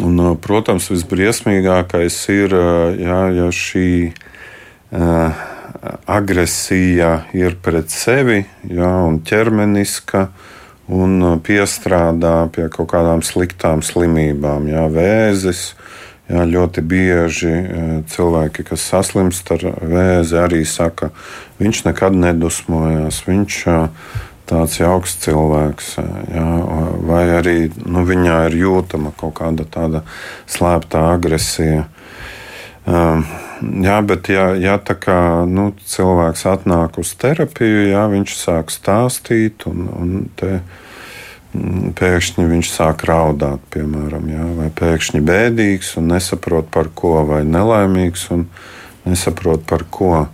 Un, 0.03 0.17
uh, 0.19 0.33
protams, 0.41 0.89
visbriesmīgākais 0.91 2.17
ir, 2.35 2.55
uh, 2.57 2.95
jā, 2.99 3.19
ja 3.37 3.51
šī 3.55 3.91
uh, 4.11 5.43
agresija 6.09 7.13
ir 7.37 7.59
pret 7.63 7.93
sevi 7.93 8.41
jā, 8.65 8.91
un 9.05 9.21
ķermeniska 9.27 10.29
un 10.95 11.39
piestrādā 11.45 12.37
pie 12.53 12.69
kaut 12.73 12.91
kādām 12.93 13.23
sliktām 13.25 13.85
slimībām, 13.85 14.69
jā, 14.73 14.89
vēzis. 14.93 15.73
Jā, 16.25 16.41
ļoti 16.49 16.81
bieži 16.89 17.51
cilvēki, 18.09 18.63
kas 18.65 18.87
saslimst 18.89 19.51
ar 19.53 19.61
vēzi, 19.85 20.39
arī 20.41 20.63
saka, 20.65 21.11
viņš 21.61 21.83
nekad 21.85 22.17
nedusmojās. 22.17 23.19
Viņš 23.27 23.59
tāds 24.49 24.79
jauks 24.79 25.17
cilvēks, 25.25 25.95
jā, 26.35 26.47
vai 27.09 27.25
arī 27.39 27.57
nu, 27.85 28.05
viņā 28.07 28.45
ir 28.51 28.59
jūtama 28.65 29.15
kaut 29.17 29.39
kāda 29.41 29.65
tāda 29.65 30.05
slēpta 30.51 31.07
agresija. 31.15 31.87
Um, 32.85 33.25
jā, 33.81 33.97
bet 34.05 34.29
ja, 34.29 34.51
ja 34.61 34.77
tā 34.77 34.97
kā 35.01 35.19
nu, 35.49 35.71
cilvēks 35.89 36.45
atnāk 36.51 36.99
uz 37.01 37.15
terapiju, 37.21 37.87
jā, 37.95 38.05
viņš 38.13 38.35
sāk 38.37 38.73
stāstīt, 38.75 39.65
un, 39.71 39.87
un 39.89 40.11
te, 40.37 40.59
mm, 41.57 41.95
pēkšņi 41.97 42.45
viņš 42.51 42.73
sāk 42.75 43.07
raudāt, 43.09 43.65
piemēram, 43.73 44.29
jā, 44.29 44.49
vai 44.59 44.69
pēkšņi 44.83 45.23
bēdīgs 45.25 45.95
un 46.01 46.13
nesaprot 46.13 46.69
par 46.75 46.93
ko, 46.93 47.23
vai 47.31 47.41
nelaimīgs 47.49 48.29
un 48.37 48.51
nesaprot 49.09 49.65
par 49.69 49.87
ko. 49.89 50.27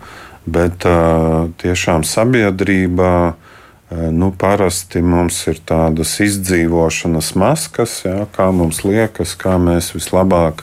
Bet 0.51 0.83
uh, 0.89 1.47
tiešām 1.63 2.03
sabiedrībā 2.09 3.15
uh, 3.29 3.50
Nu, 3.91 4.31
parasti 4.31 5.01
mums 5.03 5.41
ir 5.51 5.59
tādas 5.67 6.13
izdzīvošanas 6.23 7.33
maskas, 7.35 7.97
jā, 8.07 8.21
kā 8.37 8.47
mums 8.55 8.85
liekas, 8.87 9.33
kā 9.35 9.57
mēs 9.59 9.91
vislabāk 9.97 10.63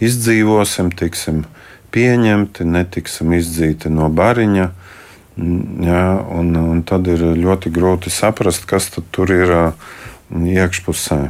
izdzīvosim, 0.00 0.88
tiksim 0.96 1.42
pieņemti, 1.92 2.64
netiksim 2.64 3.34
izdzīti 3.36 3.92
no 3.92 4.08
bariņa. 4.08 4.70
Mm, 5.36 5.84
jā, 5.84 6.06
un, 6.32 6.56
un 6.56 6.80
tad 6.88 7.12
ir 7.12 7.26
ļoti 7.36 7.72
grūti 7.72 8.12
saprast, 8.12 8.64
kas 8.68 8.88
tur 9.12 9.36
ir 9.36 9.54
iekšpusē. 10.32 11.20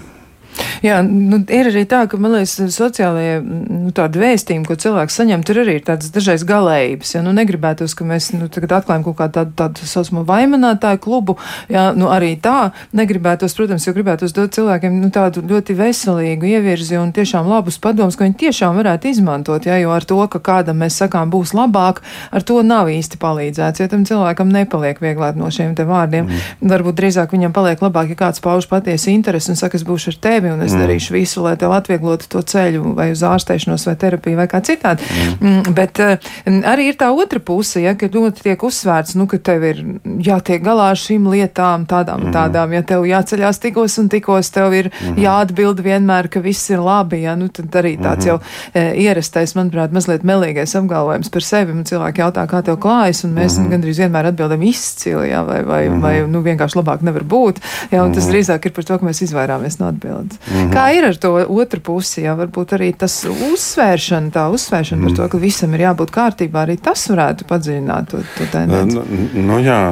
Jā, 0.82 0.98
nu, 1.06 1.38
ir 1.46 1.68
arī 1.70 1.84
tā, 1.88 2.02
ka, 2.10 2.18
man 2.20 2.34
liekas, 2.36 2.56
sociālajie 2.74 3.38
nu, 3.42 3.92
tādi 3.94 4.20
vēstījumi, 4.22 4.66
ko 4.66 4.76
cilvēks 4.82 5.18
saņem, 5.20 5.44
tur 5.46 5.62
arī 5.62 5.76
ir 5.78 5.84
tādas 5.86 6.10
dažreiz 6.14 6.44
galējības. 6.48 7.14
Ja 7.14 7.22
nu, 7.24 7.34
negribētos, 7.36 7.94
ka 7.98 8.06
mēs 8.08 8.32
nu, 8.34 8.48
tagad 8.52 8.74
atklājam 8.80 9.04
kaut 9.06 9.18
kādu 9.20 9.36
tādu, 9.38 9.54
tādu 9.58 9.88
saucamo 9.88 10.24
vaininātāju 10.28 11.00
klubu, 11.04 11.36
jā, 11.72 11.88
nu, 11.96 12.08
arī 12.12 12.34
tā 12.42 12.72
negribētos, 12.98 13.54
protams, 13.58 13.86
jo 13.86 13.94
gribētos 13.96 14.34
dot 14.36 14.54
cilvēkiem 14.56 14.98
nu, 15.04 15.12
tādu 15.14 15.44
ļoti 15.46 15.76
veselīgu 15.78 16.50
ievirzi 16.50 16.98
un 17.00 17.14
tiešām 17.14 17.48
labus 17.48 17.78
padomus, 17.82 18.18
ko 18.18 18.26
viņi 18.26 18.38
tiešām 18.46 18.76
varētu 18.80 19.12
izmantot, 19.12 19.70
jā, 19.70 19.78
jo 19.82 19.94
ar 19.94 20.06
to, 20.08 20.18
ka 20.32 20.42
kādam 20.42 20.82
mēs 20.82 20.98
sakām 21.00 21.32
būs 21.32 21.54
labāk, 21.56 22.02
ar 22.34 22.46
to 22.46 22.58
nav 22.66 22.90
īsti 22.92 23.20
palīdzēts, 23.22 23.84
jo 23.84 23.88
tam 23.92 24.04
cilvēkam 24.08 24.50
nepaliek 24.52 25.00
vieglāk 25.02 25.38
no 25.38 25.50
šiem 25.54 25.76
te 25.78 25.86
vārdiem. 25.88 26.28
Mm. 26.28 26.74
Varbūt 26.74 26.98
drīzāk 26.98 27.34
viņam 27.36 27.54
paliek 27.54 27.82
labāk, 27.82 28.12
ja 28.12 28.18
kāds 28.26 28.42
pauž 28.42 28.68
patiesi 28.70 29.14
interesi 29.14 29.52
un 29.52 29.60
saka, 29.60 29.78
es 29.78 29.86
būšu 29.86 30.14
ar 30.14 30.20
tevi 30.22 30.41
un 30.50 30.64
es 30.64 30.74
mm. 30.74 30.82
darīšu 30.82 31.14
visu, 31.14 31.42
lai 31.46 31.54
tev 31.60 31.72
atvieglotu 31.76 32.26
to 32.32 32.42
ceļu 32.42 32.94
vai 32.98 33.10
uz 33.14 33.22
ārstēšanos 33.26 33.86
vai 33.88 33.96
terapiju 34.00 34.40
vai 34.40 34.48
kā 34.50 34.62
citādi. 34.64 35.06
Mm. 35.06 35.52
Mm, 35.52 35.76
bet 35.76 36.00
uh, 36.02 36.32
arī 36.72 36.90
ir 36.90 36.98
tā 37.00 37.12
otra 37.14 37.40
puse, 37.42 37.82
ja, 37.84 37.94
ka 37.98 38.10
ļoti 38.12 38.46
tiek 38.48 38.62
uzsvērts, 38.66 39.16
nu, 39.18 39.28
ka 39.30 39.38
tev 39.38 39.66
ir 39.68 39.82
jātiek 40.24 40.62
galā 40.64 40.90
ar 40.92 41.00
šīm 41.00 41.28
lietām, 41.32 41.86
tādām, 41.90 42.26
mm. 42.26 42.34
tādām, 42.34 42.74
ja 42.76 42.82
tev 42.86 43.06
jāceļās 43.08 43.60
tikos 43.62 43.98
un 44.02 44.10
tikos, 44.12 44.50
tev 44.54 44.74
ir 44.76 44.90
mm. 44.90 45.20
jāatbild 45.22 45.82
vienmēr, 45.84 46.28
ka 46.32 46.42
viss 46.44 46.70
ir 46.72 46.82
labi, 46.82 47.22
ja, 47.26 47.36
nu, 47.38 47.48
tad 47.52 47.72
arī 47.82 47.94
tāds 48.00 48.26
mm. 48.26 48.30
jau 48.30 48.38
e, 48.74 48.84
ierastais, 49.04 49.54
manuprāt, 49.58 49.94
mazliet 49.94 50.26
melīgais 50.28 50.74
apgalvojums 50.78 51.32
par 51.32 51.46
sevi, 51.46 51.76
un 51.76 51.86
cilvēki 51.88 52.24
jautā, 52.24 52.46
kā 52.50 52.62
tev 52.66 52.78
klājas, 52.82 53.24
un 53.26 53.36
mēs 53.36 53.58
mm. 53.60 53.72
gandrīz 53.74 54.02
vienmēr 54.02 54.30
atbildam 54.32 54.64
izcili, 54.66 55.28
ja, 55.32 55.42
vai, 55.46 55.60
vai, 55.66 55.82
mm. 55.88 56.02
vai, 56.04 56.14
nu, 56.30 56.42
vienkārši 56.44 56.80
labāk 56.80 57.04
nevar 57.06 57.26
būt, 57.28 57.62
ja, 57.92 58.04
un 58.04 58.14
tas 58.16 58.28
drīzāk 58.30 58.68
ir 58.68 58.76
par 58.76 58.88
to, 58.88 58.98
ka 58.98 59.08
mēs 59.08 59.22
izvairāmies 59.26 59.78
no 59.80 59.90
atbildes. 59.92 60.31
Mm. 60.34 60.56
-hmm. 60.56 60.72
Kā 60.74 60.84
ir 60.96 61.04
ar 61.04 61.16
to 61.16 61.32
otru 61.48 61.80
pusi? 61.80 62.22
Jā, 62.22 62.36
varbūt 62.36 62.76
arī 62.78 62.92
tas 62.96 63.24
uzsvēršana, 63.24 64.30
tā 64.30 64.48
uzsvēršana 64.52 65.00
mm. 65.00 65.06
par 65.06 65.16
to, 65.16 65.28
ka 65.28 65.38
visam 65.38 65.74
ir 65.74 65.80
jābūt 65.80 66.10
kārtībā, 66.10 66.66
arī 66.66 66.76
tas 66.76 67.08
varētu 67.08 67.44
padziļināt 67.48 68.08
to, 68.10 68.22
to 68.38 68.46
tendenci. 68.52 68.96
Nu, 68.96 69.42
nu 69.42 69.58
jā, 69.58 69.82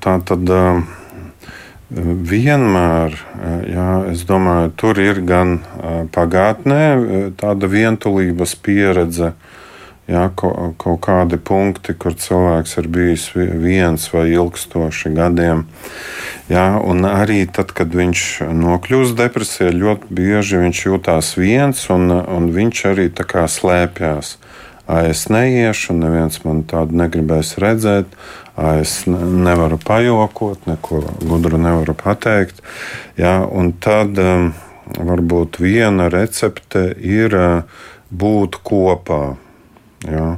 tā 0.00 0.20
tad. 0.24 0.50
Vienmēr, 2.30 3.12
jā, 3.70 3.90
es 4.10 4.24
domāju, 4.26 4.70
tur 4.76 4.98
ir 4.98 5.20
gan 5.20 5.60
pagātnē 6.10 7.30
tāda 7.38 7.68
vientulības 7.70 8.56
pieredze, 8.56 9.32
jā, 10.10 10.24
kaut, 10.36 11.00
kādi 11.04 11.38
punkti, 11.40 11.94
kur 11.96 12.16
cilvēks 12.18 12.76
ir 12.80 12.88
bijis 12.92 13.26
viens 13.34 14.06
vai 14.12 14.26
ilgstoši 14.34 15.14
gadiem. 15.16 15.64
Jā, 16.50 16.66
un 16.84 17.06
arī 17.08 17.44
tad, 17.48 17.72
kad 17.76 17.94
viņš 17.96 18.44
nokļūst 18.52 19.16
depresijā, 19.16 19.72
ļoti 19.72 20.12
bieži 20.12 20.60
viņš 20.60 20.82
jūtās 20.88 21.34
viens, 21.40 21.86
un, 21.94 22.10
un 22.12 22.50
viņš 22.52 22.84
arī 22.92 23.08
slēpjas. 23.14 24.36
Es 24.84 25.28
neiešu, 25.32 25.94
neviens 25.96 26.42
man 26.44 26.60
tādu 26.68 26.98
negribēs 27.00 27.54
redzēt, 27.56 28.10
es 28.76 29.06
nevaru 29.08 29.78
pajokot, 29.80 30.66
neko 30.68 31.00
gudru 31.24 31.56
nevaru 31.56 31.94
pateikt. 31.96 32.60
Jā, 33.16 33.38
un 33.48 33.72
tad 33.72 34.20
um, 34.20 34.52
varbūt 34.92 35.56
viena 35.64 36.10
recepte 36.12 36.90
ir 37.00 37.32
uh, 37.32 37.80
būt 38.12 38.60
kopā. 38.60 39.22
Jā. 40.04 40.30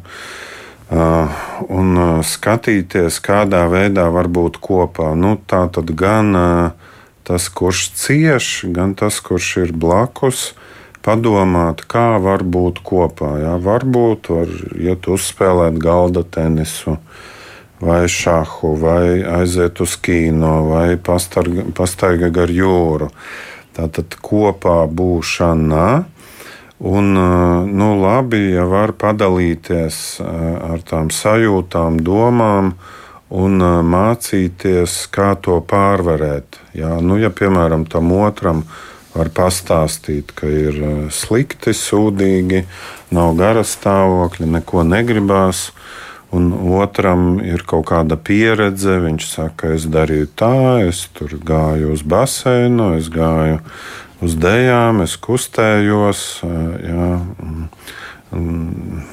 Uh, 0.87 1.39
un 1.67 1.97
uh, 1.99 2.11
skatīties, 2.23 3.19
kādā 3.19 3.65
veidā 3.67 4.07
var 4.15 4.29
būt 4.31 4.61
kopā. 4.63 5.11
Nu, 5.19 5.35
tā 5.51 5.65
tad 5.75 5.91
gan 5.99 6.31
uh, 6.39 6.93
tas, 7.27 7.49
kurš 7.51 7.89
cieš, 7.99 8.51
gan 8.71 8.95
tas, 8.95 9.19
kurš 9.19 9.49
ir 9.65 9.73
blakus, 9.75 10.53
padomāt, 11.03 11.83
kā 11.91 12.21
var 12.23 12.47
būt 12.47 12.85
kopā. 12.87 13.33
Jā. 13.43 13.57
Varbūt 13.63 14.31
var 14.31 14.53
iet 14.79 15.11
uzspēlēt 15.11 15.81
galda 15.83 16.23
tenisu, 16.23 17.01
vai 17.83 18.05
šāhu, 18.07 18.77
vai 18.79 19.27
aiziet 19.43 19.83
uz 19.83 19.99
kino, 19.99 20.55
vai 20.71 20.95
pastaigā 21.03 22.31
gar 22.31 22.55
jūru. 22.55 23.11
Tātad 23.75 24.15
kopā 24.23 24.85
būšanā 24.87 25.89
Un, 26.79 27.13
nu, 27.73 27.87
labi, 28.03 28.51
ja 28.53 28.67
var 28.69 28.93
padalīties 29.01 30.21
ar 30.21 30.83
tām 30.85 31.09
sajūtām, 31.09 32.03
domām 32.05 32.75
un 33.33 33.65
mācīties, 33.89 34.99
kā 35.09 35.33
to 35.41 35.57
pārvarēt. 35.65 36.61
Jā, 36.77 36.99
nu, 37.01 37.17
ja, 37.17 37.33
piemēram, 37.33 37.87
tam 37.89 38.13
otram 38.13 38.67
var 39.17 39.33
pastāstīt, 39.33 40.35
ka 40.37 40.51
ir 40.53 41.09
slikti, 41.09 41.73
sūdīgi, 41.73 42.67
nav 43.17 43.33
gara 43.41 43.65
stāvokļa, 43.65 44.53
neko 44.59 44.85
negribās, 44.85 45.71
un 46.37 46.53
otram 46.77 47.39
ir 47.41 47.65
kaut 47.65 47.89
kāda 47.89 48.19
pieredze. 48.21 48.99
Viņš 49.01 49.31
saka, 49.33 49.73
es 49.79 49.89
darīju 49.89 50.29
tā, 50.37 50.57
es 50.85 51.07
tur 51.17 51.39
gāju 51.41 51.95
uz 51.97 52.05
baseinu, 52.05 52.93
es 53.01 53.09
gāju 53.09 53.63
uz 54.25 54.37
dēļām, 54.41 55.03
es 55.05 55.17
kustējos. 55.21 56.25
Jā, 56.43 57.09
un, 57.45 57.69
un 58.37 58.51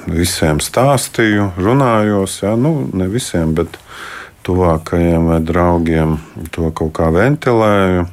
visiem 0.07 0.61
stāstīju, 0.63 1.51
runājos, 1.59 2.41
jā, 2.43 2.55
nu, 2.59 2.75
ne 2.93 3.09
visiem, 3.11 3.55
bet 3.57 3.79
tuvākajiem 4.43 5.29
vai 5.31 5.39
draugiem 5.43 6.17
to 6.51 6.71
kaut 6.75 6.93
kā 6.97 7.09
ventilēju. 7.15 8.07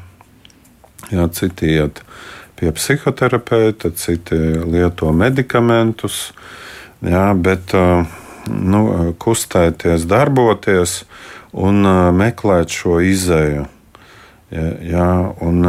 Jā, 1.10 1.26
citi 1.34 1.72
iet 1.74 2.04
pie 2.60 2.70
psihoterapeita, 2.76 3.90
citi 3.98 4.36
lieto 4.62 5.10
medikamentus, 5.16 6.30
jā, 7.02 7.24
bet 7.34 7.74
nu, 8.46 8.82
kustēties, 9.18 10.06
darboties 10.06 11.00
un 11.56 11.82
meklēt 12.14 12.70
šo 12.70 13.00
izēju. 13.02 13.66
Jā, 14.50 14.68
jā, 14.82 15.10
un, 15.46 15.66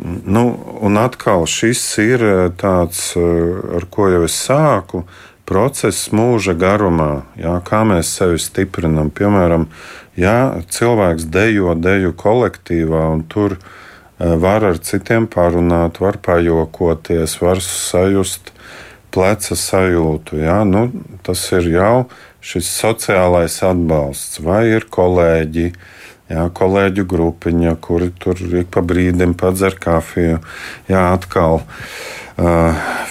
nu, 0.00 0.44
un 0.80 0.98
atkal 1.00 1.46
šis 1.50 1.82
ir 2.02 2.24
tāds, 2.60 3.12
ar 3.16 3.86
ko 3.90 4.08
jau 4.12 4.24
es 4.26 4.36
sāku, 4.46 5.04
process 5.48 6.10
mūža 6.14 6.54
garumā, 6.58 7.26
jā, 7.38 7.56
kā 7.66 7.82
mēs 7.88 8.14
sevi 8.16 8.40
stiprinām. 8.40 9.10
Piemēram, 9.14 9.66
ja 10.16 10.62
cilvēks 10.72 11.28
dejo 11.32 11.74
deju 11.76 12.14
kolektīvā 12.18 13.04
un 13.12 13.24
tur 13.28 13.58
eh, 13.58 14.34
var 14.44 14.64
ar 14.70 14.80
citiem 14.80 15.28
parunāt, 15.30 16.00
var 16.00 16.20
pajokoties, 16.22 17.40
var 17.42 17.62
sajust 17.64 18.52
pleca 19.12 19.58
sajūtu. 19.58 20.40
Jā, 20.40 20.62
nu, 20.68 20.88
tas 21.26 21.44
ir 21.52 21.68
jau 21.74 21.96
šis 22.42 22.70
sociālais 22.80 23.60
atbalsts, 23.66 24.40
vai 24.42 24.64
ir 24.72 24.88
kolēģi, 24.90 25.72
jā, 26.30 26.48
kolēģu 26.54 27.06
grupiņa, 27.08 27.76
kuri 27.80 28.12
tur 28.22 28.38
ik 28.62 28.70
pa 28.74 28.84
brīdim 28.84 29.34
padzer 29.34 29.78
kafiju. 29.80 30.42
Jā, 30.90 31.06
atkal. 31.16 31.62
Uh, 31.62 32.12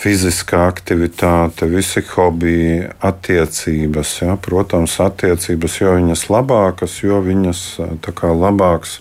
fiziskā 0.01 0.65
aktivitāte, 0.71 1.67
visi 1.69 2.01
hobiji, 2.01 2.87
attiecības. 2.99 4.15
Ja? 4.21 4.35
Protams, 4.41 4.97
attiecības, 4.99 5.77
jo 5.81 5.95
viņas 5.99 6.25
labākas, 6.29 7.01
jo 7.03 7.21
viņas 7.21 7.61
kā 8.01 8.33
labāks 8.33 8.99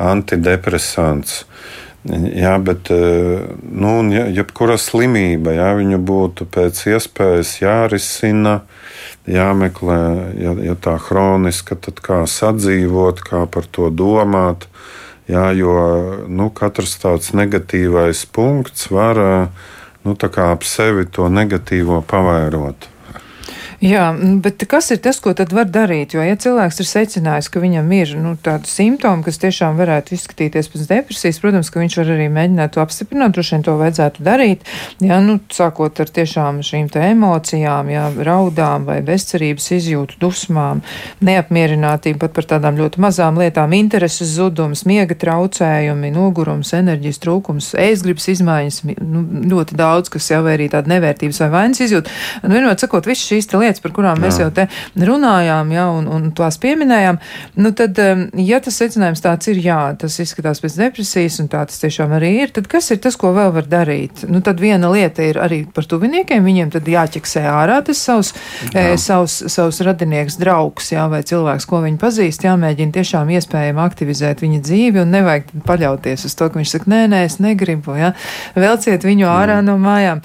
antidepresants. 0.00 1.44
Jā, 2.08 2.54
bet 2.64 2.88
nu, 2.88 3.90
jebkura 4.32 4.78
slimība, 4.80 5.52
ja 5.52 5.74
viņu 5.76 5.98
būtu 6.00 6.46
pēc 6.48 6.86
iespējas 6.94 7.58
jārisina, 7.60 8.62
jāmeklē, 9.28 10.00
ja, 10.40 10.54
ja 10.64 10.76
tā 10.76 10.96
kroniska, 11.02 11.76
tad 11.76 12.00
kā 12.04 12.22
sadzīvot, 12.28 13.24
kā 13.26 13.44
par 13.50 13.68
to 13.68 13.90
domāt. 13.90 14.68
Jā, 15.30 15.50
jo 15.54 15.74
nu, 16.26 16.48
katrs 16.50 16.96
tāds 16.98 17.30
negatīvais 17.36 18.24
punkts 18.34 18.88
var 18.90 19.20
nu, 20.02 20.16
ap 20.16 20.64
sevi 20.66 21.06
to 21.06 21.28
negatīvo 21.30 22.00
pavairot. 22.02 22.88
Jā, 23.80 24.10
bet 24.44 24.60
kas 24.68 24.90
ir 24.92 24.98
tas, 25.00 25.16
ko 25.24 25.32
tad 25.32 25.54
var 25.56 25.64
darīt? 25.72 26.12
Jo, 26.12 26.20
ja 26.20 26.36
cilvēks 26.36 26.82
ir 26.82 26.86
secinājis, 26.88 27.46
ka 27.48 27.62
viņam 27.62 27.86
ir 27.96 28.10
nu, 28.20 28.34
tādi 28.36 28.68
simptomi, 28.68 29.24
kas 29.24 29.40
tiešām 29.40 29.78
varētu 29.80 30.12
izskatīties 30.12 30.66
pēc 30.68 30.82
depresijas, 30.90 31.38
protams, 31.40 31.70
ka 31.72 31.80
viņš 31.80 31.96
var 31.96 32.10
arī 32.12 32.26
mēģināt 32.28 32.74
to 32.74 32.82
apstiprināt, 32.84 33.32
droši 33.32 33.54
vien 33.54 33.64
to 33.64 33.76
vajadzētu 33.80 34.26
darīt. 34.26 34.66
Jā, 35.00 35.22
nu, 35.24 35.38
sākot 35.48 35.96
ar 36.04 36.12
tiešām 36.12 36.58
šīm 36.60 36.90
emocijām, 36.92 37.88
jā, 37.88 38.02
raudām 38.28 38.84
vai 38.84 38.98
bezcerības 39.06 39.70
izjūtu, 39.78 40.20
dusmām, 40.20 40.84
neapmierinātību 41.24 42.20
pat 42.20 42.36
par 42.36 42.50
tādām 42.52 42.76
ļoti 42.82 43.00
mazām 43.00 43.40
lietām, 43.40 43.72
intereses 43.78 44.34
zudums, 44.36 44.84
miega 44.84 45.16
traucējumi, 45.16 46.12
nogurums, 46.12 46.74
enerģijas 46.76 47.22
trūkums, 47.24 47.72
ēstgribas 47.80 48.28
izmaiņas, 48.36 48.82
nu, 49.00 49.24
ļoti 49.54 49.80
daudz, 49.80 50.12
kas 50.12 50.28
jau 50.34 50.44
arī 50.44 50.68
tāda 50.68 50.98
nevērtības 50.98 51.42
vai 51.46 51.50
vainas 51.56 51.80
izjūta. 51.88 52.12
Un 52.44 52.58
vienmēr 52.58 52.76
sakot, 52.84 53.08
visas 53.08 53.24
šīs 53.24 53.48
lietas 53.50 53.69
lietas, 53.70 53.82
par 53.84 53.94
kurām 53.94 54.18
jā. 54.18 54.26
mēs 54.26 54.40
jau 54.42 54.50
te 54.54 54.66
runājām, 54.96 55.70
ja, 55.74 55.86
un, 55.94 56.08
un 56.10 56.30
tās 56.36 56.58
pieminējām, 56.60 57.20
nu 57.62 57.72
tad, 57.76 57.98
ja 58.38 58.60
tas 58.62 58.78
secinājums 58.80 59.22
tāds 59.24 59.50
ir, 59.50 59.60
jā, 59.64 59.78
tas 60.00 60.18
izskatās 60.22 60.60
pēc 60.62 60.78
depresijas, 60.80 61.40
un 61.42 61.50
tā 61.52 61.62
tas 61.68 61.80
tiešām 61.82 62.14
arī 62.18 62.32
ir, 62.42 62.54
tad 62.54 62.68
kas 62.70 62.90
ir 62.94 63.00
tas, 63.02 63.16
ko 63.20 63.32
vēl 63.36 63.52
var 63.54 63.68
darīt? 63.70 64.24
Nu, 64.30 64.42
tad 64.44 64.60
viena 64.62 64.90
lieta 64.92 65.24
ir 65.24 65.40
arī 65.40 65.62
par 65.74 65.86
tuviniekiem, 65.90 66.44
viņiem 66.44 66.72
tad 66.74 66.88
jāķeksē 66.90 67.44
ārā 67.50 67.80
tas 67.86 68.00
savs, 68.02 68.32
e, 68.74 68.96
savs, 69.00 69.40
savs 69.52 69.80
radinieks, 69.86 70.38
draugs, 70.40 70.90
jā, 70.94 71.06
vai 71.10 71.22
cilvēks, 71.26 71.68
ko 71.70 71.82
viņi 71.84 72.00
pazīst, 72.00 72.46
jāmēģina 72.46 72.96
tiešām 72.98 73.30
iespējami 73.36 73.84
aktivizēt 73.84 74.44
viņa 74.44 74.62
dzīvi, 74.66 75.02
un 75.04 75.14
nevajag 75.14 75.52
paļauties 75.66 76.26
uz 76.28 76.36
to, 76.38 76.50
ka 76.50 76.60
viņš 76.60 76.74
saka, 76.76 76.90
nē, 76.92 77.02
nē, 77.12 77.22
es 77.28 77.38
negribu, 77.42 77.96
jā, 77.98 78.12
velciet 78.58 79.06
viņu 79.06 79.28
ārā 79.30 79.60
mm. 79.60 79.68
no 79.68 79.76
mājām, 79.80 80.22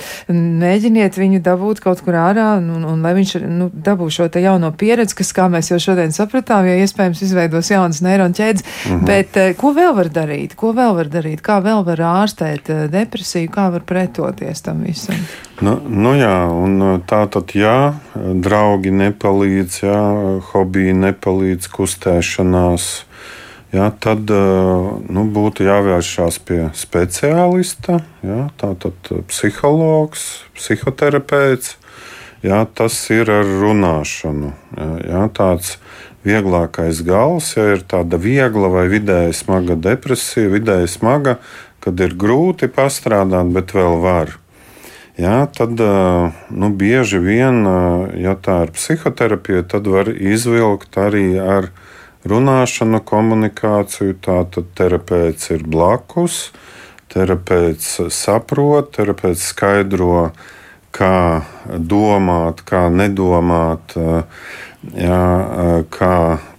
mēģiniet 0.65 1.19
viņu 1.19 1.41
dabūt 1.45 1.83
kaut 1.83 2.01
kur 2.05 2.17
ārā, 2.19 2.55
un, 2.59 2.71
un, 2.77 2.87
un 2.93 3.05
lai 3.05 3.15
viņš 3.17 3.34
nu, 3.43 3.69
dabū 3.69 4.07
šo 4.13 4.27
jauno 4.39 4.71
pieredzi, 4.75 5.15
kas, 5.19 5.31
kā 5.35 5.47
mēs 5.51 5.71
jau 5.71 5.79
šodien 5.81 6.13
sapratām, 6.15 6.67
ja 6.67 6.77
iespējams 6.83 7.21
izveidos 7.25 7.71
jaunas 7.71 8.01
neironu 8.05 8.35
ķēdes. 8.37 8.63
Mm 8.63 8.91
-hmm. 8.91 9.05
Bet 9.05 9.37
eh, 9.37 9.53
ko 9.57 9.73
vēl 9.75 9.95
var 9.95 10.09
darīt? 10.09 10.55
Ko 10.55 10.73
vēl 10.73 10.95
var 10.95 11.09
darīt? 11.11 11.41
Kā 11.41 11.59
vēl 11.63 11.85
var 11.85 11.99
ārstēt 11.99 12.69
eh, 12.69 12.87
depresiju? 12.91 13.49
Kā 13.51 13.69
var 13.71 13.81
pretoties 13.81 14.61
tam 14.61 14.83
visam? 14.83 15.15
Nu, 15.61 15.79
nu 15.89 16.15
jā, 16.15 16.47
un 16.49 16.81
eh, 16.81 16.99
tā 17.07 17.27
tad 17.29 17.55
jā, 17.55 17.93
draugi 18.15 18.91
nepalīdz, 18.91 19.83
jā, 19.83 20.01
hobiji 20.51 20.93
nepalīdz, 20.93 21.67
kustēšanās. 21.67 23.05
Ja, 23.73 23.91
tad 23.99 24.29
nu, 25.09 25.23
būtu 25.35 25.65
jāvēršās 25.67 26.39
pie 26.47 26.69
speciālista. 26.73 27.99
Ja, 28.23 28.49
Tātad 28.57 28.93
psihologs, 29.27 30.45
psihoterapeits 30.55 31.75
jā, 32.45 32.61
tas 32.77 32.97
ir 33.13 33.31
ar 33.33 33.45
runāšanu. 33.45 34.53
Jā, 35.09 35.25
tāds 35.33 35.75
vieglākais 36.25 37.03
gals, 37.05 37.51
ja 37.57 37.75
ir 37.75 37.83
tāda 37.85 38.17
viegla 38.21 38.71
vai 38.73 38.87
vidēji 38.91 39.35
smaga 39.41 39.77
depresija, 39.77 40.53
vidēji 40.53 40.89
smaga, 40.95 41.37
kad 41.83 42.01
ir 42.01 42.15
grūti 42.17 42.69
pastrādāt, 42.71 43.51
bet 43.53 43.75
vēl 43.77 44.01
var. 44.01 44.37
Jā, 45.15 45.45
tad 45.47 45.79
nu, 45.79 46.69
bieži 46.75 47.21
vien, 47.23 47.61
ja 48.19 48.33
tā 48.35 48.65
ir 48.65 48.73
psihoterapija, 48.75 49.63
tad 49.71 49.87
var 49.87 50.09
izvilkt 50.11 50.97
arī 50.99 51.37
ar 51.39 51.69
runāšanu, 52.27 52.99
komunikāciju. 53.05 54.17
Tātad 54.25 54.73
terapeits 54.75 55.53
ir 55.55 55.63
blakus, 55.63 56.49
terapeits 57.13 58.01
saprot, 58.11 58.91
terapeits 58.97 59.45
skaidro, 59.53 60.33
kā 60.95 61.43
domāt, 61.67 62.63
kā 62.67 62.87
nedomāt, 62.93 63.95
jā, 64.95 65.21
kā 65.91 66.15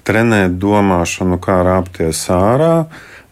trenēt 0.07 0.57
domāšanu, 0.63 1.41
kā 1.43 1.61
rāpties 1.67 2.27
ārā. 2.33 2.87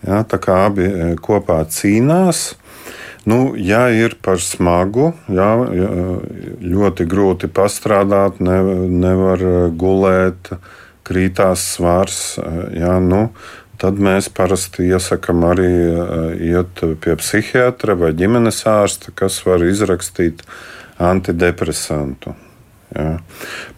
Jā, 0.05 0.21
tā 0.29 0.37
kā 0.43 0.67
abi 0.69 1.17
kopā 1.25 1.63
cīnās. 1.73 2.53
Nu, 3.25 3.55
ja 3.57 3.87
ir 3.89 4.19
par 4.21 4.37
smagu, 4.45 5.15
jā, 5.33 5.51
ļoti 6.61 7.07
grūti 7.09 7.49
pastrādāt, 7.49 8.37
ne, 8.45 8.59
nevar 8.93 9.41
gulēt, 9.81 10.53
krītās 11.09 11.65
svars, 11.73 12.19
jā, 12.77 12.99
nu, 13.01 13.31
tad 13.81 13.97
mēs 13.97 14.29
parasti 14.29 14.91
iesakām 14.91 15.41
arī 15.49 15.73
iet 16.53 16.85
pie 17.01 17.17
psihiatra 17.21 17.97
vai 17.97 18.13
ģimenes 18.17 18.61
ārsta, 18.69 19.13
kas 19.17 19.41
var 19.49 19.65
izrakstīt 19.65 20.45
uh, 20.45 20.61
antidepresantu. 21.03 22.35
Jā. 22.95 23.17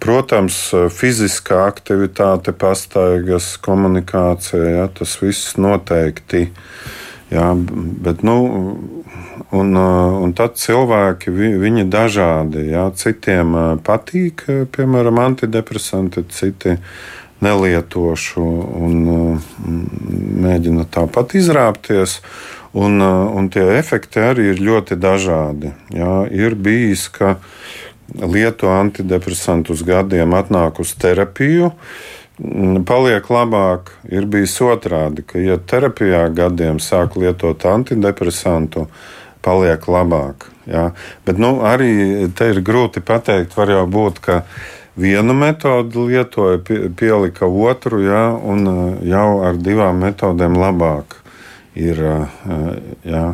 Protams, 0.03 0.59
fiziskā 0.93 1.63
aktivitāte, 1.71 2.53
pastaigas, 2.53 3.55
komunikācija, 3.65 4.65
jā, 4.75 4.87
tas 4.99 5.17
viss 5.23 5.57
noteikti. 5.61 6.51
Jā, 7.33 7.47
bet, 8.05 8.21
nu, 8.27 8.37
un, 9.57 9.73
un 9.77 10.35
tad 10.37 10.61
cilvēki, 10.61 11.33
viņi 11.33 11.87
dažādi. 11.91 12.69
Jā, 12.75 12.91
citiem 12.95 13.57
patīk, 13.87 14.45
piemēram, 14.77 15.23
antidepresanti, 15.25 16.27
citi 16.31 16.77
nelietošu 17.45 18.45
un 18.87 19.41
mēģina 20.45 20.87
tāpat 20.93 21.37
izrāpties. 21.41 22.21
Un, 22.77 23.01
uh, 23.01 23.33
un 23.33 23.49
tie 23.49 23.65
efekti 23.79 24.21
arī 24.21 24.51
ir 24.53 24.61
ļoti 24.61 24.99
dažādi. 25.01 25.71
Jā, 25.97 26.27
ir 26.29 26.59
bijis, 26.61 27.07
ka 27.09 27.39
lieto 28.21 28.69
antidepresantus 28.69 29.81
gadiem 29.87 30.37
atnāk 30.37 30.83
uz 30.85 30.93
terapiju. 31.01 31.73
Mm, 32.37 32.85
paliek 32.85 33.25
labāk, 33.33 33.95
ir 34.13 34.29
bijis 34.29 34.59
otrādi, 34.61 35.25
ka, 35.25 35.41
ja 35.41 35.57
terapijā 35.57 36.27
gadiem 36.37 36.77
sāk 36.77 37.17
lietot 37.17 37.65
antidepresantu, 37.65 38.91
paliek 39.41 39.89
labāk. 39.89 40.51
Jā. 40.69 40.91
Bet 41.25 41.41
nu, 41.41 41.63
arī 41.65 42.29
te 42.37 42.53
ir 42.53 42.61
grūti 42.61 43.01
pateikt, 43.01 43.57
var 43.57 43.73
jau 43.73 43.87
būt, 43.89 44.21
ka 44.21 44.43
vienu 45.01 45.33
metodi 45.33 46.11
lietoja, 46.11 46.61
pielika 46.93 47.49
otru, 47.49 48.05
jā, 48.05 48.27
un 48.37 48.69
jau 49.01 49.31
ar 49.49 49.57
divām 49.57 50.05
metodēm 50.05 50.61
labāk 50.61 51.23
ir. 51.77 52.03
Jā. 53.07 53.27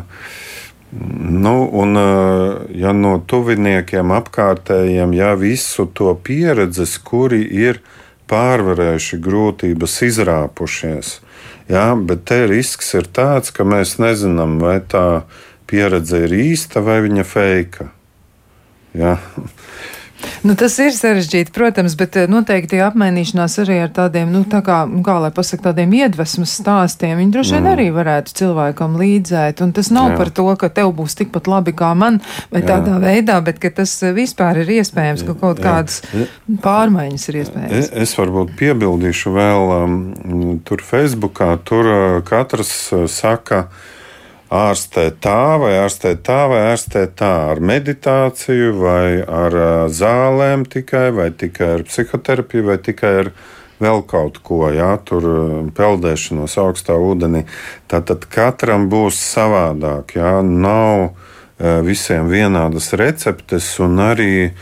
Nu, 0.93 1.55
un, 1.73 1.97
ja 2.77 2.91
no 2.93 3.15
tuviniekiem, 3.25 4.11
apkārtējiem, 4.13 5.15
ja 5.17 5.31
visu 5.39 5.87
to 5.89 6.11
pieredzes, 6.21 6.99
kuri 7.01 7.41
ir 7.49 7.79
pārvarējuši 8.29 9.17
grūtības, 9.25 9.95
izrāpušies, 10.05 11.15
jā, 11.71 11.87
bet 11.97 12.27
te 12.29 12.43
risks 12.51 12.93
ir 12.99 13.09
tāds, 13.09 13.49
ka 13.55 13.65
mēs 13.65 13.97
nezinām, 14.01 14.59
vai 14.61 14.77
tā 14.85 15.23
pieredze 15.69 16.21
ir 16.27 16.37
īsta 16.43 16.85
vai 16.85 16.99
viņa 17.07 17.25
feika. 17.25 17.89
Jā. 18.93 19.17
Nu, 20.43 20.57
tas 20.59 20.73
ir 20.83 20.91
sarežģīti, 20.91 21.53
protams, 21.55 21.93
bet 21.95 22.17
eh, 22.19 22.25
noteikti 22.27 22.81
apmainīšanās 22.83 23.53
arī 23.63 23.77
ar 23.85 23.91
tādiem, 23.95 24.27
nu, 24.33 24.41
tā 24.49 24.59
kā, 24.65 24.81
kā 25.05 25.15
lai 25.23 25.29
pasaka, 25.35 25.69
tādiem 25.69 25.93
iedvesmas 25.95 26.57
stāstiem, 26.59 27.15
viņi 27.21 27.31
droši 27.31 27.55
vien 27.55 27.63
mm. 27.63 27.71
arī 27.71 27.85
varētu 27.95 28.35
cilvēkam 28.41 28.97
līdzēt. 28.99 29.63
Un 29.63 29.71
tas 29.77 29.87
nav 29.95 30.11
Jā. 30.11 30.17
par 30.19 30.33
to, 30.35 30.47
ka 30.59 30.67
tev 30.81 30.91
būs 30.97 31.15
tikpat 31.21 31.47
labi 31.47 31.75
kā 31.79 31.93
man, 31.95 32.19
vai 32.51 32.59
Jā. 32.59 32.73
tādā 32.73 32.99
veidā, 32.99 33.39
bet 33.45 33.63
ka 33.63 33.71
tas 33.79 33.95
eh, 34.03 34.11
vispār 34.17 34.65
ir 34.65 34.75
iespējams, 34.81 35.23
ka 35.29 35.37
kaut 35.39 35.63
Jā. 35.63 35.69
kādas 35.69 36.01
pārmaiņas 36.67 37.29
ir 37.31 37.39
iespējamas. 37.45 37.79
Es, 37.79 37.91
es 38.03 38.19
varbūt 38.19 38.51
piebildīšu 38.59 39.35
vēl 39.39 39.75
um, 39.79 39.97
tur 40.67 40.83
Facebookā, 40.83 41.53
tur 41.63 41.87
uh, 41.87 42.21
katrs 42.27 42.75
uh, 42.91 43.07
saka, 43.07 43.63
uh, 43.69 43.91
ārstē 44.53 45.07
tā, 45.23 45.57
vai 45.61 45.73
ārstē 45.81 46.13
tā, 46.21 46.43
vai 46.51 46.61
ārstē 46.73 47.07
tā 47.17 47.31
ar 47.53 47.61
meditāciju, 47.63 48.75
vai 48.77 49.23
ar 49.25 49.57
zālēm 49.89 50.67
tikai, 50.69 51.09
vai 51.15 51.31
tikai 51.31 51.69
ar 51.79 51.85
psihoterapiju, 51.87 52.67
vai 52.69 52.77
tikai 52.77 53.13
ar 53.23 53.31
vēl 53.83 54.03
kaut 54.07 54.39
ko, 54.45 54.67
jā, 54.71 54.93
tur 55.03 55.25
peldēšanos 55.75 56.55
augstā 56.61 56.95
ūdenī. 56.95 57.43
Tātad 57.91 58.27
katram 58.31 58.87
būs 58.91 59.17
savādāk, 59.33 60.15
jā, 60.19 60.37
nav 60.45 61.17
visiem 61.83 62.29
vienādas 62.31 62.93
receptes 62.99 63.67
un 63.83 63.99
arī 64.03 64.53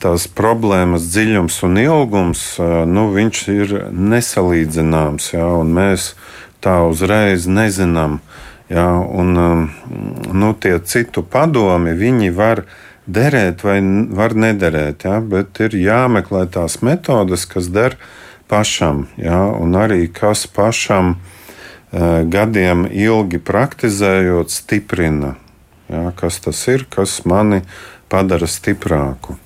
tās 0.00 0.28
problēmas 0.32 1.08
dziļums 1.12 1.58
un 1.66 1.80
ilgums, 1.82 2.44
nu, 2.88 3.08
viņš 3.12 3.42
ir 3.52 3.74
nesalīdzināms, 3.92 5.34
jā, 5.34 5.48
un 5.60 5.74
mēs 5.76 6.14
tā 6.64 6.78
uzreiz 6.88 7.44
nezinām, 7.44 8.22
Jā, 8.72 8.86
un 8.96 9.36
um, 9.36 9.64
nu, 10.32 10.54
tie 10.56 10.78
citu 10.88 11.20
padomi, 11.20 11.92
viņi 12.00 12.30
var 12.32 12.64
derēt 13.04 13.60
vai 13.60 13.76
var 14.16 14.32
nederēt, 14.32 15.04
jā, 15.04 15.18
bet 15.20 15.60
ir 15.60 15.76
jāmeklē 15.76 16.46
tās 16.48 16.78
metodes, 16.80 17.44
kas 17.44 17.68
der 17.68 17.98
pašam, 18.48 19.04
jā, 19.20 19.42
un 19.60 19.76
arī 19.76 20.06
kas 20.08 20.46
pašam 20.48 21.18
uh, 21.18 22.24
gadiem 22.24 22.86
ilgi 22.88 23.42
praktizējot, 23.44 24.52
stiprina. 24.56 25.34
Jā, 25.92 26.08
kas 26.16 26.40
tas 26.40 26.64
ir, 26.72 26.88
kas 26.88 27.20
mani 27.28 27.60
padara 28.08 28.48
stiprāku? 28.48 29.36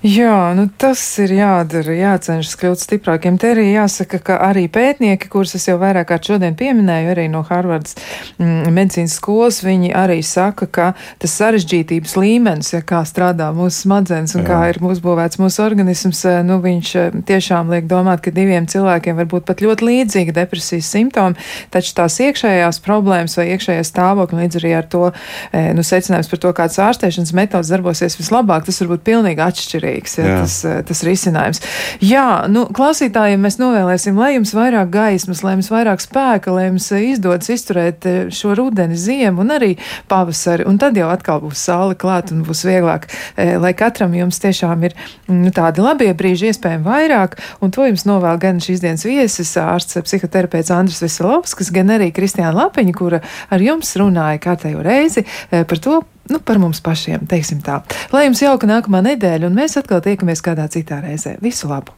Jā, 0.00 0.54
nu 0.56 0.64
tas 0.80 1.00
ir 1.20 1.34
jādara, 1.36 1.92
jācenšas 1.92 2.56
kļūt 2.56 2.80
stiprākiem. 2.80 3.36
Te 3.40 3.50
arī 3.52 3.66
jāsaka, 3.74 4.20
ka 4.24 4.38
arī 4.46 4.62
pētnieki, 4.72 5.28
kurus 5.28 5.52
es 5.58 5.66
jau 5.68 5.74
vairāk 5.80 6.08
kārt 6.08 6.30
šodien 6.30 6.56
pieminēju, 6.56 7.10
arī 7.12 7.26
no 7.28 7.42
Harvardas 7.44 7.98
mm, 8.38 8.70
medicīnas 8.72 9.18
skolas, 9.20 9.58
viņi 9.60 9.92
arī 9.92 10.22
saka, 10.24 10.64
ka 10.72 10.86
tas 11.20 11.34
sarežģītības 11.36 12.16
līmenis, 12.16 12.72
ja 12.72 12.80
kā 12.86 13.02
strādā 13.04 13.50
mūsu 13.56 13.84
smadzenes 13.84 14.32
un 14.38 14.46
Jā. 14.46 14.48
kā 14.48 14.60
ir 14.70 14.80
uzbūvēts 14.88 15.40
mūsu 15.42 15.60
organisms, 15.66 16.22
eh, 16.24 16.40
nu 16.48 16.56
viņš 16.64 16.94
eh, 16.96 17.20
tiešām 17.28 17.68
liek 17.74 17.84
domāt, 17.90 18.24
ka 18.24 18.32
diviem 18.32 18.70
cilvēkiem 18.72 19.20
var 19.20 19.28
būt 19.28 19.44
pat 19.52 19.60
ļoti 19.60 19.84
līdzīgi 19.90 20.36
depresijas 20.40 20.88
simptomi, 20.88 21.36
taču 21.74 21.92
tās 22.00 22.16
iekšējās 22.24 22.80
problēmas 22.88 23.36
vai 23.36 23.50
iekšējais 23.52 23.92
stāvokļi 23.92 24.40
līdz 24.46 24.60
arī 24.62 24.72
ar 24.80 24.88
to, 24.88 25.12
eh, 25.52 25.74
nu, 25.76 25.84
secinājums 25.84 26.32
par 26.32 26.40
to, 26.40 26.56
kāds 26.56 26.80
ārstēšanas 26.88 27.36
metodas 27.36 27.68
darbosies 27.76 28.16
vislabāk, 28.16 28.64
tas 28.64 28.80
var 28.80 28.94
būt 28.94 29.06
pilnīgi 29.12 29.48
atšķirīgs 29.50 30.16
ja, 30.18 30.40
tas, 30.40 30.56
eh, 30.64 30.80
tas 30.86 31.02
risinājums. 31.06 31.62
Jā, 32.04 32.46
nu, 32.50 32.66
klausītājiem 32.74 33.42
mēs 33.44 33.58
novēlēsim, 33.60 34.18
lai 34.18 34.34
jums 34.36 34.52
vairāk 34.56 34.90
gaismas, 34.94 35.42
lai 35.46 35.56
jums 35.56 35.70
vairāk 35.72 36.02
spēka, 36.04 36.54
lai 36.54 36.68
jums 36.68 36.90
eh, 36.94 37.06
izdodas 37.12 37.50
izturēt 37.52 38.06
eh, 38.08 38.20
šo 38.34 38.54
rudeni, 38.58 38.98
ziemu 38.98 39.44
un 39.44 39.54
arī 39.56 39.72
pavasari. 40.10 40.66
Un 40.68 40.78
tad 40.80 40.98
jau 40.98 41.10
atkal 41.12 41.42
būs 41.44 41.64
saule 41.68 41.98
klāt 41.98 42.32
un 42.34 42.44
būs 42.46 42.62
vieglāk, 42.66 43.08
lai 43.36 43.72
katram 43.76 44.14
jums 44.14 44.40
tiešām 44.42 44.84
ir 44.88 44.94
nu, 45.30 45.50
tādi 45.54 45.82
labie 45.84 46.10
brīži, 46.16 46.50
iespējami 46.50 46.86
vairāk. 46.86 47.36
Un 47.64 47.74
to 47.74 47.86
jums 47.88 48.06
novēl 48.08 48.40
gan 48.42 48.62
šīs 48.62 48.82
dienas 48.84 49.06
viesis, 49.08 49.52
ārsts, 49.60 49.98
psihoterapeits 50.06 50.72
Andris 50.74 51.02
Veselovskis, 51.04 51.72
gan 51.74 51.92
arī 51.96 52.10
Kristiāna 52.14 52.54
Lapiņa, 52.56 52.96
kura 52.96 53.22
ar 53.50 53.64
jums 53.64 53.92
runāja 54.00 54.42
kārtējo 54.42 54.84
reizi 54.86 55.26
par 55.50 55.82
to, 55.82 56.00
nu, 56.30 56.40
par 56.42 56.60
mums 56.62 56.82
pašiem, 56.84 57.26
teiksim 57.30 57.62
tā. 57.66 57.80
Lai 58.14 58.26
jums 58.26 58.42
jauka 58.42 58.68
nākamā 58.70 59.02
nedēļa, 59.10 59.50
un 59.50 59.58
mēs 59.58 59.78
atkal 59.80 60.02
tiekamies 60.04 60.44
kādā 60.44 60.68
citā 60.72 61.02
reizē. 61.04 61.36
Visu 61.44 61.70
labu! 61.70 61.96